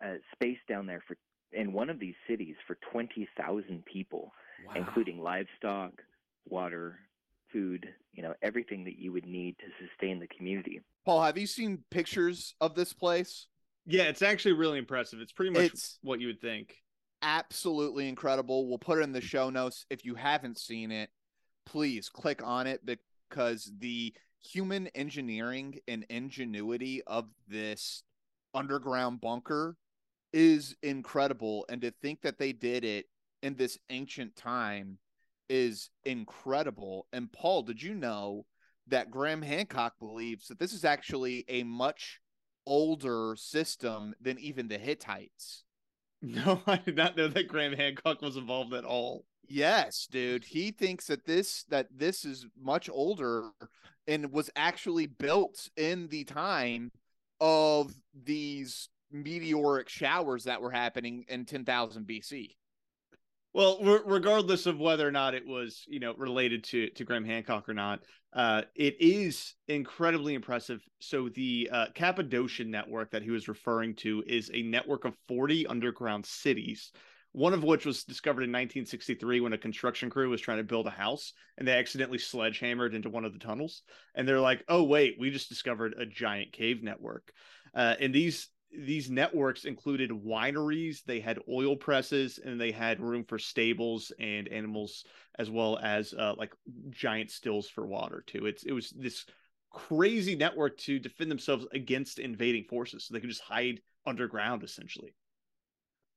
uh, 0.05 0.15
space 0.35 0.59
down 0.69 0.87
there 0.87 1.03
for 1.07 1.17
in 1.53 1.73
one 1.73 1.91
of 1.91 2.01
these 2.01 2.15
cities 2.29 2.57
for 2.67 2.77
twenty 2.91 3.29
thousand 3.37 3.85
people, 3.85 4.33
wow. 4.67 4.75
including 4.77 5.21
livestock, 5.21 5.93
water, 6.47 6.99
food. 7.53 7.87
You 8.13 8.23
know 8.23 8.35
everything 8.43 8.85
that 8.85 8.99
you 8.99 9.13
would 9.13 9.27
need 9.27 9.57
to 9.59 9.87
sustain 9.87 10.21
the 10.21 10.29
community. 10.29 10.81
Paul, 11.05 11.23
have 11.23 11.39
you 11.39 11.47
seen 11.47 11.85
pictures 11.91 12.55
of 12.61 12.75
this 12.75 12.93
place? 12.93 13.47
Yeah, 13.87 14.05
it's 14.05 14.23
actually 14.23 14.53
really 14.53 14.79
impressive. 14.79 15.21
It's 15.21 15.33
pretty 15.33 15.51
much 15.51 15.73
it's 15.73 15.99
what 16.03 16.21
you 16.21 16.29
would 16.29 16.41
think. 16.41 16.75
Absolutely 17.23 18.09
incredible. 18.09 18.69
We'll 18.69 18.79
put 18.79 18.99
it 18.99 19.03
in 19.03 19.13
the 19.13 19.21
show 19.21 19.51
notes 19.51 19.87
if 19.91 20.05
you 20.05 20.15
haven't 20.15 20.59
seen 20.59 20.91
it 20.91 21.11
please 21.67 22.09
click 22.09 22.43
on 22.45 22.67
it 22.67 22.81
because 22.85 23.71
the 23.79 24.15
human 24.41 24.89
engineering 24.89 25.79
and 25.87 26.05
ingenuity 26.09 27.03
of 27.07 27.29
this 27.49 28.03
underground 28.55 29.21
bunker 29.21 29.77
is 30.33 30.75
incredible 30.83 31.65
and 31.69 31.83
to 31.83 31.91
think 32.03 32.23
that 32.23 32.39
they 32.39 32.53
did 32.53 32.85
it 32.85 33.07
in 33.43 33.55
this 33.55 33.79
ancient 33.91 34.35
time 34.37 34.99
is 35.49 35.91
incredible 36.05 37.07
and 37.13 37.33
paul 37.33 37.63
did 37.63 37.83
you 37.83 37.95
know 37.95 38.47
that 38.87 39.11
graham 39.11 39.43
hancock 39.43 39.95
believes 39.99 40.49
that 40.49 40.59
this 40.59 40.73
is 40.73 40.85
actually 40.85 41.45
a 41.49 41.63
much 41.63 42.21
older 42.67 43.35
system 43.37 44.15
than 44.21 44.39
even 44.39 44.69
the 44.69 44.79
Hittites. 44.79 45.65
No, 46.25 46.63
I 46.69 46.77
did 46.77 46.95
not 46.95 47.17
know 47.17 47.27
that 47.27 47.49
Graham 47.49 47.73
Hancock 47.73 48.23
was 48.23 48.37
involved 48.37 48.73
at 48.75 48.85
all. 48.85 49.25
Yes, 49.49 50.07
dude. 50.09 50.45
He 50.45 50.71
thinks 50.71 51.09
that 51.09 51.27
this 51.27 51.65
that 51.65 51.89
this 51.93 52.25
is 52.25 52.47
much 52.57 52.89
older 52.89 53.51
and 54.07 54.31
was 54.31 54.49
actually 54.55 55.09
built 55.09 55.69
in 55.77 56.07
the 56.07 56.23
time 56.23 56.93
of 57.41 57.93
these 58.15 58.89
meteoric 59.11 59.89
showers 59.89 60.45
that 60.45 60.63
were 60.63 60.71
happening 60.71 61.25
in 61.27 61.45
10,000 61.45 62.07
BC. 62.07 62.51
Well, 63.55 63.79
re- 63.83 64.01
regardless 64.07 64.67
of 64.67 64.79
whether 64.79 65.07
or 65.07 65.11
not 65.11 65.35
it 65.35 65.47
was, 65.47 65.85
you 65.87 66.01
know, 66.01 66.15
related 66.15 66.65
to 66.65 66.89
to 66.91 67.05
Graham 67.05 67.25
Hancock 67.25 67.69
or 67.69 67.75
not, 67.75 68.01
uh, 68.33 68.63
it 68.75 68.97
is 68.99 69.55
incredibly 69.69 70.35
impressive. 70.35 70.81
So 71.01 71.29
the 71.29 71.69
uh, 71.71 71.87
Cappadocian 71.95 72.71
network 72.71 73.11
that 73.11 73.23
he 73.23 73.31
was 73.31 73.49
referring 73.49 73.95
to 73.97 74.25
is 74.27 74.51
a 74.53 74.63
network 74.63 75.05
of 75.05 75.17
40 75.29 75.67
underground 75.67 76.25
cities, 76.25 76.93
one 77.33 77.53
of 77.53 77.63
which 77.63 77.85
was 77.85 78.05
discovered 78.05 78.45
in 78.45 78.51
1963 78.51 79.41
when 79.41 79.53
a 79.53 79.59
construction 79.59 80.09
crew 80.09 80.31
was 80.31 80.41
trying 80.41 80.59
to 80.59 80.65
build 80.65 80.87
a 80.87 80.91
house 80.91 81.35
and 81.59 81.69
they 81.69 81.79
accidentally 81.79 82.19
sledgehammered 82.19 82.95
into 82.95 83.11
one 83.11 83.27
of 83.27 83.35
the 83.35 83.39
tunnels. 83.39 83.83
And 84.15 84.27
they're 84.27 84.41
like, 84.41 84.65
"Oh 84.69 84.85
wait, 84.85 85.17
we 85.19 85.31
just 85.31 85.51
discovered 85.51 85.95
a 85.99 86.07
giant 86.07 86.53
cave 86.53 86.83
network." 86.83 87.33
Uh, 87.75 87.97
and 88.01 88.15
these 88.15 88.49
these 88.77 89.11
networks 89.11 89.65
included 89.65 90.11
wineries, 90.11 91.05
they 91.05 91.21
had 91.21 91.39
oil 91.49 91.77
presses, 91.77 92.39
and 92.43 92.61
they 92.61 92.73
had 92.73 93.01
room 93.01 93.25
for 93.25 93.39
stables 93.39 94.13
and 94.19 94.49
animals, 94.49 95.05
as 95.39 95.51
well 95.51 95.79
as 95.83 96.15
uh, 96.15 96.35
like 96.37 96.53
giant 96.91 97.31
stills 97.31 97.69
for 97.69 97.87
water 97.87 98.25
too. 98.27 98.47
It's 98.47 98.65
it 98.65 98.73
was 98.73 98.91
this 98.91 99.27
crazy 99.71 100.37
network 100.37 100.77
to 100.79 100.99
defend 100.99 101.31
themselves 101.31 101.67
against 101.73 102.19
invading 102.19 102.65
forces, 102.65 103.05
so 103.05 103.15
they 103.15 103.21
could 103.21 103.31
just 103.31 103.43
hide 103.43 103.81
underground 104.07 104.63
essentially. 104.63 105.15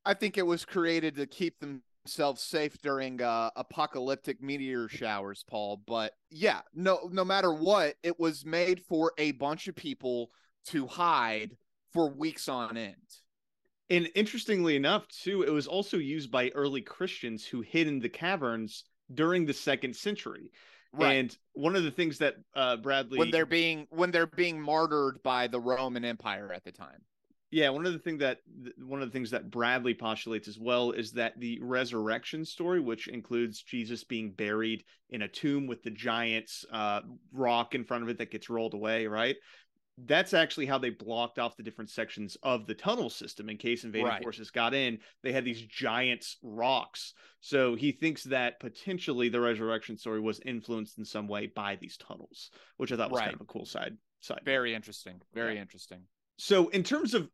I 0.05 0.13
think 0.13 0.37
it 0.37 0.45
was 0.45 0.65
created 0.65 1.15
to 1.15 1.25
keep 1.25 1.59
themselves 1.59 2.41
safe 2.41 2.79
during 2.81 3.21
uh, 3.21 3.49
apocalyptic 3.55 4.41
meteor 4.41 4.87
showers, 4.87 5.43
Paul. 5.47 5.81
But 5.87 6.13
yeah, 6.29 6.61
no, 6.73 7.09
no 7.11 7.25
matter 7.25 7.51
what, 7.51 7.95
it 8.03 8.19
was 8.19 8.45
made 8.45 8.81
for 8.87 9.13
a 9.17 9.31
bunch 9.33 9.67
of 9.67 9.75
people 9.75 10.29
to 10.67 10.85
hide 10.85 11.57
for 11.95 12.09
weeks 12.09 12.47
on 12.47 12.77
end. 12.77 12.95
And 13.89 14.09
interestingly 14.15 14.75
enough, 14.75 15.07
too, 15.07 15.43
it 15.43 15.49
was 15.49 15.65
also 15.65 15.97
used 15.97 16.29
by 16.29 16.49
early 16.49 16.81
Christians 16.81 17.45
who 17.45 17.61
hid 17.61 17.87
in 17.87 17.99
the 17.99 18.09
caverns 18.09 18.83
during 19.13 19.45
the 19.45 19.53
second 19.53 19.95
century. 19.95 20.51
Right. 20.91 21.13
And 21.13 21.37
one 21.53 21.75
of 21.75 21.83
the 21.83 21.91
things 21.91 22.17
that 22.19 22.35
uh, 22.55 22.77
Bradley 22.77 23.19
when 23.19 23.31
they're 23.31 23.45
being 23.45 23.87
when 23.89 24.11
they're 24.11 24.27
being 24.27 24.61
martyred 24.61 25.21
by 25.23 25.47
the 25.47 25.59
Roman 25.59 26.05
Empire 26.05 26.51
at 26.53 26.63
the 26.63 26.71
time. 26.71 27.01
Yeah, 27.51 27.69
one 27.69 27.85
of 27.85 27.93
the 27.93 27.99
thing 27.99 28.17
that 28.17 28.39
one 28.77 29.01
of 29.01 29.07
the 29.07 29.13
things 29.13 29.31
that 29.31 29.51
Bradley 29.51 29.93
postulates 29.93 30.47
as 30.47 30.57
well 30.57 30.91
is 30.91 31.11
that 31.13 31.39
the 31.39 31.59
resurrection 31.61 32.43
story, 32.43 32.79
which 32.79 33.07
includes 33.07 33.61
Jesus 33.61 34.03
being 34.03 34.31
buried 34.31 34.83
in 35.09 35.21
a 35.21 35.27
tomb 35.27 35.67
with 35.67 35.83
the 35.83 35.91
giant's 35.91 36.65
uh, 36.71 37.01
rock 37.31 37.75
in 37.75 37.83
front 37.83 38.03
of 38.03 38.09
it 38.09 38.17
that 38.17 38.31
gets 38.31 38.49
rolled 38.49 38.73
away, 38.73 39.05
right? 39.05 39.35
That's 39.97 40.33
actually 40.33 40.65
how 40.65 40.77
they 40.77 40.89
blocked 40.89 41.39
off 41.39 41.55
the 41.55 41.63
different 41.63 41.89
sections 41.89 42.35
of 42.43 42.67
the 42.67 42.73
tunnel 42.73 43.09
system 43.09 43.49
in 43.49 43.57
case 43.57 43.83
invading 43.83 44.07
right. 44.07 44.23
forces 44.23 44.51
got 44.51 44.73
in. 44.73 44.99
They 45.23 45.31
had 45.31 45.45
these 45.45 45.61
giant 45.61 46.25
rocks. 46.43 47.13
So 47.39 47.75
he 47.75 47.91
thinks 47.91 48.23
that 48.25 48.59
potentially 48.59 49.29
the 49.29 49.39
resurrection 49.39 49.97
story 49.97 50.19
was 50.19 50.41
influenced 50.45 50.97
in 50.97 51.05
some 51.05 51.27
way 51.27 51.47
by 51.47 51.77
these 51.77 51.97
tunnels, 51.97 52.51
which 52.77 52.91
I 52.91 52.97
thought 52.97 53.11
was 53.11 53.19
right. 53.19 53.25
kind 53.25 53.35
of 53.35 53.41
a 53.41 53.45
cool 53.45 53.65
side 53.65 53.95
side. 54.19 54.41
Very 54.43 54.75
interesting. 54.75 55.21
Very 55.33 55.55
yeah. 55.55 55.61
interesting. 55.61 56.01
So 56.37 56.67
in 56.69 56.83
terms 56.83 57.13
of 57.13 57.29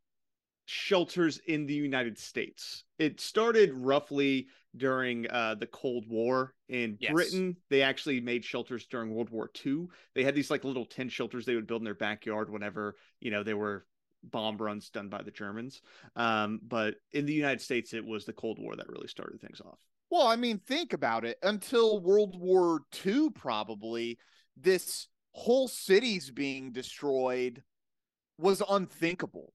shelters 0.71 1.37
in 1.47 1.65
the 1.65 1.73
United 1.73 2.17
States. 2.17 2.85
It 2.97 3.19
started 3.19 3.73
roughly 3.73 4.47
during 4.77 5.29
uh, 5.29 5.55
the 5.55 5.67
Cold 5.67 6.05
War 6.07 6.53
in 6.69 6.97
yes. 7.01 7.11
Britain. 7.11 7.57
They 7.69 7.81
actually 7.81 8.21
made 8.21 8.45
shelters 8.45 8.85
during 8.85 9.13
World 9.13 9.29
War 9.29 9.51
II. 9.65 9.87
They 10.15 10.23
had 10.23 10.33
these 10.33 10.49
like 10.49 10.63
little 10.63 10.85
tent 10.85 11.11
shelters 11.11 11.45
they 11.45 11.55
would 11.55 11.67
build 11.67 11.81
in 11.81 11.85
their 11.85 11.93
backyard 11.93 12.49
whenever 12.49 12.95
you 13.19 13.31
know 13.31 13.43
there 13.43 13.57
were 13.57 13.85
bomb 14.23 14.57
runs 14.57 14.89
done 14.89 15.09
by 15.09 15.21
the 15.21 15.31
Germans. 15.31 15.81
Um, 16.15 16.61
but 16.63 16.95
in 17.11 17.25
the 17.25 17.33
United 17.33 17.59
States, 17.59 17.93
it 17.93 18.05
was 18.05 18.23
the 18.23 18.33
Cold 18.33 18.57
War 18.57 18.77
that 18.77 18.87
really 18.87 19.07
started 19.07 19.41
things 19.41 19.61
off. 19.61 19.79
Well, 20.09 20.27
I 20.27 20.37
mean, 20.37 20.59
think 20.59 20.93
about 20.93 21.25
it. 21.25 21.37
Until 21.43 21.99
World 21.99 22.39
War 22.39 22.81
II, 23.05 23.31
probably 23.31 24.19
this 24.55 25.07
whole 25.31 25.67
city's 25.67 26.29
being 26.31 26.71
destroyed 26.71 27.61
was 28.37 28.61
unthinkable 28.69 29.53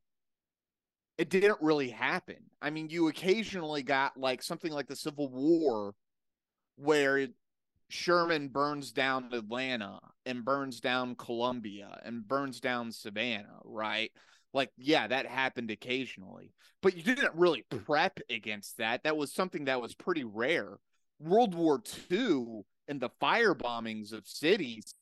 it 1.18 1.30
didn't 1.30 1.58
really 1.60 1.90
happen. 1.90 2.36
I 2.60 2.70
mean, 2.70 2.90
you 2.90 3.08
occasionally 3.08 3.82
got 3.82 4.16
like 4.16 4.42
something 4.42 4.72
like 4.72 4.86
the 4.86 4.96
Civil 4.96 5.28
War 5.28 5.94
where 6.76 7.28
Sherman 7.88 8.48
burns 8.48 8.92
down 8.92 9.30
Atlanta 9.32 9.98
and 10.24 10.44
burns 10.44 10.80
down 10.80 11.14
Columbia 11.14 12.00
and 12.04 12.26
burns 12.26 12.60
down 12.60 12.92
Savannah, 12.92 13.60
right? 13.64 14.10
Like, 14.52 14.70
yeah, 14.76 15.06
that 15.06 15.26
happened 15.26 15.70
occasionally, 15.70 16.52
but 16.82 16.96
you 16.96 17.02
didn't 17.02 17.34
really 17.34 17.64
prep 17.68 18.18
against 18.30 18.78
that. 18.78 19.04
That 19.04 19.16
was 19.16 19.32
something 19.32 19.66
that 19.66 19.80
was 19.80 19.94
pretty 19.94 20.24
rare. 20.24 20.78
World 21.20 21.54
War 21.54 21.82
II 22.10 22.62
and 22.88 23.00
the 23.00 23.10
fire 23.20 23.54
bombings 23.54 24.12
of 24.12 24.26
cities 24.26 24.94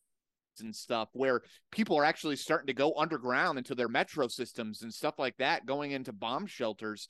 and 0.60 0.74
stuff 0.74 1.08
where 1.12 1.42
people 1.70 1.98
are 1.98 2.04
actually 2.04 2.36
starting 2.36 2.66
to 2.68 2.74
go 2.74 2.94
underground 2.96 3.58
into 3.58 3.74
their 3.74 3.88
metro 3.88 4.28
systems 4.28 4.82
and 4.82 4.92
stuff 4.92 5.14
like 5.18 5.36
that, 5.38 5.66
going 5.66 5.92
into 5.92 6.12
bomb 6.12 6.46
shelters. 6.46 7.08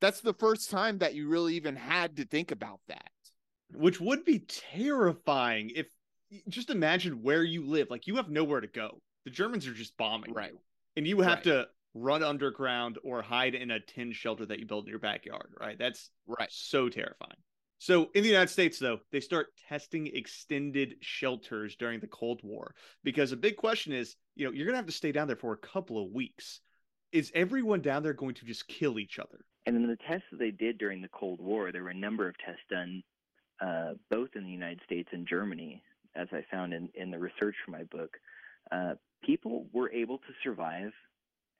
That's 0.00 0.20
the 0.20 0.34
first 0.34 0.70
time 0.70 0.98
that 0.98 1.14
you 1.14 1.28
really 1.28 1.54
even 1.54 1.76
had 1.76 2.16
to 2.16 2.24
think 2.24 2.50
about 2.50 2.80
that. 2.88 3.10
Which 3.74 4.00
would 4.00 4.24
be 4.24 4.40
terrifying 4.40 5.70
if 5.74 5.86
just 6.48 6.70
imagine 6.70 7.22
where 7.22 7.42
you 7.42 7.66
live. 7.66 7.88
Like 7.90 8.06
you 8.06 8.16
have 8.16 8.28
nowhere 8.28 8.60
to 8.60 8.66
go. 8.66 9.00
The 9.24 9.30
Germans 9.30 9.66
are 9.66 9.74
just 9.74 9.96
bombing. 9.96 10.32
Right. 10.32 10.52
And 10.96 11.06
you 11.06 11.20
have 11.20 11.38
right. 11.38 11.44
to 11.44 11.66
run 11.94 12.22
underground 12.22 12.98
or 13.04 13.22
hide 13.22 13.54
in 13.54 13.70
a 13.70 13.80
tin 13.80 14.12
shelter 14.12 14.46
that 14.46 14.58
you 14.58 14.66
build 14.66 14.84
in 14.84 14.90
your 14.90 14.98
backyard, 14.98 15.52
right? 15.58 15.78
That's 15.78 16.10
right. 16.26 16.48
So 16.50 16.88
terrifying. 16.88 17.36
So 17.82 18.10
in 18.14 18.22
the 18.22 18.28
United 18.28 18.50
States, 18.50 18.78
though, 18.78 19.00
they 19.10 19.18
start 19.18 19.48
testing 19.68 20.06
extended 20.06 20.94
shelters 21.00 21.74
during 21.74 21.98
the 21.98 22.06
Cold 22.06 22.40
War 22.44 22.76
because 23.02 23.32
a 23.32 23.36
big 23.36 23.56
question 23.56 23.92
is, 23.92 24.14
you 24.36 24.44
know, 24.44 24.52
you're 24.52 24.66
going 24.66 24.74
to 24.74 24.78
have 24.78 24.86
to 24.86 24.92
stay 24.92 25.10
down 25.10 25.26
there 25.26 25.34
for 25.34 25.52
a 25.52 25.56
couple 25.56 26.00
of 26.00 26.12
weeks. 26.12 26.60
Is 27.10 27.32
everyone 27.34 27.80
down 27.80 28.04
there 28.04 28.12
going 28.12 28.36
to 28.36 28.44
just 28.44 28.68
kill 28.68 29.00
each 29.00 29.18
other? 29.18 29.44
And 29.66 29.74
in 29.74 29.88
the 29.88 29.98
tests 30.08 30.26
that 30.30 30.38
they 30.38 30.52
did 30.52 30.78
during 30.78 31.02
the 31.02 31.08
Cold 31.08 31.40
War, 31.40 31.72
there 31.72 31.82
were 31.82 31.88
a 31.88 31.94
number 31.94 32.28
of 32.28 32.36
tests 32.38 32.62
done 32.70 33.02
uh, 33.60 33.94
both 34.12 34.28
in 34.36 34.44
the 34.44 34.50
United 34.52 34.78
States 34.86 35.08
and 35.10 35.26
Germany, 35.26 35.82
as 36.14 36.28
I 36.30 36.44
found 36.52 36.72
in, 36.72 36.88
in 36.94 37.10
the 37.10 37.18
research 37.18 37.56
for 37.64 37.72
my 37.72 37.82
book. 37.82 38.16
Uh, 38.70 38.94
people 39.24 39.66
were 39.72 39.90
able 39.90 40.18
to 40.18 40.32
survive 40.44 40.92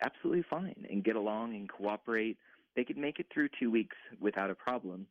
absolutely 0.01 0.45
fine 0.49 0.87
and 0.89 1.03
get 1.03 1.17
along 1.17 1.57
and 1.57 1.69
cooperate. 1.69 2.39
They 2.77 2.85
could 2.85 2.97
make 2.97 3.19
it 3.19 3.27
through 3.35 3.49
two 3.59 3.73
weeks 3.73 3.97
without 4.21 4.51
a 4.51 4.55
problem 4.55 5.09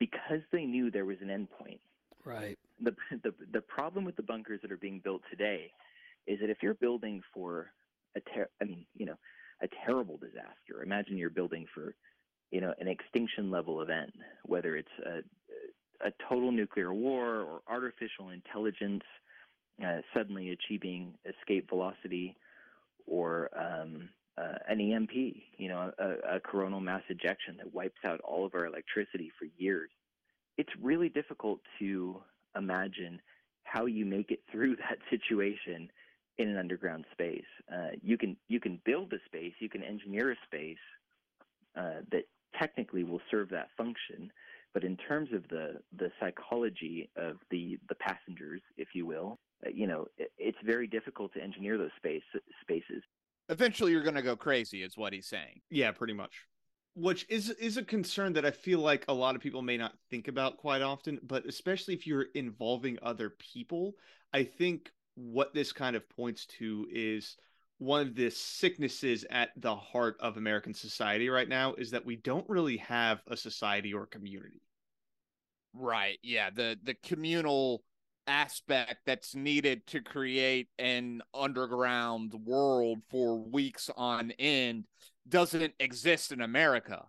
because 0.00 0.40
they 0.50 0.64
knew 0.64 0.90
there 0.90 1.04
was 1.04 1.18
an 1.20 1.28
endpoint. 1.28 1.78
Right. 2.24 2.58
The, 2.82 2.96
the 3.22 3.32
the 3.52 3.60
problem 3.60 4.04
with 4.04 4.16
the 4.16 4.22
bunkers 4.22 4.60
that 4.62 4.72
are 4.72 4.76
being 4.76 5.00
built 5.04 5.22
today 5.30 5.70
is 6.26 6.40
that 6.40 6.50
if 6.50 6.58
you're 6.62 6.74
building 6.74 7.22
for 7.32 7.72
a 8.16 8.20
ter- 8.20 8.50
I 8.60 8.64
mean, 8.64 8.84
you 8.96 9.06
know, 9.06 9.16
a 9.62 9.68
terrible 9.86 10.16
disaster. 10.16 10.82
Imagine 10.82 11.16
you're 11.16 11.30
building 11.30 11.66
for, 11.74 11.94
you 12.50 12.60
know, 12.60 12.74
an 12.80 12.88
extinction 12.88 13.50
level 13.50 13.82
event, 13.82 14.12
whether 14.44 14.76
it's 14.76 14.88
a 15.06 15.20
a 16.06 16.10
total 16.28 16.50
nuclear 16.50 16.94
war 16.94 17.42
or 17.42 17.60
artificial 17.68 18.30
intelligence 18.30 19.02
uh, 19.84 19.98
suddenly 20.14 20.50
achieving 20.50 21.14
escape 21.26 21.68
velocity, 21.68 22.36
or 23.06 23.50
um, 23.58 24.08
uh, 24.38 24.54
an 24.68 24.80
EMP, 24.80 25.12
you 25.56 25.68
know, 25.68 25.92
a, 25.98 26.36
a 26.36 26.40
coronal 26.40 26.80
mass 26.80 27.02
ejection 27.08 27.56
that 27.58 27.74
wipes 27.74 28.00
out 28.04 28.20
all 28.20 28.46
of 28.46 28.54
our 28.54 28.66
electricity 28.66 29.30
for 29.38 29.46
years. 29.56 29.90
It's 30.56 30.70
really 30.80 31.08
difficult 31.08 31.60
to 31.78 32.22
imagine 32.56 33.20
how 33.64 33.86
you 33.86 34.04
make 34.04 34.30
it 34.30 34.40
through 34.50 34.76
that 34.88 34.98
situation 35.10 35.90
in 36.38 36.48
an 36.48 36.56
underground 36.56 37.04
space. 37.12 37.44
Uh, 37.72 37.90
you 38.02 38.16
can 38.16 38.36
you 38.48 38.60
can 38.60 38.80
build 38.84 39.12
a 39.12 39.18
space, 39.26 39.52
you 39.58 39.68
can 39.68 39.82
engineer 39.82 40.32
a 40.32 40.36
space 40.46 40.78
uh, 41.76 42.00
that 42.10 42.24
technically 42.58 43.04
will 43.04 43.20
serve 43.30 43.48
that 43.50 43.68
function, 43.76 44.32
but 44.72 44.84
in 44.84 44.96
terms 44.96 45.28
of 45.34 45.46
the 45.48 45.80
the 45.98 46.10
psychology 46.18 47.10
of 47.16 47.36
the 47.50 47.78
the 47.88 47.94
passengers, 47.96 48.62
if 48.76 48.88
you 48.94 49.04
will, 49.06 49.38
uh, 49.66 49.70
you 49.72 49.86
know, 49.86 50.06
it, 50.16 50.32
it's 50.38 50.58
very 50.64 50.86
difficult 50.86 51.32
to 51.34 51.42
engineer 51.42 51.76
those 51.76 51.90
space 51.98 52.22
spaces 52.62 53.02
eventually 53.50 53.92
you're 53.92 54.02
going 54.02 54.14
to 54.14 54.22
go 54.22 54.36
crazy 54.36 54.82
is 54.82 54.96
what 54.96 55.12
he's 55.12 55.26
saying 55.26 55.60
yeah 55.70 55.90
pretty 55.90 56.14
much 56.14 56.46
which 56.94 57.26
is 57.28 57.50
is 57.50 57.76
a 57.76 57.84
concern 57.84 58.32
that 58.32 58.46
i 58.46 58.50
feel 58.50 58.80
like 58.80 59.04
a 59.08 59.12
lot 59.12 59.34
of 59.34 59.42
people 59.42 59.62
may 59.62 59.76
not 59.76 59.92
think 60.10 60.28
about 60.28 60.56
quite 60.56 60.82
often 60.82 61.18
but 61.22 61.44
especially 61.46 61.94
if 61.94 62.06
you're 62.06 62.26
involving 62.34 62.98
other 63.02 63.30
people 63.38 63.94
i 64.32 64.42
think 64.42 64.90
what 65.14 65.52
this 65.52 65.72
kind 65.72 65.96
of 65.96 66.08
points 66.08 66.46
to 66.46 66.86
is 66.90 67.36
one 67.80 68.02
of 68.02 68.14
the 68.14 68.30
sicknesses 68.30 69.24
at 69.30 69.50
the 69.56 69.74
heart 69.74 70.16
of 70.20 70.36
American 70.36 70.74
society 70.74 71.30
right 71.30 71.48
now 71.48 71.72
is 71.74 71.90
that 71.90 72.04
we 72.04 72.16
don't 72.16 72.48
really 72.48 72.76
have 72.76 73.22
a 73.26 73.36
society 73.36 73.94
or 73.94 74.04
community. 74.04 74.60
Right. 75.72 76.18
Yeah. 76.22 76.50
The 76.50 76.78
the 76.82 76.94
communal 77.02 77.82
aspect 78.30 78.96
that's 79.04 79.34
needed 79.34 79.86
to 79.88 80.00
create 80.00 80.68
an 80.78 81.20
underground 81.34 82.32
world 82.32 83.00
for 83.10 83.36
weeks 83.36 83.90
on 83.96 84.30
end 84.38 84.86
doesn't 85.28 85.74
exist 85.78 86.32
in 86.32 86.40
America. 86.40 87.04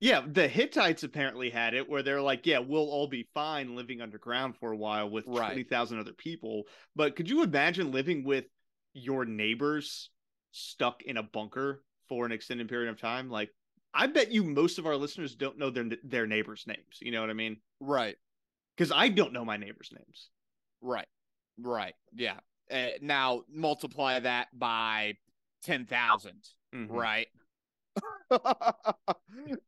Yeah, 0.00 0.22
the 0.26 0.48
Hittites 0.48 1.02
apparently 1.02 1.50
had 1.50 1.72
it 1.72 1.88
where 1.88 2.02
they're 2.02 2.20
like, 2.20 2.46
yeah, 2.46 2.58
we'll 2.58 2.90
all 2.90 3.06
be 3.06 3.28
fine 3.32 3.76
living 3.76 4.00
underground 4.00 4.56
for 4.56 4.72
a 4.72 4.76
while 4.76 5.08
with 5.08 5.24
Right. 5.26 5.52
20,000 5.52 5.98
other 5.98 6.12
people. 6.12 6.64
But 6.96 7.16
could 7.16 7.30
you 7.30 7.42
imagine 7.42 7.92
living 7.92 8.24
with 8.24 8.44
your 8.92 9.24
neighbors 9.24 10.10
stuck 10.50 11.02
in 11.02 11.16
a 11.16 11.22
bunker 11.22 11.82
for 12.08 12.26
an 12.26 12.32
extended 12.32 12.68
period 12.68 12.90
of 12.90 13.00
time? 13.00 13.30
Like, 13.30 13.50
I 13.94 14.08
bet 14.08 14.32
you 14.32 14.44
most 14.44 14.78
of 14.78 14.86
our 14.86 14.96
listeners 14.96 15.36
don't 15.36 15.58
know 15.58 15.70
their 15.70 15.88
their 16.02 16.26
neighbors' 16.26 16.64
names. 16.66 16.98
You 17.00 17.12
know 17.12 17.20
what 17.20 17.30
I 17.30 17.34
mean? 17.34 17.58
Right. 17.80 18.16
Because 18.76 18.90
I 18.90 19.08
don't 19.08 19.32
know 19.32 19.44
my 19.44 19.56
neighbors' 19.56 19.92
names. 19.96 20.30
Right. 20.84 21.06
Right. 21.58 21.94
Yeah. 22.14 22.38
Uh, 22.70 22.88
now 23.00 23.42
multiply 23.48 24.20
that 24.20 24.48
by 24.58 25.14
10,000, 25.62 26.46
Mhm. 26.74 26.90
right? 26.90 27.28
You 28.26 28.38
got 28.38 29.16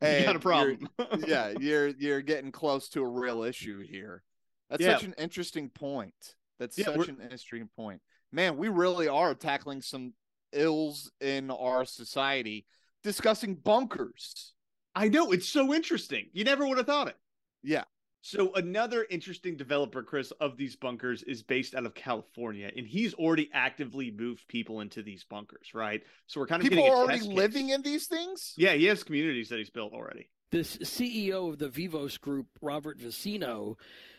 a 0.00 0.06
And 0.06 0.24
you're- 0.26 0.38
problem. 0.40 0.88
yeah, 1.26 1.54
you're 1.60 1.88
you're 1.88 2.20
getting 2.22 2.50
close 2.52 2.88
to 2.90 3.02
a 3.02 3.08
real 3.08 3.42
issue 3.42 3.80
here. 3.80 4.22
That's 4.70 4.82
Yeah. 4.82 4.96
such 4.96 5.04
an 5.04 5.14
interesting 5.18 5.70
point. 5.70 6.36
That's 6.58 6.76
Yeah, 6.78 6.86
such 6.86 7.08
an 7.08 7.20
interesting 7.20 7.68
point. 7.76 8.02
Man, 8.32 8.56
we 8.56 8.68
really 8.68 9.06
are 9.08 9.34
tackling 9.34 9.82
some 9.82 10.14
ills 10.52 11.10
in 11.20 11.50
our 11.50 11.84
society 11.84 12.66
discussing 13.02 13.54
bunkers. 13.56 14.54
I 14.94 15.08
know 15.08 15.30
it's 15.32 15.48
so 15.48 15.72
interesting. 15.74 16.30
You 16.32 16.44
never 16.44 16.66
would 16.66 16.78
have 16.78 16.86
thought 16.86 17.08
it. 17.08 17.16
Yeah. 17.62 17.84
So 18.27 18.53
another 18.55 19.07
interesting 19.09 19.57
developer, 19.57 20.03
Chris, 20.03 20.33
of 20.41 20.57
these 20.57 20.74
bunkers 20.74 21.22
is 21.22 21.45
based 21.45 21.77
out 21.77 21.87
of 21.87 21.95
California, 21.95 22.72
and 22.77 22.85
he's 22.85 23.14
already 23.14 23.49
actively 23.53 24.11
moved 24.11 24.49
people 24.49 24.81
into 24.81 25.01
these 25.01 25.22
bunkers, 25.22 25.74
right? 25.74 26.03
So 26.27 26.41
we're 26.41 26.49
kind 26.49 26.61
of 26.61 26.68
People 26.68 26.83
getting 26.83 26.93
a 26.93 26.97
are 26.97 27.05
already 27.05 27.18
test 27.20 27.31
case. 27.31 27.37
living 27.37 27.68
in 27.68 27.83
these 27.83 28.09
things? 28.09 28.53
Yeah, 28.57 28.72
he 28.72 28.87
has 28.87 29.05
communities 29.05 29.49
that 29.51 29.61
he's 29.61 29.70
built 29.70 29.93
already. 29.93 30.29
This 30.51 30.77
CEO 30.79 31.51
of 31.51 31.59
the 31.59 31.68
Vivos 31.68 32.18
Group, 32.18 32.49
Robert 32.61 32.99
Vicino, 32.99 33.77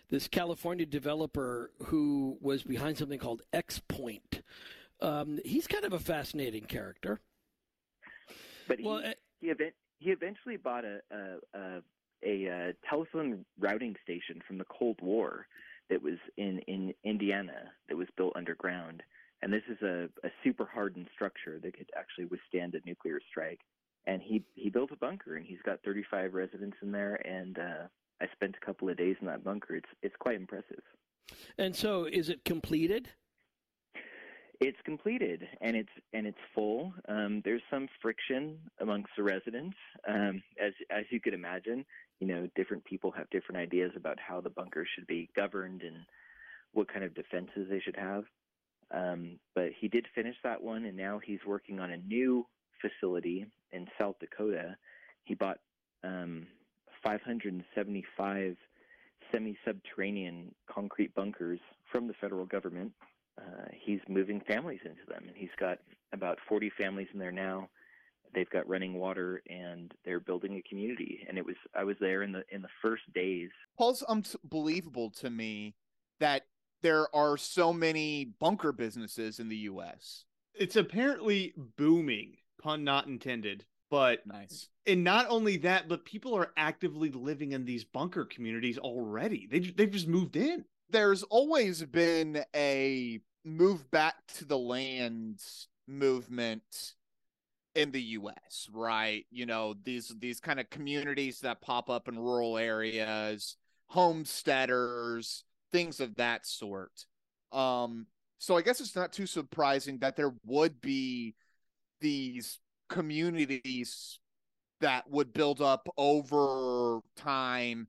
this 0.09 0.29
California 0.29 0.85
developer 0.85 1.71
who 1.87 2.37
was 2.39 2.63
behind 2.63 2.97
something 2.97 3.19
called 3.19 3.41
X 3.51 3.81
Point. 3.89 4.41
Um, 5.01 5.37
he's 5.43 5.67
kind 5.67 5.83
of 5.83 5.91
a 5.91 5.99
fascinating 5.99 6.63
character. 6.63 7.19
But 8.69 8.79
he, 8.79 8.87
eh, 8.87 9.13
he, 9.41 9.47
event, 9.47 9.73
he 9.99 10.11
eventually 10.11 10.55
bought 10.55 10.85
a 10.85 11.01
a, 11.11 11.59
a 11.59 11.81
a 12.23 12.49
uh, 12.49 12.89
telephone 12.89 13.45
routing 13.59 13.95
station 14.03 14.41
from 14.47 14.57
the 14.57 14.65
Cold 14.65 14.99
War 15.01 15.47
that 15.89 16.01
was 16.01 16.17
in 16.37 16.59
in 16.67 16.93
Indiana 17.03 17.71
that 17.89 17.95
was 17.95 18.07
built 18.17 18.33
underground, 18.35 19.03
and 19.41 19.51
this 19.53 19.63
is 19.69 19.81
a, 19.81 20.09
a 20.25 20.31
super 20.43 20.65
hardened 20.65 21.07
structure 21.13 21.59
that 21.59 21.77
could 21.77 21.89
actually 21.97 22.25
withstand 22.25 22.75
a 22.75 22.79
nuclear 22.85 23.19
strike. 23.29 23.61
And 24.05 24.21
he 24.21 24.43
he 24.55 24.69
built 24.69 24.91
a 24.91 24.95
bunker, 24.95 25.35
and 25.35 25.45
he's 25.45 25.61
got 25.65 25.79
35 25.83 26.33
residents 26.33 26.77
in 26.81 26.91
there. 26.91 27.15
And 27.27 27.57
uh, 27.59 27.87
I 28.21 28.25
spent 28.33 28.55
a 28.61 28.65
couple 28.65 28.89
of 28.89 28.97
days 28.97 29.15
in 29.19 29.27
that 29.27 29.43
bunker. 29.43 29.75
It's 29.75 29.89
it's 30.01 30.15
quite 30.19 30.35
impressive. 30.35 30.81
And 31.57 31.75
so, 31.75 32.05
is 32.05 32.29
it 32.29 32.45
completed? 32.45 33.09
It's 34.59 34.77
completed 34.85 35.47
and 35.61 35.75
it's 35.75 35.91
and 36.13 36.25
it's 36.25 36.37
full. 36.55 36.93
Um, 37.07 37.41
there's 37.45 37.61
some 37.69 37.87
friction 38.01 38.57
amongst 38.79 39.11
the 39.15 39.21
residents, 39.21 39.77
um, 40.07 40.41
as 40.59 40.73
as 40.89 41.05
you 41.11 41.19
could 41.19 41.35
imagine. 41.35 41.85
You 42.19 42.27
know, 42.27 42.49
different 42.55 42.85
people 42.85 43.11
have 43.11 43.29
different 43.29 43.61
ideas 43.61 43.91
about 43.95 44.19
how 44.19 44.41
the 44.41 44.49
bunker 44.49 44.85
should 44.95 45.07
be 45.07 45.29
governed 45.35 45.81
and 45.83 45.97
what 46.73 46.91
kind 46.91 47.03
of 47.03 47.13
defenses 47.13 47.67
they 47.69 47.79
should 47.79 47.95
have. 47.95 48.23
Um, 48.89 49.39
but 49.53 49.69
he 49.77 49.87
did 49.87 50.07
finish 50.15 50.35
that 50.43 50.63
one, 50.63 50.85
and 50.85 50.97
now 50.97 51.19
he's 51.19 51.39
working 51.45 51.79
on 51.79 51.91
a 51.91 51.97
new 51.97 52.45
facility 52.81 53.45
in 53.71 53.87
South 53.99 54.15
Dakota. 54.19 54.77
He 55.23 55.35
bought 55.35 55.59
um, 56.03 56.47
575 57.03 58.57
semi-subterranean 59.31 60.55
concrete 60.67 61.13
bunkers 61.13 61.59
from 61.91 62.07
the 62.07 62.13
federal 62.13 62.45
government 62.45 62.93
uh, 63.39 63.67
he's 63.71 63.99
moving 64.07 64.41
families 64.41 64.79
into 64.83 65.05
them, 65.07 65.25
and 65.27 65.35
he's 65.35 65.49
got 65.59 65.79
about 66.13 66.39
40 66.47 66.71
families 66.77 67.07
in 67.13 67.19
there 67.19 67.31
now. 67.31 67.69
They've 68.37 68.47
got 68.51 68.69
running 68.69 68.93
water, 68.93 69.41
and 69.49 69.91
they're 70.05 70.19
building 70.19 70.57
a 70.57 70.69
community. 70.69 71.25
And 71.27 71.39
it 71.39 71.45
was 71.45 71.55
I 71.75 71.83
was 71.83 71.95
there 71.99 72.21
in 72.21 72.31
the 72.31 72.43
in 72.51 72.61
the 72.61 72.67
first 72.83 73.01
days. 73.15 73.49
Paul's 73.79 74.03
unbelievable 74.03 75.09
to 75.21 75.31
me 75.31 75.73
that 76.19 76.43
there 76.83 77.07
are 77.15 77.35
so 77.37 77.73
many 77.73 78.25
bunker 78.39 78.71
businesses 78.71 79.39
in 79.39 79.49
the 79.49 79.55
U.S. 79.57 80.25
It's 80.53 80.75
apparently 80.75 81.55
booming, 81.77 82.35
pun 82.61 82.83
not 82.83 83.07
intended. 83.07 83.65
But 83.89 84.19
Nice. 84.27 84.69
and 84.85 85.03
not 85.03 85.25
only 85.29 85.57
that, 85.57 85.87
but 85.87 86.05
people 86.05 86.35
are 86.37 86.51
actively 86.57 87.09
living 87.09 87.53
in 87.53 87.65
these 87.65 87.85
bunker 87.85 88.23
communities 88.25 88.77
already. 88.77 89.47
They 89.49 89.61
they've 89.61 89.89
just 89.89 90.07
moved 90.07 90.35
in. 90.35 90.63
There's 90.91 91.23
always 91.23 91.83
been 91.85 92.43
a 92.55 93.19
move 93.43 93.89
back 93.89 94.13
to 94.35 94.45
the 94.45 94.59
land 94.59 95.41
movement 95.87 96.93
in 97.77 97.91
the 97.91 98.01
US, 98.01 98.67
right? 98.73 99.25
You 99.29 99.45
know, 99.45 99.75
these 99.83 100.13
these 100.19 100.39
kind 100.39 100.59
of 100.59 100.69
communities 100.69 101.39
that 101.41 101.61
pop 101.61 101.89
up 101.89 102.07
in 102.07 102.17
rural 102.17 102.57
areas, 102.57 103.55
homesteaders, 103.87 105.43
things 105.71 105.99
of 105.99 106.15
that 106.15 106.45
sort. 106.45 107.05
Um 107.51 108.07
so 108.39 108.57
I 108.57 108.61
guess 108.61 108.81
it's 108.81 108.95
not 108.95 109.13
too 109.13 109.25
surprising 109.25 109.99
that 109.99 110.15
there 110.15 110.33
would 110.45 110.81
be 110.81 111.35
these 112.01 112.59
communities 112.89 114.19
that 114.81 115.09
would 115.09 115.33
build 115.33 115.61
up 115.61 115.87
over 115.97 116.99
time 117.15 117.87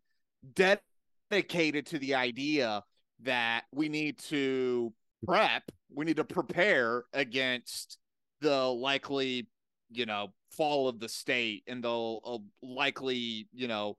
dedicated 0.54 1.86
to 1.86 1.98
the 1.98 2.14
idea 2.14 2.82
that 3.20 3.64
we 3.72 3.88
need 3.88 4.18
to 4.18 4.92
prep, 5.26 5.70
we 5.92 6.04
need 6.04 6.16
to 6.16 6.24
prepare 6.24 7.04
against 7.12 7.98
the 8.40 8.64
likely, 8.64 9.48
you 9.90 10.06
know, 10.06 10.32
fall 10.50 10.88
of 10.88 11.00
the 11.00 11.08
state 11.08 11.64
and 11.66 11.82
the 11.82 12.18
uh, 12.24 12.38
likely, 12.62 13.48
you 13.52 13.68
know, 13.68 13.96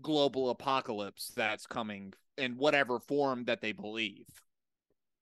global 0.00 0.50
apocalypse 0.50 1.32
that's 1.34 1.66
coming 1.66 2.12
in 2.36 2.56
whatever 2.56 2.98
form 2.98 3.44
that 3.44 3.60
they 3.60 3.72
believe. 3.72 4.26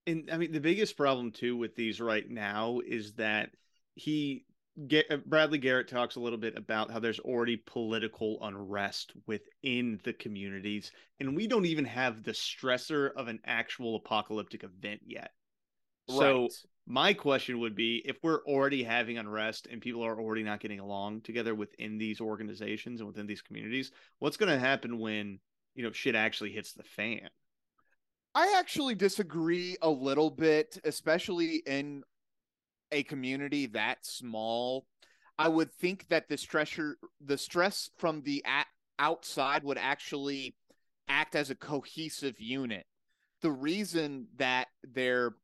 And 0.07 0.29
I 0.31 0.37
mean, 0.37 0.51
the 0.51 0.59
biggest 0.59 0.97
problem 0.97 1.31
too 1.31 1.57
with 1.57 1.75
these 1.75 1.99
right 1.99 2.29
now 2.29 2.79
is 2.85 3.13
that 3.13 3.51
he 3.95 4.45
Ga- 4.87 5.05
uh, 5.09 5.17
Bradley 5.25 5.57
Garrett 5.57 5.87
talks 5.87 6.17
a 6.17 6.19
little 6.19 6.37
bit 6.37 6.57
about 6.57 6.91
how 6.91 6.99
there's 6.99 7.19
already 7.19 7.55
political 7.55 8.37
unrest 8.41 9.13
within 9.25 9.99
the 10.03 10.11
communities, 10.13 10.91
and 11.19 11.35
we 11.35 11.47
don't 11.47 11.65
even 11.65 11.85
have 11.85 12.23
the 12.23 12.31
stressor 12.31 13.11
of 13.15 13.29
an 13.29 13.39
actual 13.45 13.95
apocalyptic 13.95 14.63
event 14.65 15.01
yet. 15.05 15.31
So 16.09 16.19
Right. 16.19 16.51
My 16.87 17.13
question 17.13 17.59
would 17.59 17.75
be 17.75 18.01
if 18.05 18.17
we're 18.21 18.43
already 18.43 18.83
having 18.83 19.17
unrest 19.17 19.67
and 19.71 19.81
people 19.81 20.05
are 20.05 20.19
already 20.19 20.43
not 20.43 20.59
getting 20.59 20.79
along 20.79 21.21
together 21.21 21.55
within 21.55 21.97
these 21.97 22.21
organizations 22.21 22.99
and 22.99 23.07
within 23.07 23.25
these 23.25 23.41
communities, 23.41 23.91
what's 24.19 24.37
going 24.37 24.51
to 24.51 24.59
happen 24.59 24.99
when, 24.99 25.39
you 25.73 25.83
know, 25.83 25.91
shit 25.91 26.15
actually 26.15 26.51
hits 26.51 26.73
the 26.73 26.83
fan? 26.83 27.29
I 28.35 28.55
actually 28.59 28.95
disagree 28.95 29.77
a 29.81 29.89
little 29.89 30.29
bit, 30.29 30.77
especially 30.83 31.63
in 31.65 32.03
a 32.91 33.01
community 33.03 33.65
that 33.67 34.05
small. 34.05 34.85
I 35.39 35.47
would 35.47 35.73
think 35.73 36.07
that 36.09 36.29
the 36.29 36.35
stressor, 36.35 36.93
the 37.19 37.37
stress 37.37 37.89
from 37.97 38.21
the 38.21 38.43
outside 38.99 39.63
would 39.63 39.77
actually 39.77 40.55
act 41.07 41.35
as 41.35 41.49
a 41.49 41.55
cohesive 41.55 42.39
unit. 42.39 42.85
The 43.41 43.51
reason 43.51 44.27
that 44.37 44.67
there 44.83 45.35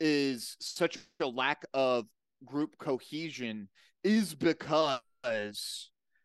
is 0.00 0.56
such 0.60 0.98
a 1.20 1.26
lack 1.26 1.64
of 1.74 2.06
group 2.44 2.76
cohesion 2.78 3.68
is 4.04 4.34
because 4.34 5.00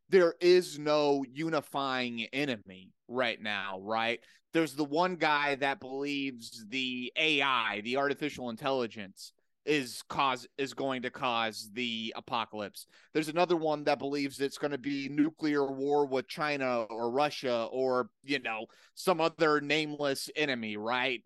there 0.10 0.36
is 0.42 0.78
no 0.78 1.26
unifying 1.32 2.28
enemy 2.34 2.92
right 3.08 3.42
now, 3.42 3.80
right? 3.82 4.20
There's 4.54 4.74
the 4.76 4.84
one 4.84 5.16
guy 5.16 5.56
that 5.56 5.80
believes 5.80 6.66
the 6.68 7.12
AI, 7.16 7.82
the 7.84 7.98
artificial 7.98 8.50
intelligence, 8.50 9.34
is 9.66 10.04
cause 10.10 10.48
is 10.58 10.74
going 10.74 11.04
to 11.04 11.10
cause 11.10 11.70
the 11.74 12.14
apocalypse. 12.16 12.88
There's 13.14 13.30
another 13.30 13.56
one 13.56 13.84
that 13.86 14.00
believes 14.00 14.40
it's 14.40 14.58
going 14.58 14.72
to 14.72 14.78
be 14.78 15.10
nuclear 15.10 15.66
war 15.72 16.06
with 16.06 16.28
China 16.28 16.82
or 16.84 17.12
Russia 17.12 17.68
or 17.72 18.10
you 18.24 18.40
know 18.40 18.66
some 18.96 19.22
other 19.22 19.62
nameless 19.62 20.30
enemy, 20.36 20.78
right? 20.78 21.22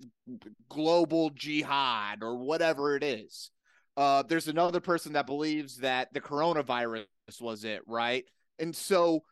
Global 0.69 1.29
jihad 1.31 2.23
or 2.23 2.38
whatever 2.38 2.95
it 2.95 3.03
is. 3.03 3.51
Uh, 3.97 4.23
there's 4.23 4.47
another 4.49 4.81
person 4.81 5.13
that 5.13 5.25
believes 5.25 5.77
that 5.77 6.13
the 6.13 6.19
coronavirus 6.19 7.05
was 7.39 7.63
it, 7.63 7.81
right? 7.88 8.25
And 8.59 8.75
so 8.75 9.23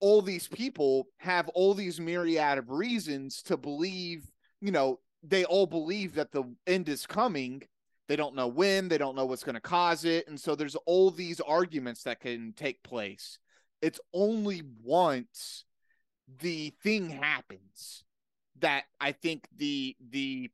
all 0.00 0.22
these 0.22 0.48
people 0.48 1.08
have 1.18 1.48
all 1.50 1.74
these 1.74 2.00
myriad 2.00 2.58
of 2.58 2.70
reasons 2.70 3.42
to 3.42 3.56
believe, 3.56 4.24
you 4.60 4.70
know, 4.70 5.00
they 5.22 5.44
all 5.44 5.66
believe 5.66 6.14
that 6.14 6.32
the 6.32 6.44
end 6.66 6.88
is 6.88 7.06
coming. 7.06 7.62
They 8.08 8.16
don't 8.16 8.34
know 8.34 8.48
when, 8.48 8.88
they 8.88 8.98
don't 8.98 9.16
know 9.16 9.24
what's 9.24 9.44
going 9.44 9.54
to 9.54 9.60
cause 9.60 10.04
it. 10.04 10.28
And 10.28 10.38
so 10.38 10.54
there's 10.54 10.76
all 10.86 11.10
these 11.10 11.40
arguments 11.40 12.02
that 12.02 12.20
can 12.20 12.52
take 12.54 12.82
place. 12.82 13.38
It's 13.80 14.00
only 14.12 14.62
once 14.82 15.64
the 16.40 16.74
thing 16.82 17.10
happens 17.10 18.04
that 18.60 18.84
I 19.00 19.12
think 19.12 19.46
the 19.56 19.96
the 20.10 20.50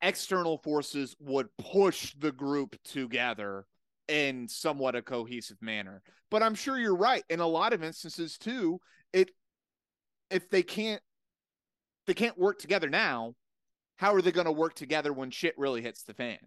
external 0.00 0.58
forces 0.58 1.16
would 1.18 1.48
push 1.58 2.14
the 2.18 2.32
group 2.32 2.76
together 2.84 3.66
in 4.06 4.48
somewhat 4.48 4.94
a 4.94 5.02
cohesive 5.02 5.60
manner. 5.60 6.02
But 6.30 6.42
I'm 6.42 6.54
sure 6.54 6.78
you're 6.78 6.96
right. 6.96 7.24
In 7.28 7.40
a 7.40 7.46
lot 7.46 7.72
of 7.72 7.82
instances 7.82 8.38
too, 8.38 8.80
it 9.12 9.30
if 10.30 10.48
they 10.50 10.62
can't 10.62 11.02
they 12.06 12.14
can't 12.14 12.38
work 12.38 12.58
together 12.58 12.88
now, 12.88 13.34
how 13.96 14.14
are 14.14 14.22
they 14.22 14.32
going 14.32 14.46
to 14.46 14.52
work 14.52 14.74
together 14.74 15.12
when 15.12 15.30
shit 15.30 15.54
really 15.58 15.82
hits 15.82 16.02
the 16.02 16.14
fan? 16.14 16.38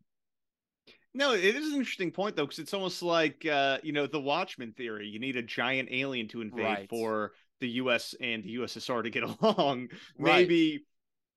No, 1.14 1.34
it 1.34 1.44
is 1.44 1.68
an 1.68 1.80
interesting 1.80 2.12
point 2.12 2.36
though, 2.36 2.46
because 2.46 2.60
it's 2.60 2.74
almost 2.74 3.02
like 3.04 3.46
uh, 3.46 3.80
you 3.84 3.92
know 3.92 4.08
the 4.08 4.20
Watchmen 4.20 4.72
theory. 4.74 5.08
You 5.08 5.20
need 5.20 5.36
a 5.36 5.42
giant 5.44 5.90
alien 5.92 6.28
to 6.30 6.42
invade 6.42 6.66
Right. 6.66 6.90
for 6.90 7.34
the 7.60 7.68
U.S. 7.70 8.16
and 8.22 8.44
the 8.44 8.56
USSR 8.56 9.04
to 9.04 9.10
get 9.10 9.24
along. 9.42 9.90
Right. 10.18 10.48
Maybe 10.48 10.86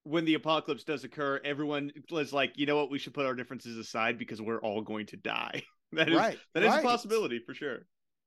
when 0.05 0.25
the 0.25 0.35
apocalypse 0.35 0.85
does 0.85 1.03
occur, 1.05 1.41
everyone 1.45 1.91
is 2.11 2.33
like, 2.33 2.53
you 2.57 2.67
know 2.67 2.77
what, 2.77 2.91
we 2.91 2.99
should 2.99 3.15
put 3.15 3.27
our 3.27 3.35
differences 3.35 3.77
aside 3.79 4.19
because 4.19 4.41
we're 4.41 4.61
all 4.61 4.83
going 4.83 5.07
to 5.07 5.17
die. 5.17 5.63
that 5.93 6.09
is 6.09 6.17
Right, 6.17 6.39
that 6.55 6.63
is 6.63 6.69
right. 6.71 6.81
a 6.81 6.83
possibility 6.83 7.41
for 7.45 7.55
sure. 7.55 7.81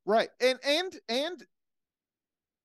Right. 0.05 0.29
And 0.41 0.59
and 0.65 0.95
and 1.07 1.43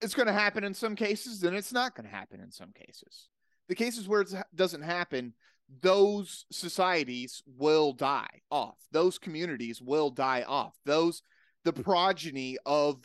it's 0.01 0.14
going 0.14 0.26
to 0.26 0.33
happen 0.33 0.64
in 0.64 0.74
some 0.74 0.97
cases 0.97 1.43
and 1.45 1.57
it's 1.57 1.72
not 1.72 1.95
going 1.95 2.09
to 2.09 2.14
happen 2.14 2.41
in 2.41 2.51
some 2.51 2.72
cases. 2.72 3.28
The 3.68 3.74
cases 3.76 4.09
where 4.09 4.22
it 4.22 4.35
doesn't 4.55 4.83
happen, 4.83 5.35
those 5.81 6.45
societies 6.51 7.43
will 7.47 7.93
die 7.93 8.41
off. 8.51 8.77
Those 8.91 9.18
communities 9.18 9.81
will 9.81 10.11
die 10.11 10.43
off. 10.47 10.75
Those 10.85 11.23
the 11.64 11.73
hmm. 11.73 11.83
progeny 11.83 12.59
of 12.66 12.99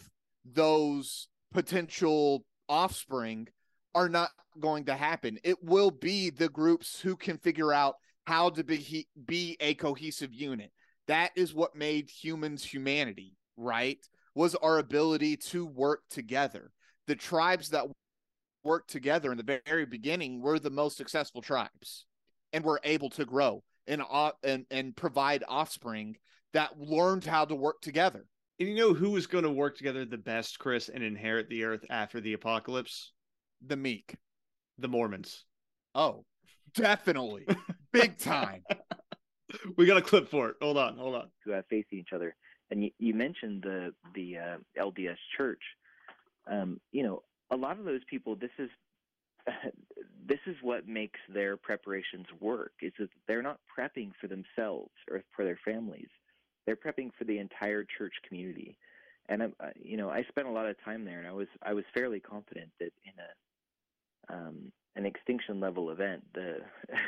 those 0.45 1.28
potential 1.53 2.45
offspring 2.68 3.47
are 3.95 4.09
not 4.09 4.32
going 4.59 4.86
to 4.86 4.95
happen. 4.95 5.39
It 5.43 5.63
will 5.63 5.91
be 5.91 6.30
the 6.30 6.49
groups 6.49 6.99
who 6.99 7.15
can 7.15 7.38
figure 7.38 7.74
out 7.74 7.95
how 8.26 8.49
to 8.49 8.63
be 8.63 9.07
be 9.26 9.57
a 9.59 9.74
cohesive 9.76 10.34
unit. 10.34 10.72
That 11.07 11.32
is 11.36 11.53
what 11.53 11.76
made 11.76 12.09
humans 12.09 12.63
humanity, 12.63 13.36
right? 13.55 13.99
Was 14.36 14.55
our 14.55 14.80
ability 14.80 15.38
to 15.38 15.65
work 15.65 16.01
together. 16.09 16.72
The 17.07 17.15
tribes 17.15 17.70
that 17.70 17.86
worked 18.63 18.89
together 18.89 19.32
in 19.32 19.38
the 19.38 19.61
very 19.65 19.86
beginning 19.86 20.41
were 20.41 20.59
the 20.59 20.70
most 20.70 20.97
successful 20.97 21.41
tribes 21.41 22.05
and 22.54 22.64
were 22.64 22.80
able 22.84 23.10
to 23.12 23.26
grow 23.26 23.64
and 23.88 24.02
uh, 24.10 24.32
and 24.43 24.66
and 24.72 24.95
provide 24.95 25.43
offspring 25.48 26.18
that 26.54 26.80
learned 26.80 27.26
how 27.26 27.45
to 27.45 27.56
work 27.56 27.82
together. 27.82 28.26
And 28.60 28.70
you 28.70 28.76
know 28.76 28.93
who 28.93 29.16
is 29.16 29.28
going 29.28 29.43
to 29.43 29.52
work 29.52 29.78
together 29.78 30.04
the 30.06 30.18
best, 30.18 30.58
Chris, 30.60 30.89
and 30.89 31.04
inherit 31.04 31.50
the 31.50 31.64
earth 31.64 31.86
after 31.89 32.20
the 32.20 32.34
apocalypse? 32.34 33.14
The 33.66 33.76
meek. 33.76 34.16
The 34.80 34.88
Mormons. 34.88 35.45
Oh, 35.93 36.26
definitely. 36.74 37.45
Big 37.91 38.18
time. 38.18 38.64
We 39.78 39.86
got 39.86 39.95
a 39.95 40.02
clip 40.02 40.30
for 40.30 40.50
it. 40.50 40.56
Hold 40.62 40.78
on, 40.78 40.98
hold 40.98 41.16
on. 41.16 41.30
who 41.45 41.52
have 41.52 41.64
faith 41.70 41.86
in 41.93 42.00
each 42.00 42.12
other. 42.14 42.36
And 42.70 42.84
you, 42.84 42.91
you 43.00 43.14
mentioned 43.14 43.64
the 43.64 43.93
the 44.14 44.38
uh, 44.38 44.58
LDS 44.78 45.16
Church. 45.38 45.62
Um, 46.52 46.82
you 46.91 47.04
know, 47.04 47.22
a 47.50 47.56
lot 47.56 47.80
of 47.80 47.86
those 47.86 48.02
people. 48.10 48.36
This 48.36 48.52
is 48.60 48.70
this 50.28 50.39
is 50.45 50.56
what 50.62 50.88
makes 50.88 51.20
their 51.34 51.58
preparations 51.58 52.28
work. 52.39 52.74
Is 52.82 52.93
that 53.00 53.10
they're 53.28 53.41
not 53.41 53.60
prepping 53.78 54.12
for 54.20 54.28
themselves 54.28 54.91
or 55.10 55.24
for 55.36 55.45
their 55.45 55.60
families. 55.66 56.10
They're 56.66 56.76
prepping 56.76 57.12
for 57.18 57.24
the 57.24 57.39
entire 57.39 57.86
church 57.98 58.14
community. 58.28 58.78
And 59.30 59.43
I'm, 59.43 59.54
uh, 59.60 59.68
you 59.82 59.98
know, 59.98 60.10
I 60.10 60.24
spent 60.30 60.48
a 60.48 60.52
lot 60.52 60.68
of 60.68 60.76
time 60.84 61.06
there, 61.06 61.20
and 61.20 61.28
I 61.28 61.32
was 61.34 61.48
I 61.62 61.74
was 61.74 61.86
fairly 61.93 62.20
confident 62.20 62.70
that 62.80 62.91
in 63.06 63.14
a 63.20 64.34
um, 64.34 64.72
an 64.95 65.06
extinction 65.06 65.60
level 65.60 65.91
event, 65.91 66.24
the 66.34 66.58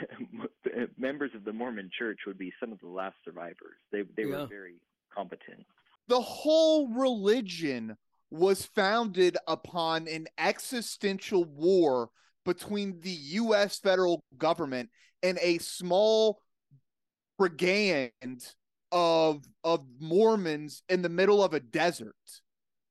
members 0.98 1.32
of 1.36 1.44
the 1.44 1.54
Mormon 1.54 1.90
Church 1.98 2.20
would 2.28 2.38
be 2.38 2.54
some 2.60 2.72
of 2.72 2.80
the 2.80 2.88
last 2.88 3.16
survivors. 3.26 3.78
They 3.92 4.04
they 4.16 4.26
Yeah. 4.26 4.42
were 4.44 4.48
very 4.48 4.82
competent. 5.14 5.66
the 6.08 6.22
whole 6.22 6.88
religion 6.90 7.96
was 8.32 8.66
founded 8.66 9.38
upon 9.48 10.08
an 10.08 10.28
existential 10.38 11.44
war 11.46 12.10
between 12.46 13.00
the 13.02 13.12
US 13.12 13.80
federal 13.80 14.24
government 14.38 14.90
and 15.24 15.38
a 15.42 15.58
small 15.60 16.42
brigand 17.38 18.12
of 18.92 19.44
of 19.64 19.86
Mormons 20.00 20.84
in 20.90 21.02
the 21.02 21.10
middle 21.10 21.44
of 21.44 21.54
a 21.54 21.60
desert. 21.60 22.16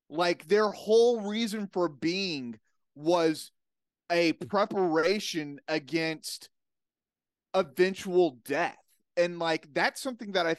Like 0.08 0.48
their 0.48 0.70
whole 0.70 1.20
reason 1.20 1.68
for 1.72 1.88
being 1.88 2.58
was 2.94 3.50
a 4.10 4.32
preparation 4.32 5.60
against 5.68 6.48
eventual 7.54 8.38
death. 8.44 8.76
And 9.16 9.38
like 9.38 9.68
that's 9.74 10.00
something 10.00 10.32
that 10.32 10.46
I 10.46 10.56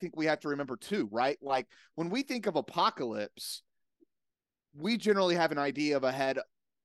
think 0.00 0.16
we 0.16 0.26
have 0.26 0.40
to 0.40 0.48
remember 0.48 0.76
too, 0.76 1.08
right? 1.12 1.38
Like 1.42 1.66
when 1.94 2.10
we 2.10 2.22
think 2.22 2.46
of 2.46 2.56
apocalypse, 2.56 3.62
we 4.74 4.96
generally 4.96 5.34
have 5.34 5.52
an 5.52 5.58
idea 5.58 5.96
of 5.96 6.04
a 6.04 6.12
head 6.12 6.38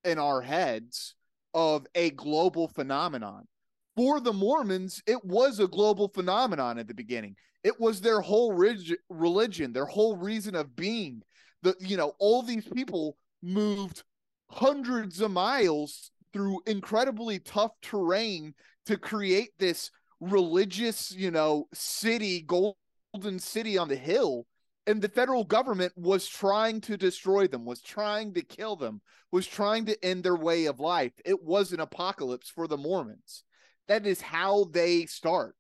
in 0.04 0.20
our 0.20 0.41
heads 0.41 1.16
of 1.54 1.86
a 1.95 2.12
global 2.12 2.68
phenomenon. 2.68 3.47
For 3.95 4.20
the 4.20 4.34
Mormons, 4.34 5.01
it 5.06 5.24
was 5.24 5.60
a 5.60 5.68
global 5.68 6.08
phenomenon 6.08 6.80
at 6.80 6.88
the 6.88 6.93
beginning. 6.93 7.36
It 7.64 7.80
was 7.80 8.01
their 8.01 8.22
whole 8.22 8.54
rig- 8.54 8.97
religion, 9.10 9.72
their 9.72 9.86
whole 9.86 10.18
reason 10.18 10.56
of 10.56 10.76
being. 10.76 11.22
The 11.62 11.76
you 11.80 11.97
know, 11.97 12.14
all 12.20 12.41
these 12.41 12.68
people 12.68 13.18
moved 13.41 14.04
hundreds 14.49 15.22
of 15.22 15.32
miles 15.32 16.12
through 16.34 16.62
incredibly 16.66 17.39
tough 17.39 17.72
terrain 17.82 18.54
to 18.86 18.97
create 18.97 19.51
this 19.60 19.91
religious, 20.20 21.12
you 21.12 21.32
know, 21.32 21.68
city, 21.74 22.41
golden 22.41 23.39
city 23.39 23.78
on 23.78 23.88
the 23.88 23.95
hill. 23.95 24.45
And 24.86 25.01
the 25.01 25.09
federal 25.09 25.45
government 25.45 25.93
was 25.95 26.27
trying 26.27 26.81
to 26.81 26.97
destroy 26.97 27.47
them, 27.47 27.65
was 27.65 27.81
trying 27.81 28.34
to 28.34 28.41
kill 28.41 28.75
them, 28.75 29.01
was 29.31 29.47
trying 29.47 29.86
to 29.86 30.05
end 30.05 30.23
their 30.23 30.36
way 30.36 30.65
of 30.65 30.79
life. 30.79 31.13
It 31.23 31.41
was 31.41 31.71
an 31.71 31.79
apocalypse 31.79 32.49
for 32.49 32.67
the 32.67 32.77
Mormons. 32.77 33.43
That 33.88 34.05
is 34.05 34.21
how 34.21 34.65
they 34.65 35.05
start. 35.05 35.55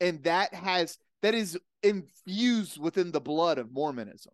And 0.00 0.22
that 0.24 0.52
has 0.52 0.98
that 1.22 1.34
is 1.34 1.58
infused 1.82 2.78
within 2.78 3.12
the 3.12 3.20
blood 3.20 3.58
of 3.58 3.72
Mormonism. 3.72 4.32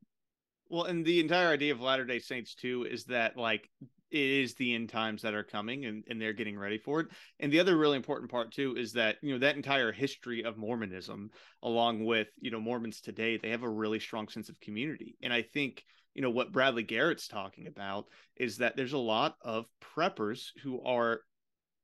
Well, 0.69 0.85
and 0.85 1.05
the 1.05 1.21
entire 1.21 1.49
idea 1.49 1.73
of 1.73 1.81
Latter 1.81 2.05
day 2.05 2.19
Saints 2.19 2.55
too 2.55 2.87
is 2.91 3.05
that 3.05 3.37
like 3.37 3.69
it 4.13 4.43
is 4.43 4.55
the 4.55 4.75
end 4.75 4.91
times 4.91 5.23
that 5.23 5.35
are 5.35 5.43
coming 5.43 5.87
and, 5.87 6.05
and 6.09 6.21
they're 6.21 6.33
getting 6.33 6.59
ready 6.59 6.79
for 6.79 7.01
it. 7.01 7.09
And 7.41 7.51
the 7.51 7.61
other 7.61 7.77
really 7.77 7.97
important 7.97 8.31
part 8.31 8.53
too 8.53 8.77
is 8.77 8.93
that, 8.93 9.17
you 9.23 9.33
know, 9.33 9.39
that 9.39 9.57
entire 9.57 9.91
history 9.91 10.45
of 10.45 10.59
Mormonism, 10.59 11.31
along 11.63 12.05
with, 12.05 12.29
you 12.39 12.51
know, 12.51 12.61
Mormons 12.61 13.01
today, 13.01 13.39
they 13.39 13.51
have 13.51 13.63
a 13.63 13.69
really 13.69 13.99
strong 13.99 14.29
sense 14.29 14.49
of 14.49 14.61
community. 14.61 15.17
And 15.23 15.33
I 15.33 15.43
think, 15.43 15.85
you 16.15 16.21
know, 16.21 16.31
what 16.31 16.53
Bradley 16.53 16.83
Garrett's 16.83 17.27
talking 17.27 17.67
about 17.67 18.07
is 18.37 18.59
that 18.59 18.77
there's 18.77 18.93
a 18.93 18.99
lot 18.99 19.37
of 19.41 19.65
preppers 19.81 20.49
who 20.63 20.83
are 20.83 21.21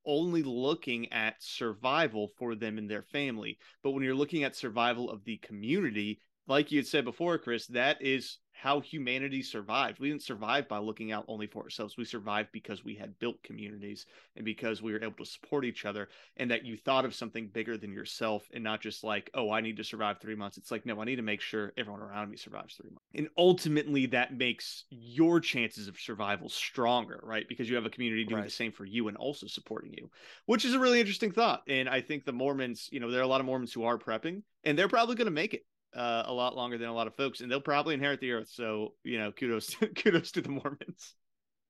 only 0.05 0.43
looking 0.43 1.11
at 1.11 1.35
survival 1.39 2.31
for 2.37 2.55
them 2.55 2.77
and 2.77 2.89
their 2.89 3.03
family. 3.03 3.57
But 3.83 3.91
when 3.91 4.03
you're 4.03 4.15
looking 4.15 4.43
at 4.43 4.55
survival 4.55 5.09
of 5.09 5.23
the 5.23 5.37
community, 5.37 6.19
like 6.47 6.71
you 6.71 6.79
had 6.79 6.87
said 6.87 7.05
before, 7.05 7.37
Chris, 7.37 7.67
that 7.67 8.01
is 8.01 8.37
how 8.61 8.81
humanity 8.81 9.41
survived. 9.41 9.99
We 9.99 10.09
didn't 10.09 10.23
survive 10.23 10.67
by 10.67 10.79
looking 10.79 11.13
out 11.13 11.23
only 11.29 11.47
for 11.47 11.63
ourselves. 11.63 11.95
We 11.95 12.03
survived 12.03 12.49
because 12.51 12.83
we 12.83 12.93
had 12.93 13.17
built 13.17 13.41
communities 13.41 14.05
and 14.35 14.43
because 14.43 14.81
we 14.81 14.91
were 14.91 15.01
able 15.01 15.15
to 15.23 15.25
support 15.25 15.63
each 15.63 15.85
other 15.85 16.09
and 16.35 16.51
that 16.51 16.65
you 16.65 16.75
thought 16.75 17.05
of 17.05 17.15
something 17.15 17.47
bigger 17.47 17.77
than 17.77 17.93
yourself 17.93 18.49
and 18.53 18.61
not 18.61 18.81
just 18.81 19.01
like, 19.01 19.29
oh, 19.33 19.49
I 19.49 19.61
need 19.61 19.77
to 19.77 19.83
survive 19.85 20.19
three 20.19 20.35
months. 20.35 20.57
It's 20.57 20.71
like, 20.71 20.85
no, 20.85 20.99
I 21.01 21.05
need 21.05 21.15
to 21.15 21.21
make 21.21 21.39
sure 21.39 21.71
everyone 21.77 22.01
around 22.01 22.29
me 22.29 22.35
survives 22.35 22.75
three 22.75 22.89
months. 22.89 23.05
And 23.15 23.29
ultimately, 23.37 24.07
that 24.07 24.35
makes 24.37 24.83
your 24.89 25.39
chances 25.39 25.87
of 25.87 25.97
survival 25.97 26.49
stronger, 26.49 27.21
right? 27.23 27.47
Because 27.47 27.69
you 27.69 27.75
have 27.75 27.85
a 27.85 27.89
community 27.89 28.25
doing 28.25 28.43
Right. 28.43 28.43
the 28.43 28.49
same 28.49 28.73
for 28.73 28.83
you 28.85 29.07
and 29.07 29.15
also 29.15 29.47
supporting 29.47 29.93
you, 29.93 30.09
which 30.47 30.65
is 30.65 30.73
a 30.73 30.79
really 30.79 30.99
interesting 30.99 31.31
thought. 31.31 31.63
And 31.67 31.87
I 31.87 32.01
think 32.01 32.25
the 32.25 32.33
Mormons, 32.33 32.89
you 32.91 32.99
know, 32.99 33.09
there 33.09 33.21
are 33.21 33.23
a 33.23 33.27
lot 33.27 33.39
of 33.39 33.45
Mormons 33.45 33.71
who 33.71 33.83
are 33.85 33.97
prepping 33.97 34.43
and 34.65 34.77
they're 34.77 34.89
probably 34.89 35.15
going 35.15 35.25
to 35.25 35.31
make 35.31 35.53
it 35.53 35.65
uh, 35.95 36.23
a 36.25 36.33
lot 36.33 36.55
longer 36.55 36.77
than 36.77 36.89
a 36.89 36.93
lot 36.93 37.07
of 37.07 37.15
folks, 37.15 37.41
and 37.41 37.51
they'll 37.51 37.61
probably 37.61 37.93
inherit 37.93 38.19
the 38.21 38.31
earth. 38.31 38.49
So 38.51 38.93
you 39.03 39.17
know, 39.19 39.31
kudos 39.31 39.75
kudos 39.95 40.31
to 40.33 40.41
the 40.41 40.49
Mormons. 40.49 41.15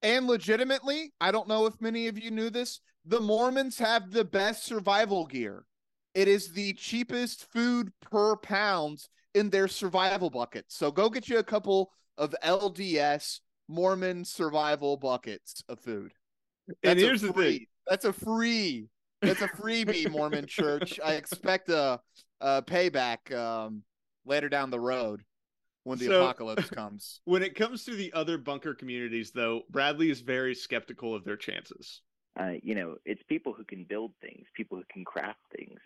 And 0.01 0.28
legitimately, 0.28 1.13
I 1.20 1.32
don't 1.32 1.47
know 1.47 1.65
if 1.65 1.80
many 1.82 2.07
of 2.07 2.17
you 2.17 2.32
knew 2.32 2.49
this, 2.49 2.80
the 3.05 3.20
Mormons 3.20 3.78
have 3.80 4.11
the 4.11 4.24
best 4.24 4.63
survival 4.63 5.26
gear. 5.26 5.65
It 6.15 6.28
is 6.28 6.53
the 6.53 6.74
cheapest 6.74 7.51
food 7.51 7.91
per 8.01 8.38
pound 8.38 8.99
in 9.36 9.49
their 9.49 9.67
survival 9.67 10.30
buckets. 10.30 10.76
So 10.78 10.89
go 10.91 11.09
get 11.09 11.28
you 11.28 11.38
a 11.39 11.43
couple 11.43 11.91
of 12.17 12.34
LDS 12.43 13.39
Mormon 13.67 14.24
survival 14.26 14.97
buckets 14.97 15.63
of 15.70 15.80
food. 15.80 16.11
and 16.67 16.76
That's 16.84 17.01
a 17.01 17.05
here's 17.05 17.22
the 17.22 17.34
free- 17.34 17.57
thing. 17.59 17.65
That's 17.88 18.05
a 18.05 18.13
free. 18.13 18.88
That's 19.22 19.41
a 19.41 19.47
freebie, 19.49 20.09
Mormon 20.09 20.45
Church. 20.47 20.99
I 21.03 21.13
expect 21.13 21.70
a, 21.70 21.99
a 22.39 22.61
payback 22.61 23.34
um, 23.36 23.84
later 24.26 24.49
down 24.49 24.70
the 24.70 24.80
road 24.80 25.24
when 25.84 25.97
the 25.97 26.05
So- 26.05 26.22
apocalypse 26.24 26.70
comes. 26.70 27.22
When 27.26 27.43
it 27.43 27.55
comes 27.55 27.86
to 27.86 27.95
the 27.95 28.11
other 28.13 28.38
bunker 28.38 28.74
communities, 28.74 29.32
though, 29.32 29.63
Bradley 29.70 30.09
is 30.09 30.22
very 30.22 30.55
skeptical 30.55 31.13
of 31.15 31.24
their 31.24 31.38
chances. 31.38 32.01
uh, 32.39 32.53
you 32.63 32.74
know, 32.76 32.95
it's 33.05 33.24
people 33.24 33.51
who 33.53 33.63
can 33.65 33.84
build 33.84 34.13
things, 34.22 34.45
people 34.55 34.78
who 34.78 34.84
can 34.91 35.03
craft 35.03 35.39
things, 35.57 35.80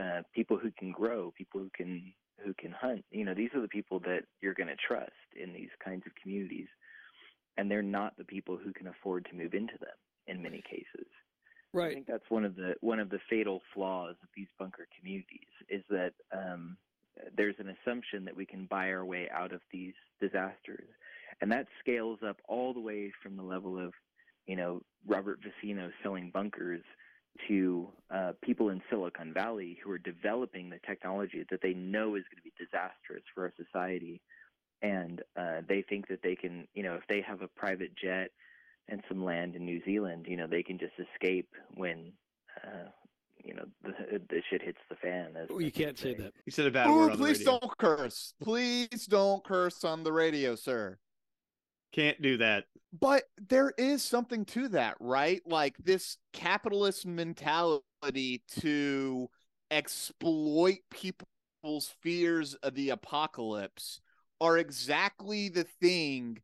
uh, 0.00 0.22
people 0.34 0.56
who 0.56 0.70
can 0.78 0.90
grow, 0.92 1.32
people 1.36 1.60
who 1.60 1.70
can 1.76 2.12
who 2.44 2.54
can 2.54 2.72
hunt. 2.72 3.04
You 3.10 3.24
know, 3.24 3.34
these 3.34 3.50
are 3.54 3.60
the 3.60 3.68
people 3.68 4.00
that 4.00 4.24
you're 4.40 4.54
going 4.54 4.68
to 4.68 4.76
trust 4.76 5.12
in 5.34 5.52
these 5.52 5.70
kinds 5.84 6.02
of 6.06 6.12
communities, 6.22 6.68
and 7.56 7.70
they're 7.70 7.82
not 7.82 8.16
the 8.16 8.24
people 8.24 8.56
who 8.56 8.72
can 8.72 8.86
afford 8.86 9.26
to 9.26 9.34
move 9.36 9.54
into 9.54 9.74
them 9.78 9.96
in 10.26 10.42
many 10.42 10.62
cases. 10.68 11.06
Right. 11.72 11.90
I 11.90 11.94
think 11.94 12.06
that's 12.06 12.30
one 12.30 12.44
of 12.44 12.54
the 12.56 12.74
one 12.80 13.00
of 13.00 13.10
the 13.10 13.20
fatal 13.28 13.60
flaws 13.74 14.16
of 14.22 14.28
these 14.36 14.48
bunker 14.58 14.86
communities 14.98 15.48
is 15.68 15.82
that 15.90 16.12
um, 16.32 16.76
there's 17.36 17.56
an 17.58 17.74
assumption 17.76 18.24
that 18.24 18.36
we 18.36 18.46
can 18.46 18.66
buy 18.66 18.90
our 18.90 19.04
way 19.04 19.28
out 19.32 19.52
of 19.52 19.60
these 19.72 19.94
disasters, 20.20 20.88
and 21.40 21.50
that 21.52 21.66
scales 21.80 22.18
up 22.26 22.36
all 22.48 22.72
the 22.72 22.80
way 22.80 23.12
from 23.22 23.36
the 23.36 23.42
level 23.42 23.78
of, 23.78 23.92
you 24.46 24.56
know, 24.56 24.82
Robert 25.06 25.40
Vicino 25.42 25.90
selling 26.02 26.30
bunkers 26.30 26.82
to 27.48 27.88
uh, 28.14 28.32
people 28.42 28.68
in 28.68 28.80
Silicon 28.88 29.32
Valley 29.34 29.78
who 29.82 29.90
are 29.90 29.98
developing 29.98 30.70
the 30.70 30.78
technology 30.86 31.44
that 31.50 31.60
they 31.62 31.74
know 31.74 32.14
is 32.14 32.22
going 32.30 32.36
to 32.36 32.42
be 32.42 32.52
disastrous 32.58 33.22
for 33.34 33.44
our 33.44 33.52
society, 33.56 34.20
and 34.82 35.22
uh, 35.36 35.60
they 35.68 35.82
think 35.82 36.08
that 36.08 36.22
they 36.22 36.36
can, 36.36 36.66
you 36.74 36.82
know, 36.82 36.94
if 36.94 37.02
they 37.08 37.20
have 37.20 37.42
a 37.42 37.48
private 37.48 37.92
jet 37.96 38.30
and 38.88 39.02
some 39.08 39.24
land 39.24 39.56
in 39.56 39.64
New 39.64 39.80
Zealand, 39.84 40.26
you 40.28 40.36
know, 40.36 40.46
they 40.46 40.62
can 40.62 40.78
just 40.78 40.92
escape 40.98 41.48
when, 41.74 42.12
uh, 42.62 42.88
you 43.44 43.54
know, 43.54 43.64
the, 43.82 43.92
the 44.28 44.42
shit 44.50 44.62
hits 44.62 44.78
the 44.88 44.96
fan. 44.96 45.34
As 45.36 45.48
Oh, 45.50 45.58
you 45.58 45.70
can't 45.72 45.98
say 45.98 46.14
that. 46.14 46.32
He 46.44 46.50
said 46.50 46.66
a 46.66 46.70
bad 46.70 46.88
Ooh, 46.88 46.96
word 46.96 47.12
on 47.12 47.18
the 47.18 47.24
please 47.24 47.38
radio. 47.40 47.58
don't 47.60 47.78
curse. 47.78 48.34
Please 48.42 49.06
don't 49.06 49.44
curse 49.44 49.84
on 49.84 50.02
the 50.02 50.12
radio, 50.12 50.54
sir. 50.54 50.98
Can't 51.92 52.20
do 52.20 52.38
that. 52.38 52.64
But 52.98 53.24
there 53.48 53.72
is 53.76 54.02
something 54.02 54.44
to 54.46 54.68
that, 54.68 54.96
right? 55.00 55.42
Like 55.46 55.76
this 55.78 56.16
capitalist 56.32 57.06
mentality 57.06 58.42
to 58.60 59.28
exploit 59.70 60.78
people's 60.90 61.92
fears 62.02 62.54
of 62.54 62.74
the 62.74 62.90
apocalypse 62.90 64.00
are 64.40 64.58
exactly 64.58 65.48
the 65.48 65.64
thing 65.64 66.38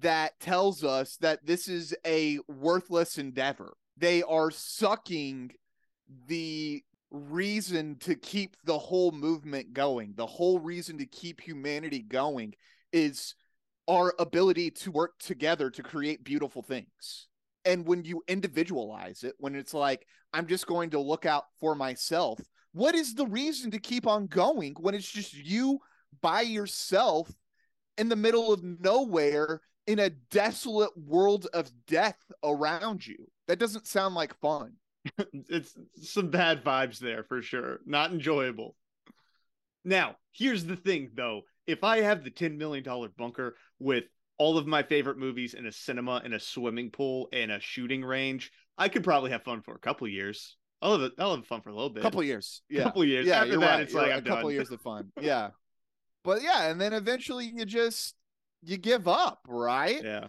that 0.00 0.38
tells 0.40 0.82
us 0.84 1.16
that 1.20 1.46
this 1.46 1.68
is 1.68 1.94
a 2.06 2.38
worthless 2.48 3.16
endeavor. 3.18 3.74
They 3.96 4.22
are 4.22 4.50
sucking 4.50 5.52
the 6.26 6.82
reason 7.10 7.96
to 8.00 8.14
keep 8.14 8.56
the 8.64 8.78
whole 8.78 9.12
movement 9.12 9.72
going. 9.72 10.14
The 10.16 10.26
whole 10.26 10.58
reason 10.58 10.98
to 10.98 11.06
keep 11.06 11.40
humanity 11.40 12.02
going 12.02 12.54
is 12.92 13.34
our 13.88 14.14
ability 14.18 14.70
to 14.70 14.90
work 14.90 15.18
together 15.18 15.70
to 15.70 15.82
create 15.82 16.24
beautiful 16.24 16.62
things. 16.62 17.28
And 17.64 17.86
when 17.86 18.04
you 18.04 18.22
individualize 18.28 19.24
it, 19.24 19.34
when 19.38 19.54
it's 19.54 19.74
like, 19.74 20.06
I'm 20.32 20.46
just 20.46 20.66
going 20.66 20.90
to 20.90 21.00
look 21.00 21.24
out 21.24 21.44
for 21.60 21.74
myself, 21.74 22.40
what 22.72 22.94
is 22.94 23.14
the 23.14 23.26
reason 23.26 23.70
to 23.70 23.78
keep 23.78 24.06
on 24.06 24.26
going 24.26 24.74
when 24.80 24.94
it's 24.94 25.10
just 25.10 25.32
you 25.34 25.78
by 26.20 26.40
yourself 26.42 27.30
in 27.96 28.08
the 28.08 28.16
middle 28.16 28.52
of 28.52 28.62
nowhere 28.62 29.60
in 29.86 30.00
a 30.00 30.10
desolate 30.10 30.96
world 30.96 31.46
of 31.54 31.70
death 31.86 32.18
around 32.42 33.06
you? 33.06 33.28
That 33.46 33.58
doesn't 33.58 33.86
sound 33.86 34.14
like 34.14 34.38
fun. 34.40 34.72
it's 35.48 35.74
some 36.02 36.30
bad 36.30 36.64
vibes 36.64 36.98
there 36.98 37.24
for 37.24 37.42
sure. 37.42 37.80
Not 37.86 38.12
enjoyable. 38.12 38.74
Now, 39.84 40.16
here's 40.32 40.64
the 40.64 40.76
thing 40.76 41.10
though. 41.14 41.42
If 41.66 41.84
I 41.84 42.02
have 42.02 42.24
the 42.24 42.30
$10 42.30 42.56
million 42.56 42.84
bunker 43.16 43.56
with 43.78 44.04
all 44.38 44.58
of 44.58 44.66
my 44.66 44.82
favorite 44.82 45.18
movies 45.18 45.54
in 45.54 45.66
a 45.66 45.72
cinema 45.72 46.20
and 46.24 46.34
a 46.34 46.40
swimming 46.40 46.90
pool 46.90 47.28
and 47.32 47.50
a 47.50 47.60
shooting 47.60 48.04
range, 48.04 48.50
I 48.76 48.88
could 48.88 49.04
probably 49.04 49.30
have 49.30 49.44
fun 49.44 49.62
for 49.62 49.74
a 49.74 49.78
couple 49.78 50.08
years. 50.08 50.56
I'll 50.82 50.98
have, 50.98 51.12
I'll 51.18 51.36
have 51.36 51.46
fun 51.46 51.62
for 51.62 51.70
a 51.70 51.74
little 51.74 51.90
bit. 51.90 52.02
couple 52.02 52.22
years. 52.22 52.62
Yeah. 52.68 52.84
couple 52.84 53.04
years. 53.04 53.26
Yeah, 53.26 53.40
After 53.40 53.52
you're 53.52 53.60
that, 53.60 53.70
right. 53.70 53.80
it's 53.82 53.92
You're 53.92 54.02
like 54.02 54.10
right. 54.10 54.26
A 54.26 54.28
couple 54.28 54.52
years 54.52 54.70
of 54.70 54.80
fun. 54.80 55.12
Yeah. 55.20 55.50
But 56.24 56.42
yeah, 56.42 56.70
and 56.70 56.80
then 56.80 56.94
eventually 56.94 57.52
you 57.54 57.66
just 57.66 58.14
you 58.62 58.78
give 58.78 59.06
up, 59.06 59.40
right? 59.46 60.02
Yeah. 60.02 60.28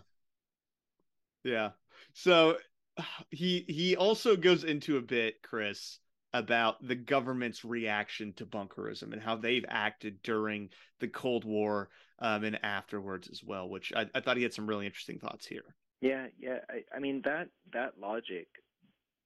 Yeah. 1.43 1.69
So 2.13 2.57
he 3.29 3.65
he 3.67 3.95
also 3.95 4.35
goes 4.35 4.63
into 4.63 4.97
a 4.97 5.01
bit, 5.01 5.41
Chris, 5.43 5.99
about 6.33 6.85
the 6.85 6.95
government's 6.95 7.63
reaction 7.63 8.33
to 8.33 8.45
bunkerism 8.45 9.13
and 9.13 9.21
how 9.21 9.35
they've 9.35 9.65
acted 9.67 10.21
during 10.21 10.69
the 10.99 11.07
Cold 11.07 11.45
War 11.45 11.89
um, 12.19 12.43
and 12.43 12.63
afterwards 12.63 13.29
as 13.31 13.43
well, 13.43 13.69
which 13.69 13.93
I, 13.95 14.05
I 14.13 14.21
thought 14.21 14.37
he 14.37 14.43
had 14.43 14.53
some 14.53 14.67
really 14.67 14.85
interesting 14.85 15.19
thoughts 15.19 15.45
here. 15.45 15.75
Yeah, 16.01 16.27
yeah. 16.39 16.59
I, 16.69 16.83
I 16.95 16.99
mean 16.99 17.21
that 17.25 17.49
that 17.73 17.93
logic, 17.99 18.47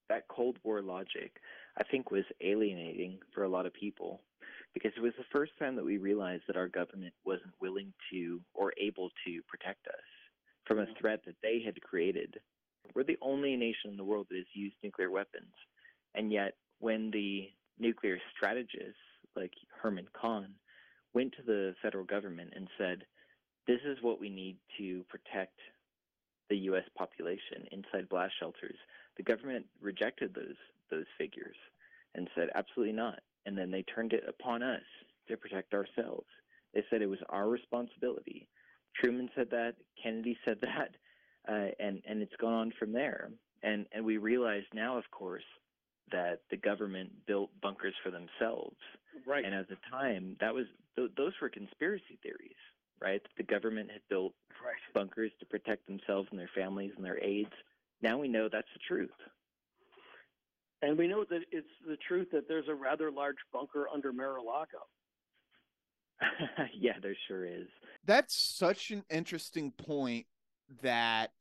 that 0.08 0.28
Cold 0.28 0.58
War 0.64 0.82
logic, 0.82 1.38
I 1.78 1.84
think 1.84 2.12
was 2.12 2.26
alienating 2.42 3.20
for 3.34 3.44
a 3.44 3.50
lot 3.50 3.66
of 3.66 3.74
people 3.74 4.22
because 4.74 4.92
it 4.96 5.02
was 5.02 5.14
the 5.18 5.26
first 5.32 5.52
time 5.58 5.76
that 5.76 5.86
we 5.86 5.98
realized 5.98 6.44
that 6.48 6.58
our 6.58 6.68
government 6.68 7.14
wasn't 7.26 7.54
willing 7.60 7.92
to 8.12 8.40
or 8.54 8.72
able 8.80 9.10
to 9.26 9.42
protect 9.48 9.88
us 9.88 9.94
from 10.66 10.80
a 10.80 10.86
threat 11.00 11.22
that 11.26 11.36
they 11.42 11.62
had 11.66 11.82
created. 11.82 12.40
We're 12.96 13.04
the 13.04 13.18
only 13.22 13.56
nation 13.56 13.92
in 13.92 13.98
the 13.98 14.04
world 14.04 14.28
that 14.30 14.38
has 14.38 14.46
used 14.54 14.76
nuclear 14.84 15.12
weapons, 15.12 15.54
and 16.16 16.32
yet 16.32 16.56
when 16.80 17.12
the 17.12 17.50
nuclear 17.78 18.20
strategists 18.36 19.00
like 19.36 19.54
Herman 19.82 20.08
Kahn 20.14 20.56
went 21.14 21.34
to 21.38 21.44
the 21.44 21.76
federal 21.82 22.06
government 22.06 22.54
and 22.56 22.68
said, 22.78 23.06
"This 23.68 23.82
is 23.86 24.02
what 24.02 24.20
we 24.20 24.30
need 24.30 24.58
to 24.78 25.04
protect." 25.10 25.60
the 26.50 26.58
U.S. 26.58 26.84
population 26.98 27.68
inside 27.72 28.10
blast 28.10 28.34
shelters, 28.40 28.76
the 29.18 29.24
government 29.24 29.66
rejected 29.82 30.34
those 30.34 30.58
those 30.90 31.06
figures 31.18 31.56
and 32.16 32.28
said 32.36 32.50
absolutely 32.56 32.96
not. 32.96 33.20
And 33.46 33.58
then 33.58 33.70
they 33.72 33.84
turned 33.84 34.14
it 34.14 34.24
upon 34.28 34.64
us 34.64 34.82
to 35.28 35.38
protect 35.38 35.74
ourselves. 35.74 36.26
They 36.74 36.84
said 36.90 37.02
it 37.02 37.10
was 37.10 37.20
our 37.30 37.48
responsibility. 37.48 38.48
Truman 38.96 39.30
said 39.36 39.50
that. 39.52 39.76
Kennedy 40.02 40.38
said 40.44 40.58
that, 40.62 40.90
uh, 41.50 41.68
and 41.80 42.02
and 42.08 42.22
it's 42.22 42.36
gone 42.40 42.54
on 42.54 42.74
from 42.78 42.92
there. 42.92 43.32
And 43.64 43.86
and 43.92 44.06
we 44.06 44.18
realize 44.18 44.64
now, 44.74 44.98
of 44.98 45.10
course, 45.12 45.44
that 46.12 46.42
the 46.50 46.58
government 46.58 47.12
built 47.26 47.50
bunkers 47.62 47.96
for 48.04 48.12
themselves. 48.12 48.78
Right. 49.26 49.44
And 49.44 49.54
at 49.54 49.68
the 49.68 49.78
time, 49.90 50.38
that 50.40 50.54
was 50.54 50.66
th- 50.96 51.12
those 51.18 51.34
were 51.42 51.50
conspiracy 51.50 52.20
theories, 52.22 52.60
right? 53.02 53.22
That 53.22 53.32
The 53.38 53.52
government 53.52 53.90
had 53.92 54.02
built 54.10 54.34
bunkers 54.94 55.32
to 55.40 55.46
protect 55.46 55.88
themselves 55.88 56.28
and 56.32 56.40
their 56.40 56.50
families 56.56 56.92
and 56.96 57.06
their 57.06 57.24
aides. 57.24 57.54
Now 58.02 58.18
we 58.18 58.28
know 58.28 58.48
that's 58.52 58.68
the 58.74 58.80
truth. 58.88 59.10
And 60.82 60.98
we 60.98 61.08
know 61.08 61.26
that 61.30 61.42
it's 61.52 61.68
the 61.86 61.98
truth 62.08 62.30
that 62.32 62.48
there's 62.48 62.70
a 62.70 62.74
rather 62.74 63.12
large 63.12 63.36
bunker 63.52 63.88
under 63.94 64.14
Mar-a-Lago. 64.14 64.78
yeah, 66.74 66.94
there 67.02 67.16
sure 67.28 67.46
is. 67.46 67.68
That's 68.06 68.34
such 68.34 68.92
an 68.92 69.04
interesting 69.10 69.72
point 69.72 70.26
that 70.82 71.32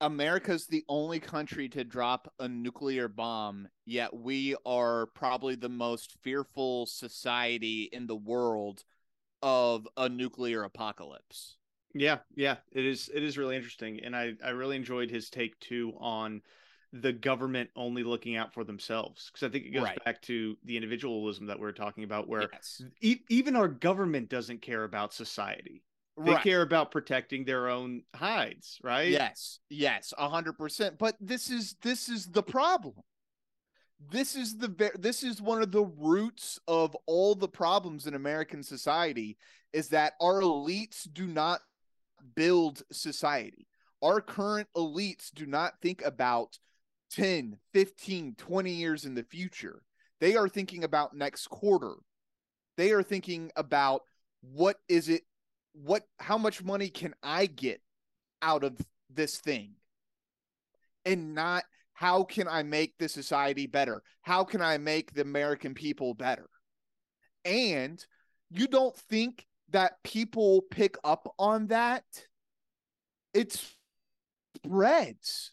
America's 0.00 0.66
the 0.66 0.84
only 0.88 1.20
country 1.20 1.68
to 1.70 1.84
drop 1.84 2.32
a 2.38 2.48
nuclear 2.48 3.08
bomb, 3.08 3.68
yet 3.86 4.14
we 4.14 4.56
are 4.66 5.06
probably 5.06 5.54
the 5.54 5.68
most 5.68 6.12
fearful 6.22 6.86
society 6.86 7.84
in 7.92 8.06
the 8.06 8.16
world 8.16 8.84
of 9.42 9.88
a 9.96 10.08
nuclear 10.08 10.64
apocalypse. 10.64 11.56
Yeah, 11.94 12.18
yeah, 12.34 12.56
it 12.72 12.84
is. 12.84 13.08
It 13.14 13.22
is 13.22 13.38
really 13.38 13.54
interesting, 13.56 14.00
and 14.02 14.16
I 14.16 14.34
I 14.44 14.50
really 14.50 14.76
enjoyed 14.76 15.10
his 15.10 15.30
take 15.30 15.58
too 15.60 15.92
on 15.98 16.42
the 16.92 17.12
government 17.12 17.70
only 17.76 18.02
looking 18.02 18.36
out 18.36 18.52
for 18.52 18.64
themselves 18.64 19.30
because 19.32 19.46
I 19.46 19.50
think 19.50 19.64
it 19.66 19.70
goes 19.70 19.82
Right. 19.82 20.02
back 20.04 20.20
to 20.22 20.56
the 20.64 20.76
individualism 20.76 21.46
that 21.46 21.58
we 21.58 21.66
are 21.66 21.72
talking 21.72 22.04
about, 22.04 22.28
where 22.28 22.50
Yes. 22.52 22.82
e- 23.00 23.20
even 23.28 23.54
our 23.56 23.68
government 23.68 24.28
doesn't 24.28 24.62
care 24.62 24.84
about 24.84 25.14
society. 25.14 25.84
They 26.16 26.32
Right. 26.32 26.42
care 26.44 26.62
about 26.62 26.92
protecting 26.92 27.44
their 27.44 27.68
own 27.68 28.04
hides, 28.14 28.78
right? 28.82 29.08
Yes, 29.10 29.58
yes, 29.68 30.14
a 30.16 30.28
hundred 30.28 30.52
percent. 30.56 30.96
But 30.98 31.16
this 31.20 31.50
is 31.50 31.74
this 31.82 32.08
is 32.08 32.26
the 32.26 32.42
problem. 32.42 32.94
This 34.10 34.36
is 34.36 34.56
the 34.56 34.92
this 34.98 35.22
is 35.24 35.42
one 35.42 35.60
of 35.60 35.72
the 35.72 35.84
roots 35.84 36.60
of 36.68 36.96
all 37.06 37.34
the 37.34 37.48
problems 37.48 38.06
in 38.06 38.14
American 38.14 38.62
society 38.62 39.38
is 39.72 39.88
that 39.88 40.14
our 40.20 40.40
elites 40.40 41.12
do 41.12 41.26
not 41.26 41.60
build 42.36 42.82
society. 42.92 43.66
Our 44.02 44.20
current 44.20 44.68
elites 44.76 45.32
do 45.34 45.46
not 45.46 45.80
think 45.80 46.04
about 46.04 46.58
10, 47.10 47.58
15, 47.72 48.34
20 48.36 48.70
years 48.70 49.04
in 49.04 49.14
the 49.14 49.24
future. 49.24 49.82
They 50.20 50.36
are 50.36 50.48
thinking 50.48 50.84
about 50.84 51.16
next 51.16 51.48
quarter. 51.48 51.94
They 52.76 52.92
are 52.92 53.02
thinking 53.02 53.50
about 53.56 54.02
what 54.42 54.76
is 54.88 55.08
it 55.08 55.22
what 55.74 56.04
how 56.18 56.38
much 56.38 56.62
money 56.62 56.88
can 56.88 57.14
I 57.22 57.46
get 57.46 57.80
out 58.40 58.64
of 58.64 58.78
this 59.10 59.36
thing? 59.38 59.72
And 61.04 61.34
not 61.34 61.64
how 61.92 62.24
can 62.24 62.48
I 62.48 62.62
make 62.62 62.96
the 62.98 63.08
society 63.08 63.66
better? 63.66 64.02
How 64.22 64.44
can 64.44 64.62
I 64.62 64.78
make 64.78 65.12
the 65.12 65.22
American 65.22 65.74
people 65.74 66.14
better? 66.14 66.48
And 67.44 68.04
you 68.50 68.66
don't 68.66 68.96
think 68.96 69.46
that 69.70 70.02
people 70.02 70.62
pick 70.70 70.96
up 71.04 71.32
on 71.38 71.68
that? 71.68 72.04
It 73.32 73.58
spreads. 74.64 75.52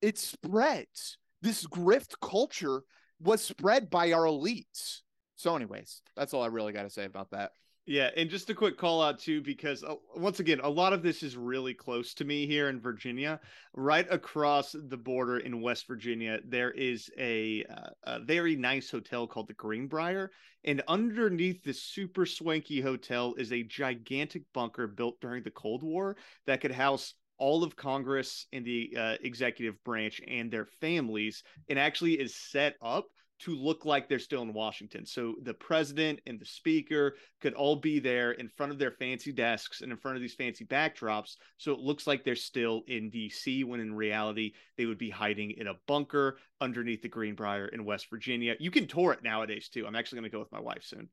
It 0.00 0.18
spreads. 0.18 1.18
This 1.42 1.66
grift 1.66 2.14
culture 2.20 2.82
was 3.20 3.42
spread 3.42 3.90
by 3.90 4.12
our 4.12 4.24
elites. 4.24 5.00
So, 5.36 5.54
anyways, 5.54 6.02
that's 6.16 6.34
all 6.34 6.42
I 6.42 6.46
really 6.46 6.72
got 6.72 6.82
to 6.82 6.90
say 6.90 7.04
about 7.04 7.30
that. 7.30 7.52
Yeah, 7.90 8.10
and 8.18 8.28
just 8.28 8.50
a 8.50 8.54
quick 8.54 8.76
call 8.76 9.00
out 9.02 9.18
too, 9.18 9.40
because 9.40 9.82
uh, 9.82 9.94
once 10.14 10.40
again, 10.40 10.60
a 10.62 10.68
lot 10.68 10.92
of 10.92 11.02
this 11.02 11.22
is 11.22 11.38
really 11.38 11.72
close 11.72 12.12
to 12.14 12.24
me 12.26 12.46
here 12.46 12.68
in 12.68 12.82
Virginia. 12.82 13.40
Right 13.74 14.06
across 14.10 14.72
the 14.72 14.98
border 14.98 15.38
in 15.38 15.62
West 15.62 15.86
Virginia, 15.86 16.38
there 16.44 16.70
is 16.72 17.08
a, 17.18 17.64
uh, 17.64 17.88
a 18.02 18.20
very 18.20 18.56
nice 18.56 18.90
hotel 18.90 19.26
called 19.26 19.48
the 19.48 19.54
Greenbrier, 19.54 20.30
and 20.64 20.82
underneath 20.86 21.64
this 21.64 21.82
super 21.82 22.26
swanky 22.26 22.82
hotel 22.82 23.32
is 23.38 23.54
a 23.54 23.62
gigantic 23.62 24.42
bunker 24.52 24.86
built 24.86 25.18
during 25.22 25.42
the 25.42 25.50
Cold 25.50 25.82
War 25.82 26.18
that 26.46 26.60
could 26.60 26.72
house 26.72 27.14
all 27.38 27.64
of 27.64 27.74
Congress 27.74 28.44
and 28.52 28.66
the 28.66 28.94
uh, 28.98 29.14
executive 29.22 29.82
branch 29.82 30.20
and 30.28 30.50
their 30.50 30.66
families, 30.66 31.42
and 31.70 31.78
actually 31.78 32.20
is 32.20 32.34
set 32.34 32.74
up 32.82 33.06
to 33.40 33.54
look 33.54 33.84
like 33.84 34.08
they're 34.08 34.18
still 34.18 34.42
in 34.42 34.52
Washington. 34.52 35.06
So 35.06 35.36
the 35.42 35.54
president 35.54 36.20
and 36.26 36.40
the 36.40 36.44
speaker 36.44 37.14
could 37.40 37.54
all 37.54 37.76
be 37.76 38.00
there 38.00 38.32
in 38.32 38.48
front 38.48 38.72
of 38.72 38.78
their 38.78 38.90
fancy 38.90 39.32
desks 39.32 39.80
and 39.80 39.92
in 39.92 39.98
front 39.98 40.16
of 40.16 40.22
these 40.22 40.34
fancy 40.34 40.64
backdrops. 40.64 41.36
So 41.56 41.72
it 41.72 41.78
looks 41.78 42.06
like 42.06 42.24
they're 42.24 42.34
still 42.34 42.82
in 42.88 43.10
DC 43.10 43.64
when 43.64 43.80
in 43.80 43.94
reality 43.94 44.54
they 44.76 44.86
would 44.86 44.98
be 44.98 45.10
hiding 45.10 45.52
in 45.52 45.68
a 45.68 45.74
bunker 45.86 46.38
underneath 46.60 47.02
the 47.02 47.08
Greenbrier 47.08 47.68
in 47.68 47.84
West 47.84 48.08
Virginia. 48.10 48.56
You 48.58 48.70
can 48.70 48.88
tour 48.88 49.12
it 49.12 49.22
nowadays 49.22 49.68
too. 49.68 49.86
I'm 49.86 49.96
actually 49.96 50.20
going 50.20 50.30
to 50.30 50.36
go 50.36 50.40
with 50.40 50.52
my 50.52 50.60
wife 50.60 50.82
soon. 50.82 51.08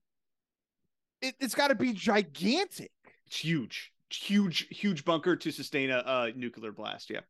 It, 1.22 1.36
has 1.40 1.56
got 1.56 1.68
to 1.68 1.76
be 1.76 1.94
gigantic. 1.94 2.92
It's 3.28 3.38
huge, 3.38 3.92
huge, 4.10 4.68
huge 4.70 5.06
bunker 5.06 5.36
to 5.36 5.52
sustain 5.52 5.92
a, 5.92 6.04
a 6.06 6.32
nuclear 6.36 6.72
blast. 6.72 7.10
Yeah. 7.10 7.22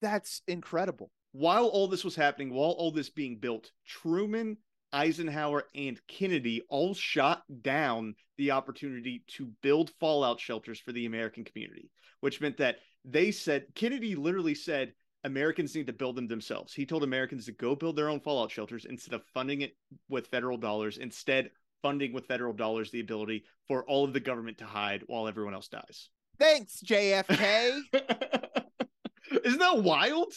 That's 0.00 0.42
incredible 0.46 1.10
while 1.32 1.66
all 1.66 1.88
this 1.88 2.04
was 2.04 2.14
happening, 2.14 2.52
while 2.52 2.70
all 2.70 2.92
this 2.92 3.10
being 3.10 3.38
built, 3.38 3.70
Truman, 3.86 4.58
Eisenhower, 4.92 5.64
and 5.74 6.00
Kennedy 6.06 6.62
all 6.68 6.94
shot 6.94 7.42
down 7.62 8.14
the 8.36 8.50
opportunity 8.50 9.24
to 9.28 9.46
build 9.62 9.90
fallout 9.98 10.40
shelters 10.40 10.78
for 10.78 10.92
the 10.92 11.06
American 11.06 11.44
community, 11.44 11.90
which 12.20 12.40
meant 12.40 12.58
that 12.58 12.76
they 13.04 13.30
said, 13.30 13.66
Kennedy 13.74 14.14
literally 14.14 14.54
said, 14.54 14.92
Americans 15.24 15.74
need 15.74 15.86
to 15.86 15.92
build 15.92 16.16
them 16.16 16.26
themselves. 16.26 16.74
He 16.74 16.84
told 16.84 17.04
Americans 17.04 17.46
to 17.46 17.52
go 17.52 17.74
build 17.74 17.96
their 17.96 18.08
own 18.08 18.20
fallout 18.20 18.50
shelters 18.50 18.84
instead 18.84 19.14
of 19.14 19.22
funding 19.32 19.62
it 19.62 19.76
with 20.08 20.26
federal 20.26 20.56
dollars, 20.58 20.98
instead, 20.98 21.50
funding 21.80 22.12
with 22.12 22.26
federal 22.26 22.52
dollars 22.52 22.90
the 22.90 23.00
ability 23.00 23.44
for 23.68 23.84
all 23.84 24.04
of 24.04 24.12
the 24.12 24.20
government 24.20 24.58
to 24.58 24.64
hide 24.64 25.02
while 25.06 25.28
everyone 25.28 25.54
else 25.54 25.68
dies. 25.68 26.10
Thanks, 26.38 26.82
JFK. 26.84 27.80
Isn't 29.44 29.58
that 29.58 29.82
wild? 29.82 30.32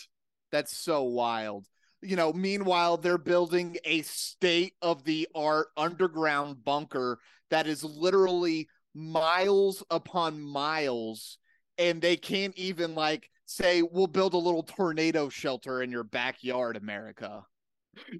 That's 0.55 0.77
so 0.77 1.03
wild. 1.03 1.65
You 2.01 2.15
know, 2.15 2.31
meanwhile, 2.31 2.95
they're 2.95 3.17
building 3.17 3.75
a 3.83 4.03
state 4.03 4.71
of 4.81 5.03
the 5.03 5.27
art 5.35 5.67
underground 5.75 6.63
bunker 6.63 7.19
that 7.49 7.67
is 7.67 7.83
literally 7.83 8.69
miles 8.93 9.83
upon 9.91 10.41
miles. 10.41 11.39
And 11.77 12.01
they 12.01 12.15
can't 12.15 12.57
even 12.57 12.95
like 12.95 13.29
say, 13.45 13.81
we'll 13.81 14.07
build 14.07 14.33
a 14.33 14.37
little 14.37 14.63
tornado 14.63 15.27
shelter 15.27 15.81
in 15.81 15.91
your 15.91 16.05
backyard, 16.05 16.77
America. 16.77 17.43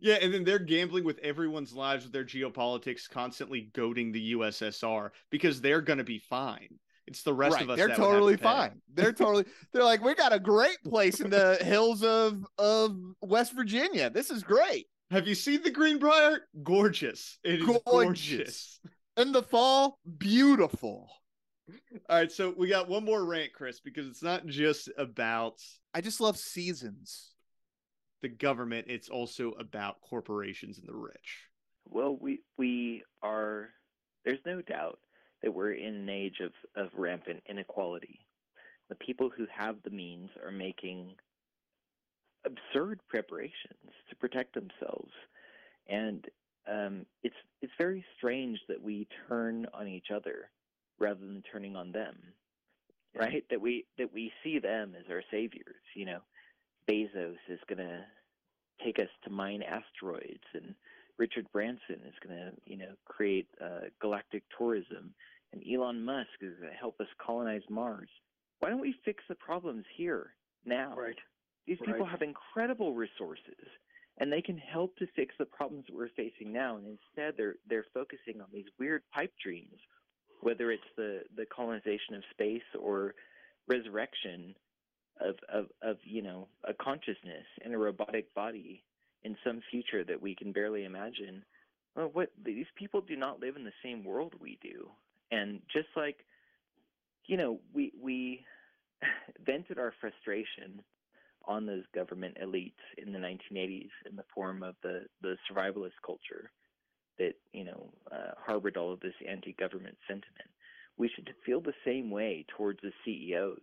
Yeah, 0.02 0.16
and 0.16 0.34
then 0.34 0.44
they're 0.44 0.60
gambling 0.60 1.06
with 1.06 1.20
everyone's 1.20 1.72
lives 1.72 2.04
with 2.04 2.12
their 2.12 2.26
geopolitics, 2.26 3.10
constantly 3.10 3.70
goading 3.74 4.12
the 4.12 4.34
USSR 4.34 5.12
because 5.32 5.62
they're 5.62 5.80
going 5.80 6.00
to 6.00 6.04
be 6.04 6.20
fine. 6.20 6.80
It's 7.08 7.24
the 7.24 7.34
rest 7.34 7.56
right. 7.56 7.64
of 7.64 7.70
us. 7.70 7.78
They're 7.78 7.89
totally 7.89 8.38
to 8.38 8.43
fine. 8.43 8.82
They're 8.93 9.14
totally. 9.14 9.45
They're 9.72 9.84
like, 9.84 10.03
we 10.03 10.16
got 10.16 10.34
a 10.34 10.39
great 10.39 10.78
place 10.84 11.20
in 11.20 11.30
the 11.30 11.58
hills 11.64 12.03
of 12.03 12.45
of 12.58 12.97
West 13.22 13.53
Virginia. 13.53 14.10
This 14.10 14.32
is 14.32 14.43
great. 14.43 14.88
Have 15.12 15.28
you 15.28 15.36
seen 15.36 15.62
the 15.62 15.70
Greenbrier? 15.70 16.47
Gorgeous. 16.64 17.38
It 17.43 17.60
is 17.60 17.66
gorgeous. 17.66 17.82
gorgeous. 17.86 18.80
In 19.18 19.32
the 19.32 19.43
fall, 19.43 19.99
beautiful. 20.18 21.10
All 22.10 22.18
right, 22.18 22.32
so 22.32 22.53
we 22.58 22.68
got 22.68 22.89
one 22.89 23.06
more 23.06 23.24
rant, 23.24 23.53
Chris, 23.53 23.80
because 23.80 24.08
it's 24.08 24.24
not 24.24 24.45
just 24.47 24.89
about. 24.97 25.60
I 25.93 26.01
just 26.01 26.22
love 26.22 26.38
seasons. 26.38 27.32
The 28.22 28.30
government. 28.30 28.88
It's 28.89 29.10
also 29.10 29.51
about 29.51 30.01
corporations 30.01 30.80
and 30.80 30.88
the 30.88 30.95
rich. 30.95 31.43
Well, 31.86 32.18
we 32.20 32.41
we 32.58 33.03
are. 33.22 33.70
There's 34.24 34.39
no 34.45 34.64
doubt 34.64 34.97
that 35.46 35.52
we're 35.52 35.74
in 35.74 35.93
an 35.93 36.10
age 36.10 36.39
of, 36.43 36.52
of 36.76 36.89
rampant 36.98 37.43
inequality. 37.48 38.20
The 38.89 38.96
people 38.96 39.30
who 39.30 39.46
have 39.56 39.76
the 39.84 39.91
means 39.91 40.32
are 40.43 40.52
making 40.52 41.14
absurd 42.46 43.00
preparations 43.08 43.93
to 44.10 44.16
protect 44.16 44.56
themselves, 44.56 45.12
and 45.88 46.26
um, 46.70 47.06
it's 47.24 47.36
it's 47.62 47.72
very 47.78 48.04
strange 48.18 48.60
that 48.68 48.82
we 48.82 49.08
turn 49.30 49.68
on 49.72 49.88
each 49.88 50.08
other 50.14 50.50
rather 51.00 51.20
than 51.20 51.43
turning 51.52 51.76
on 51.76 51.91
them, 51.91 52.16
right? 53.16 53.43
That 53.52 53.62
we 53.62 53.86
that 54.00 54.12
we 54.14 54.32
see 54.43 54.58
them 54.58 54.93
as 54.98 55.06
our 55.12 55.24
saviors. 55.32 55.76
You 55.96 56.06
know, 56.06 56.20
Bezos 56.89 57.38
is 57.50 57.60
going 57.68 57.88
to 57.88 58.02
take 58.84 58.98
us 58.98 59.10
to 59.24 59.30
mine 59.30 59.64
asteroids, 59.64 60.43
and 60.56 60.74
Richard 61.18 61.48
Branson 61.52 62.02
is 62.08 62.14
going 62.28 62.36
to 62.36 62.52
you 62.66 62.78
know 62.78 62.93
create 63.06 63.48
uh, 63.64 63.89
galactic 64.02 64.43
tourism 64.58 65.14
and 65.56 65.64
Elon 65.74 66.03
Musk 66.03 66.28
is 66.41 66.53
going 66.60 66.72
to 66.72 66.78
help 66.78 66.99
us 66.99 67.08
colonize 67.26 67.62
Mars. 67.70 68.10
Why 68.60 68.70
don't 68.70 68.82
we 68.82 68.95
fix 69.03 69.24
the 69.28 69.36
problems 69.36 69.86
here 69.95 70.32
now? 70.66 70.95
Right. 70.95 71.16
These 71.66 71.78
right. 71.82 71.91
people 71.91 72.06
have 72.06 72.22
incredible 72.22 72.93
resources, 72.93 73.68
and 74.20 74.32
they 74.32 74.41
can 74.41 74.58
help 74.58 74.95
to 74.97 75.08
fix 75.16 75.34
the 75.39 75.45
problems 75.45 75.86
that 75.88 75.95
we're 75.95 76.10
facing 76.10 76.53
now. 76.53 76.78
And 76.78 76.86
instead, 76.88 77.36
they're 77.38 77.56
they're 77.68 77.86
focusing 77.93 78.41
on 78.41 78.47
these 78.53 78.66
weird 78.80 79.01
pipe 79.14 79.34
dreams, 79.43 79.80
whether 80.41 80.72
it's 80.72 80.84
the 80.95 81.22
the 81.36 81.45
colonization 81.45 82.16
of 82.16 82.24
space 82.32 82.62
or 82.80 83.16
resurrection 83.68 84.56
of 85.20 85.36
of 85.51 85.66
of 85.82 85.97
you 86.03 86.22
know 86.22 86.47
a 86.64 86.74
consciousness 86.74 87.45
in 87.64 87.74
a 87.74 87.78
robotic 87.78 88.34
body 88.34 88.84
in 89.24 89.36
some 89.43 89.62
future 89.72 90.03
that 90.03 90.22
we 90.22 90.36
can 90.36 90.51
barely 90.51 90.86
imagine. 90.86 91.43
Well, 91.95 92.10
what 92.14 92.32
these 92.43 92.66
people 92.76 93.01
do 93.01 93.16
not 93.16 93.39
live 93.39 93.56
in 93.56 93.64
the 93.64 93.72
same 93.84 94.03
world 94.03 94.34
we 94.39 94.60
do. 94.62 94.89
And 95.32 95.61
just 95.71 95.88
like, 95.95 96.17
you 97.26 97.38
know, 97.38 97.59
we 97.73 97.91
we 98.01 98.45
vented 99.45 99.80
our 99.80 99.93
frustration 99.99 100.82
on 101.47 101.65
those 101.65 101.84
government 101.93 102.38
elites 102.43 102.73
in 102.97 103.11
the 103.11 103.19
1980s 103.19 103.89
in 104.09 104.15
the 104.15 104.26
form 104.34 104.63
of 104.63 104.76
the 104.84 105.05
the 105.21 105.38
survivalist 105.49 105.97
culture 106.05 106.51
that 107.17 107.34
you 107.53 107.63
know 107.63 107.89
uh, 108.11 108.32
harbored 108.38 108.78
all 108.78 108.91
of 108.91 108.99
this 108.99 109.13
anti-government 109.28 109.97
sentiment. 110.07 110.49
We 110.97 111.09
should 111.13 111.30
feel 111.45 111.61
the 111.61 111.73
same 111.86 112.09
way 112.09 112.45
towards 112.57 112.80
the 112.82 112.91
CEOs 113.03 113.59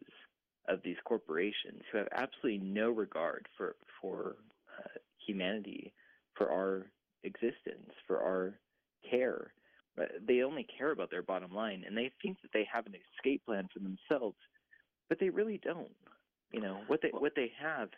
of 0.68 0.80
these 0.84 0.96
corporations 1.04 1.82
who 1.90 1.98
have 1.98 2.08
absolutely 2.12 2.58
no 2.66 2.90
regard 2.90 3.48
for 3.56 3.76
for 4.00 4.36
uh, 4.78 4.98
humanity, 5.26 5.92
for 6.34 6.50
our 6.50 6.86
existence, 7.24 7.90
for 8.06 8.18
our 8.18 8.54
care, 9.08 9.52
they 10.26 10.42
only 10.42 10.66
care 10.78 10.90
about 10.90 11.10
their 11.10 11.22
bottom 11.22 11.52
line, 11.52 11.84
and 11.86 11.96
they 11.96 12.10
think 12.22 12.40
that 12.42 12.50
they 12.52 12.66
have 12.72 12.86
an 12.86 12.94
escape 12.94 13.44
plan 13.44 13.68
for 13.72 13.80
themselves, 13.80 14.36
but 15.08 15.18
they 15.20 15.28
really 15.28 15.60
don't. 15.62 15.94
You 16.52 16.60
know 16.60 16.80
what 16.86 17.00
they 17.02 17.08
what 17.08 17.32
they 17.34 17.50
have 17.60 17.88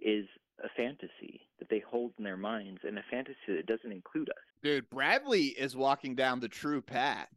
is 0.00 0.26
a 0.62 0.68
fantasy 0.76 1.40
that 1.58 1.68
they 1.68 1.80
hold 1.80 2.12
in 2.18 2.24
their 2.24 2.36
minds, 2.36 2.80
and 2.84 2.98
a 2.98 3.04
fantasy 3.10 3.36
that 3.48 3.66
doesn't 3.66 3.90
include 3.90 4.28
us. 4.30 4.36
Dude, 4.62 4.88
Bradley 4.90 5.46
is 5.46 5.76
walking 5.76 6.14
down 6.14 6.40
the 6.40 6.48
true 6.48 6.80
path. 6.80 7.28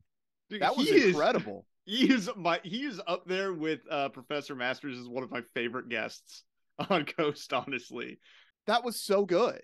Dude, 0.49 0.61
that 0.61 0.77
was 0.77 0.89
incredible. 0.89 1.65
Is, 1.85 1.99
he 2.07 2.13
is 2.13 2.29
my 2.35 2.59
he 2.63 2.85
is 2.85 3.01
up 3.07 3.27
there 3.27 3.53
with 3.53 3.79
uh, 3.89 4.09
Professor 4.09 4.55
Masters 4.55 4.97
as 4.97 5.07
one 5.07 5.23
of 5.23 5.31
my 5.31 5.41
favorite 5.53 5.89
guests 5.89 6.43
on 6.89 7.05
Coast. 7.17 7.53
Honestly, 7.53 8.19
that 8.65 8.83
was 8.83 9.01
so 9.01 9.25
good 9.25 9.61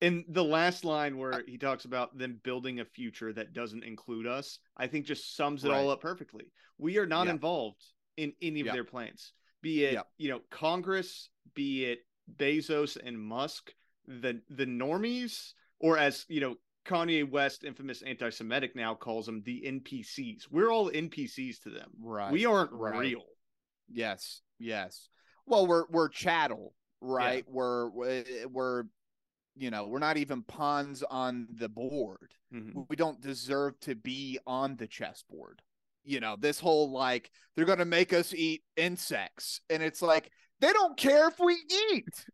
in 0.00 0.24
the 0.28 0.44
last 0.44 0.84
line 0.84 1.14
uh 1.14 1.16
where 1.16 1.42
he 1.46 1.58
talks 1.58 1.84
about 1.84 2.16
them 2.16 2.40
building 2.42 2.80
a 2.80 2.84
future 2.84 3.32
that 3.32 3.52
doesn't 3.52 3.84
include 3.84 4.26
us, 4.26 4.58
I 4.76 4.86
think 4.86 5.06
just 5.06 5.36
sums 5.36 5.64
it 5.64 5.70
right. 5.70 5.78
all 5.78 5.90
up 5.90 6.00
perfectly. 6.00 6.52
We 6.78 6.98
are 6.98 7.06
not 7.06 7.28
involved 7.28 7.84
in 8.16 8.32
any 8.40 8.60
of 8.60 8.66
their 8.66 8.84
plans, 8.84 9.32
be 9.62 9.84
it 9.84 10.02
you 10.18 10.30
know 10.30 10.40
Congress, 10.50 11.28
be 11.54 11.84
it 11.84 12.00
Bezos 12.36 12.96
and 13.02 13.18
Musk, 13.18 13.72
the 14.06 14.40
the 14.48 14.66
normies 14.66 15.52
or 15.80 15.98
as 15.98 16.26
you 16.28 16.40
know, 16.40 16.56
Kanye 16.86 17.28
West, 17.28 17.64
infamous 17.64 18.02
anti-Semitic, 18.02 18.76
now 18.76 18.94
calls 18.94 19.26
them 19.26 19.42
the 19.44 19.62
NPCs. 19.66 20.44
We're 20.50 20.70
all 20.70 20.90
NPCs 20.90 21.62
to 21.62 21.70
them. 21.70 21.90
Right. 22.00 22.32
We 22.32 22.46
aren't 22.46 22.72
right. 22.72 22.98
real. 22.98 23.24
Yes. 23.90 24.42
Yes. 24.58 25.08
Well, 25.46 25.66
we're 25.66 25.84
we're 25.90 26.08
chattel, 26.08 26.74
right? 27.00 27.44
Yeah. 27.46 27.52
We're 27.52 27.90
we're 28.50 28.84
you 29.56 29.70
know, 29.70 29.86
we're 29.86 29.98
not 29.98 30.16
even 30.16 30.42
pawns 30.42 31.02
on 31.02 31.48
the 31.50 31.68
board. 31.68 32.34
Mm-hmm. 32.54 32.82
We 32.88 32.96
don't 32.96 33.20
deserve 33.20 33.78
to 33.80 33.94
be 33.94 34.38
on 34.46 34.76
the 34.76 34.86
chessboard. 34.86 35.62
You 36.04 36.20
know, 36.20 36.36
this 36.38 36.58
whole 36.58 36.90
like 36.90 37.30
they're 37.54 37.66
going 37.66 37.78
to 37.78 37.84
make 37.84 38.12
us 38.12 38.32
eat 38.34 38.62
insects 38.76 39.60
and 39.68 39.82
it's 39.82 40.00
like 40.00 40.30
they 40.60 40.72
don't 40.72 40.96
care 40.96 41.28
if 41.28 41.38
we 41.38 41.56
eat. 41.92 42.26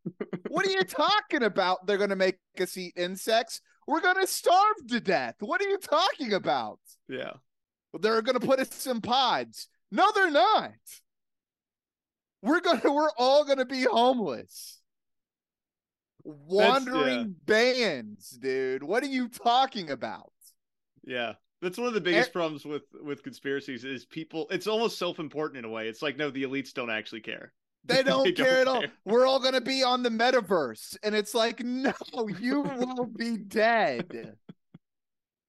what 0.49 0.67
are 0.67 0.71
you 0.71 0.83
talking 0.85 1.43
about? 1.43 1.87
They're 1.87 1.99
going 1.99 2.11
to 2.11 2.17
make 2.17 2.39
us 2.61 2.77
eat 2.77 2.95
insects. 2.97 3.61
We're 3.87 4.01
going 4.01 4.21
to 4.21 4.27
starve 4.27 4.87
to 4.89 5.01
death. 5.01 5.37
What 5.41 5.61
are 5.61 5.69
you 5.69 5.79
talking 5.79 6.33
about? 6.33 6.81
Yeah. 7.09 7.35
They're 7.99 8.23
going 8.23 8.39
to 8.39 8.47
put 8.47 8.59
us 8.59 8.87
in 8.87 9.01
pods. 9.01 9.69
No, 9.91 10.11
they're 10.15 10.31
not. 10.31 10.73
We're 12.43 12.61
going 12.61 12.81
to 12.81 12.93
we're 12.93 13.11
all 13.17 13.45
going 13.45 13.59
to 13.59 13.65
be 13.65 13.83
homeless. 13.83 14.81
Wandering 16.27 17.37
yeah. 17.47 17.73
bands, 17.73 18.31
dude. 18.31 18.83
What 18.83 19.03
are 19.05 19.09
you 19.09 19.29
talking 19.29 19.91
about? 19.91 20.33
Yeah. 21.05 21.35
That's 21.63 21.79
one 21.79 21.87
of 21.87 21.95
the 21.95 22.01
biggest 22.01 22.31
er 22.31 22.33
problems 22.33 22.65
with 22.65 22.83
with 23.03 23.23
conspiracies 23.23 23.85
is 23.85 24.05
people 24.05 24.47
it's 24.51 24.67
almost 24.67 24.99
self-important 24.99 25.59
in 25.59 25.65
a 25.65 25.69
way. 25.69 25.89
It's 25.89 26.03
like 26.03 26.17
no, 26.17 26.31
the 26.31 26.43
elites 26.43 26.73
don't 26.75 26.91
actually 26.91 27.21
care. 27.23 27.53
They 27.87 28.03
don't, 28.03 28.25
they 28.25 28.33
care 28.33 28.65
don't 28.65 28.83
at 28.83 28.91
all. 28.91 28.95
We're 29.05 29.27
all 29.27 29.39
going 29.39 29.55
to 29.55 29.61
be 29.61 29.85
on 29.85 30.03
the 30.03 30.09
metaverse. 30.09 30.97
And 31.05 31.15
it's 31.15 31.37
like, 31.37 31.61
no, 31.65 31.93
you 32.41 32.63
will 32.63 33.07
be 33.07 33.37
dead. 33.37 34.35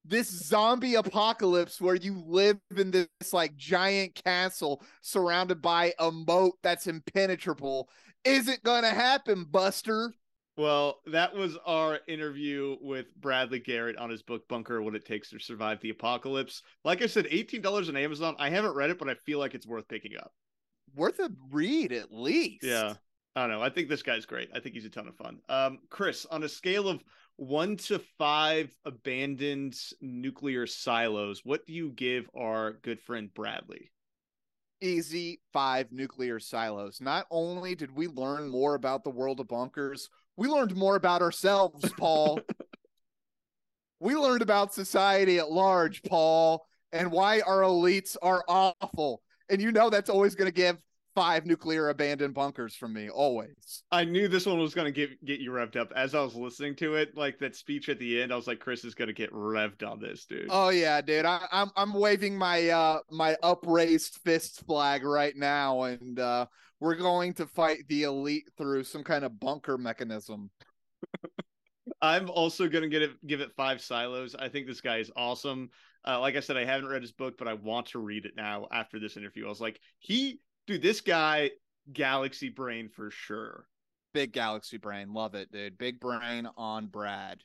This 0.04 0.28
zombie 0.28 0.94
apocalypse 0.94 1.80
where 1.80 1.96
you 1.96 2.22
live 2.24 2.60
in 2.76 2.92
this 2.92 3.08
like 3.32 3.56
giant 3.56 4.14
castle 4.24 4.84
surrounded 5.00 5.60
by 5.60 5.94
a 5.98 6.12
moat 6.12 6.54
that's 6.62 6.86
impenetrable 6.86 7.88
isn't 8.24 8.62
going 8.62 8.84
to 8.84 8.90
happen, 8.90 9.44
Buster. 9.44 10.14
Well, 10.58 11.00
that 11.06 11.34
was 11.34 11.56
our 11.64 12.00
interview 12.08 12.76
with 12.82 13.14
Bradley 13.16 13.60
Garrett 13.60 13.96
on 13.96 14.10
his 14.10 14.22
book 14.22 14.46
Bunker 14.48 14.82
What 14.82 14.94
It 14.94 15.06
Takes 15.06 15.30
to 15.30 15.38
Survive 15.38 15.80
the 15.80 15.90
Apocalypse. 15.90 16.62
Like 16.84 17.00
I 17.00 17.06
said, 17.06 17.26
$18 17.26 17.88
on 17.88 17.96
Amazon. 17.96 18.36
I 18.38 18.50
haven't 18.50 18.74
read 18.74 18.90
it, 18.90 18.98
but 18.98 19.08
I 19.08 19.14
feel 19.14 19.38
like 19.38 19.54
it's 19.54 19.66
worth 19.66 19.88
picking 19.88 20.16
up 20.18 20.32
worth 20.94 21.18
a 21.20 21.30
read 21.50 21.92
at 21.92 22.12
least. 22.12 22.64
Yeah. 22.64 22.94
I 23.36 23.42
don't 23.42 23.50
know. 23.50 23.62
I 23.62 23.70
think 23.70 23.88
this 23.88 24.02
guy's 24.02 24.26
great. 24.26 24.50
I 24.54 24.60
think 24.60 24.74
he's 24.74 24.84
a 24.84 24.90
ton 24.90 25.06
of 25.06 25.16
fun. 25.16 25.38
Um, 25.48 25.78
Chris, 25.90 26.26
on 26.30 26.42
a 26.42 26.48
scale 26.48 26.88
of 26.88 27.02
one 27.36 27.76
to 27.76 28.00
five 28.18 28.74
abandoned 28.84 29.76
nuclear 30.00 30.66
silos, 30.66 31.42
what 31.44 31.64
do 31.66 31.72
you 31.72 31.90
give 31.90 32.28
our 32.36 32.72
good 32.82 33.00
friend 33.00 33.32
Bradley? 33.32 33.92
Easy 34.80 35.40
five 35.52 35.92
nuclear 35.92 36.40
silos. 36.40 37.00
Not 37.00 37.26
only 37.30 37.76
did 37.76 37.94
we 37.94 38.08
learn 38.08 38.48
more 38.48 38.74
about 38.74 39.04
the 39.04 39.10
world 39.10 39.38
of 39.38 39.48
bunkers, 39.48 40.08
we 40.38 40.48
learned 40.48 40.74
more 40.74 40.96
about 40.96 41.20
ourselves, 41.20 41.92
Paul. 41.98 42.40
we 44.00 44.14
learned 44.14 44.40
about 44.40 44.72
society 44.72 45.38
at 45.38 45.50
large, 45.50 46.02
Paul, 46.02 46.66
and 46.92 47.12
why 47.12 47.40
our 47.40 47.60
elites 47.60 48.16
are 48.22 48.42
awful 48.48 49.20
and 49.48 49.60
you 49.60 49.72
know 49.72 49.90
that's 49.90 50.10
always 50.10 50.34
going 50.34 50.48
to 50.48 50.54
give 50.54 50.82
five 51.14 51.46
nuclear 51.46 51.88
abandoned 51.88 52.34
bunkers 52.34 52.76
from 52.76 52.92
me 52.92 53.10
always. 53.10 53.82
I 53.90 54.04
knew 54.04 54.28
this 54.28 54.46
one 54.46 54.58
was 54.58 54.74
going 54.74 54.86
to 54.86 54.92
get 54.92 55.24
get 55.24 55.40
you 55.40 55.50
revved 55.50 55.76
up 55.76 55.92
as 55.96 56.14
I 56.14 56.20
was 56.20 56.34
listening 56.34 56.76
to 56.76 56.94
it. 56.94 57.16
Like 57.16 57.38
that 57.38 57.56
speech 57.56 57.88
at 57.88 57.98
the 57.98 58.22
end, 58.22 58.32
I 58.32 58.36
was 58.36 58.46
like, 58.46 58.60
Chris 58.60 58.84
is 58.84 58.94
going 58.94 59.08
to 59.08 59.14
get 59.14 59.32
revved 59.32 59.88
on 59.88 60.00
this, 60.00 60.26
dude. 60.26 60.48
Oh 60.50 60.68
yeah, 60.68 61.00
dude. 61.00 61.24
I, 61.24 61.36
am 61.36 61.48
I'm, 61.52 61.70
I'm 61.76 61.94
waving 61.94 62.36
my 62.36 62.68
uh 62.68 63.00
my 63.10 63.36
upraised 63.42 64.18
fist 64.24 64.64
flag 64.66 65.04
right 65.04 65.36
now, 65.36 65.82
and 65.82 66.20
uh 66.20 66.46
we're 66.80 66.94
going 66.94 67.34
to 67.34 67.46
fight 67.46 67.88
the 67.88 68.04
elite 68.04 68.50
through 68.56 68.84
some 68.84 69.04
kind 69.04 69.24
of 69.24 69.40
bunker 69.40 69.78
mechanism. 69.78 70.50
I'm 72.00 72.30
also 72.30 72.68
going 72.68 72.82
to 72.82 72.88
get 72.88 73.02
it, 73.02 73.26
give 73.26 73.40
it 73.40 73.56
five 73.56 73.80
silos. 73.80 74.34
I 74.34 74.48
think 74.48 74.66
this 74.66 74.80
guy 74.80 74.98
is 74.98 75.10
awesome. 75.16 75.70
Uh, 76.06 76.20
like 76.20 76.36
I 76.36 76.40
said, 76.40 76.56
I 76.56 76.64
haven't 76.64 76.88
read 76.88 77.02
his 77.02 77.12
book, 77.12 77.36
but 77.38 77.48
I 77.48 77.54
want 77.54 77.86
to 77.88 77.98
read 77.98 78.24
it 78.24 78.36
now 78.36 78.68
after 78.70 79.00
this 79.00 79.16
interview. 79.16 79.46
I 79.46 79.48
was 79.48 79.60
like, 79.60 79.80
he, 79.98 80.40
dude, 80.66 80.82
this 80.82 81.00
guy, 81.00 81.50
galaxy 81.92 82.50
brain 82.50 82.88
for 82.88 83.10
sure. 83.10 83.66
Big 84.14 84.32
galaxy 84.32 84.76
brain. 84.76 85.12
Love 85.12 85.34
it, 85.34 85.50
dude. 85.50 85.78
Big 85.78 85.98
brain 85.98 86.48
on 86.56 86.86
Brad. 86.86 87.42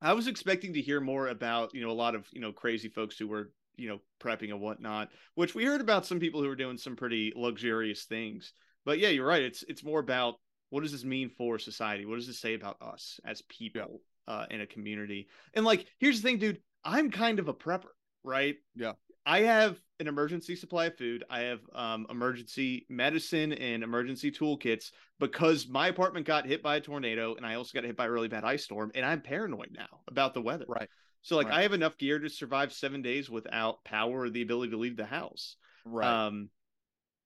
I 0.00 0.14
was 0.14 0.26
expecting 0.26 0.74
to 0.74 0.80
hear 0.80 1.00
more 1.00 1.28
about, 1.28 1.74
you 1.74 1.80
know, 1.80 1.90
a 1.90 1.92
lot 1.92 2.14
of, 2.14 2.26
you 2.32 2.40
know, 2.40 2.52
crazy 2.52 2.88
folks 2.88 3.16
who 3.16 3.28
were, 3.28 3.52
you 3.76 3.88
know, 3.88 4.00
prepping 4.20 4.50
and 4.50 4.60
whatnot, 4.60 5.10
which 5.36 5.54
we 5.54 5.64
heard 5.64 5.80
about 5.80 6.06
some 6.06 6.18
people 6.18 6.42
who 6.42 6.48
were 6.48 6.56
doing 6.56 6.76
some 6.76 6.96
pretty 6.96 7.32
luxurious 7.36 8.04
things. 8.04 8.52
But 8.84 8.98
yeah, 8.98 9.08
you're 9.08 9.26
right. 9.26 9.42
It's 9.42 9.62
it's 9.68 9.84
more 9.84 10.00
about 10.00 10.34
what 10.70 10.82
does 10.82 10.92
this 10.92 11.04
mean 11.04 11.28
for 11.28 11.58
society? 11.58 12.06
What 12.06 12.16
does 12.16 12.26
this 12.26 12.40
say 12.40 12.54
about 12.54 12.76
us 12.80 13.20
as 13.24 13.42
people 13.42 14.00
yeah. 14.26 14.34
uh, 14.34 14.46
in 14.50 14.60
a 14.60 14.66
community? 14.66 15.28
And 15.54 15.64
like, 15.64 15.86
here's 15.98 16.20
the 16.20 16.28
thing, 16.28 16.38
dude. 16.38 16.60
I'm 16.84 17.10
kind 17.10 17.38
of 17.38 17.48
a 17.48 17.54
prepper 17.54 17.90
right? 18.24 18.56
Yeah. 18.74 18.92
I 19.24 19.40
have 19.40 19.78
an 20.00 20.08
emergency 20.08 20.56
supply 20.56 20.86
of 20.86 20.98
food. 20.98 21.24
I 21.30 21.40
have 21.40 21.60
um, 21.74 22.06
emergency 22.10 22.86
medicine 22.88 23.52
and 23.52 23.84
emergency 23.84 24.32
toolkits 24.32 24.90
because 25.20 25.68
my 25.68 25.88
apartment 25.88 26.26
got 26.26 26.44
hit 26.44 26.62
by 26.62 26.76
a 26.76 26.80
tornado 26.80 27.36
and 27.36 27.46
I 27.46 27.54
also 27.54 27.70
got 27.72 27.84
hit 27.84 27.96
by 27.96 28.06
a 28.06 28.10
really 28.10 28.28
bad 28.28 28.44
ice 28.44 28.64
storm. 28.64 28.90
And 28.96 29.06
I'm 29.06 29.20
paranoid 29.20 29.70
now 29.72 30.00
about 30.08 30.34
the 30.34 30.42
weather. 30.42 30.66
Right. 30.68 30.88
So, 31.22 31.36
like, 31.36 31.48
right. 31.48 31.58
I 31.58 31.62
have 31.62 31.72
enough 31.72 31.98
gear 31.98 32.18
to 32.18 32.28
survive 32.28 32.72
seven 32.72 33.00
days 33.00 33.30
without 33.30 33.84
power 33.84 34.22
or 34.22 34.30
the 34.30 34.42
ability 34.42 34.72
to 34.72 34.78
leave 34.78 34.96
the 34.96 35.04
house. 35.04 35.54
Right. 35.84 36.26
Um, 36.26 36.48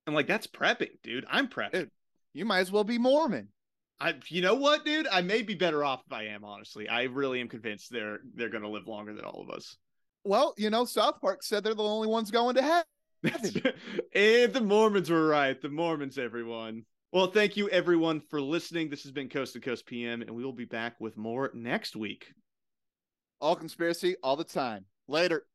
and 0.07 0.15
like, 0.15 0.27
that's 0.27 0.47
prepping, 0.47 1.01
dude. 1.03 1.27
I'm 1.29 1.49
prepping. 1.49 1.73
Dude, 1.73 1.91
you 2.33 2.45
might 2.45 2.61
as 2.61 2.73
well 2.73 2.85
be 2.85 2.99
Mormon. 2.99 3.49
I, 3.99 4.15
you 4.29 4.43
know 4.43 4.55
what, 4.55 4.85
dude? 4.85 5.09
I 5.11 5.23
may 5.23 5.43
be 5.43 5.55
better 5.55 5.83
off 5.83 6.03
if 6.07 6.13
I 6.13 6.25
am. 6.27 6.45
Honestly, 6.45 6.89
I 6.89 7.05
really 7.05 7.41
am 7.41 7.49
convinced 7.49 7.91
they're 7.91 8.19
they're 8.35 8.51
going 8.51 8.63
to 8.63 8.69
live 8.69 8.87
longer 8.87 9.15
than 9.15 9.25
all 9.25 9.43
of 9.43 9.51
us. 9.51 9.77
Well, 10.23 10.55
you 10.59 10.71
know, 10.71 10.85
South 10.85 11.21
Park 11.21 11.43
said 11.43 11.65
they're 11.65 11.75
the 11.75 11.83
only 11.83 12.09
ones 12.09 12.31
going 12.31 12.57
to 12.57 12.63
heaven. 12.63 12.85
and 14.15 14.53
the 14.53 14.61
Mormons 14.61 15.09
were 15.09 15.27
right. 15.27 15.61
The 15.61 15.69
Mormons, 15.69 16.19
everyone. 16.19 16.85
Well, 17.13 17.29
thank 17.29 17.57
you, 17.57 17.69
everyone, 17.71 18.21
for 18.29 18.43
listening. 18.43 18.91
This 18.91 19.05
has 19.05 19.13
been 19.13 19.31
Coast 19.31 19.55
to 19.55 19.61
Coast 19.61 19.87
PM, 19.87 20.21
and 20.21 20.31
we 20.33 20.45
will 20.45 20.53
be 20.53 20.67
back 20.67 20.97
with 21.01 21.17
more 21.17 21.51
next 21.55 21.97
week. 21.97 22.27
All 23.41 23.57
conspiracy, 23.57 24.17
all 24.23 24.37
the 24.37 24.45
time. 24.45 24.85
Later. 25.09 25.47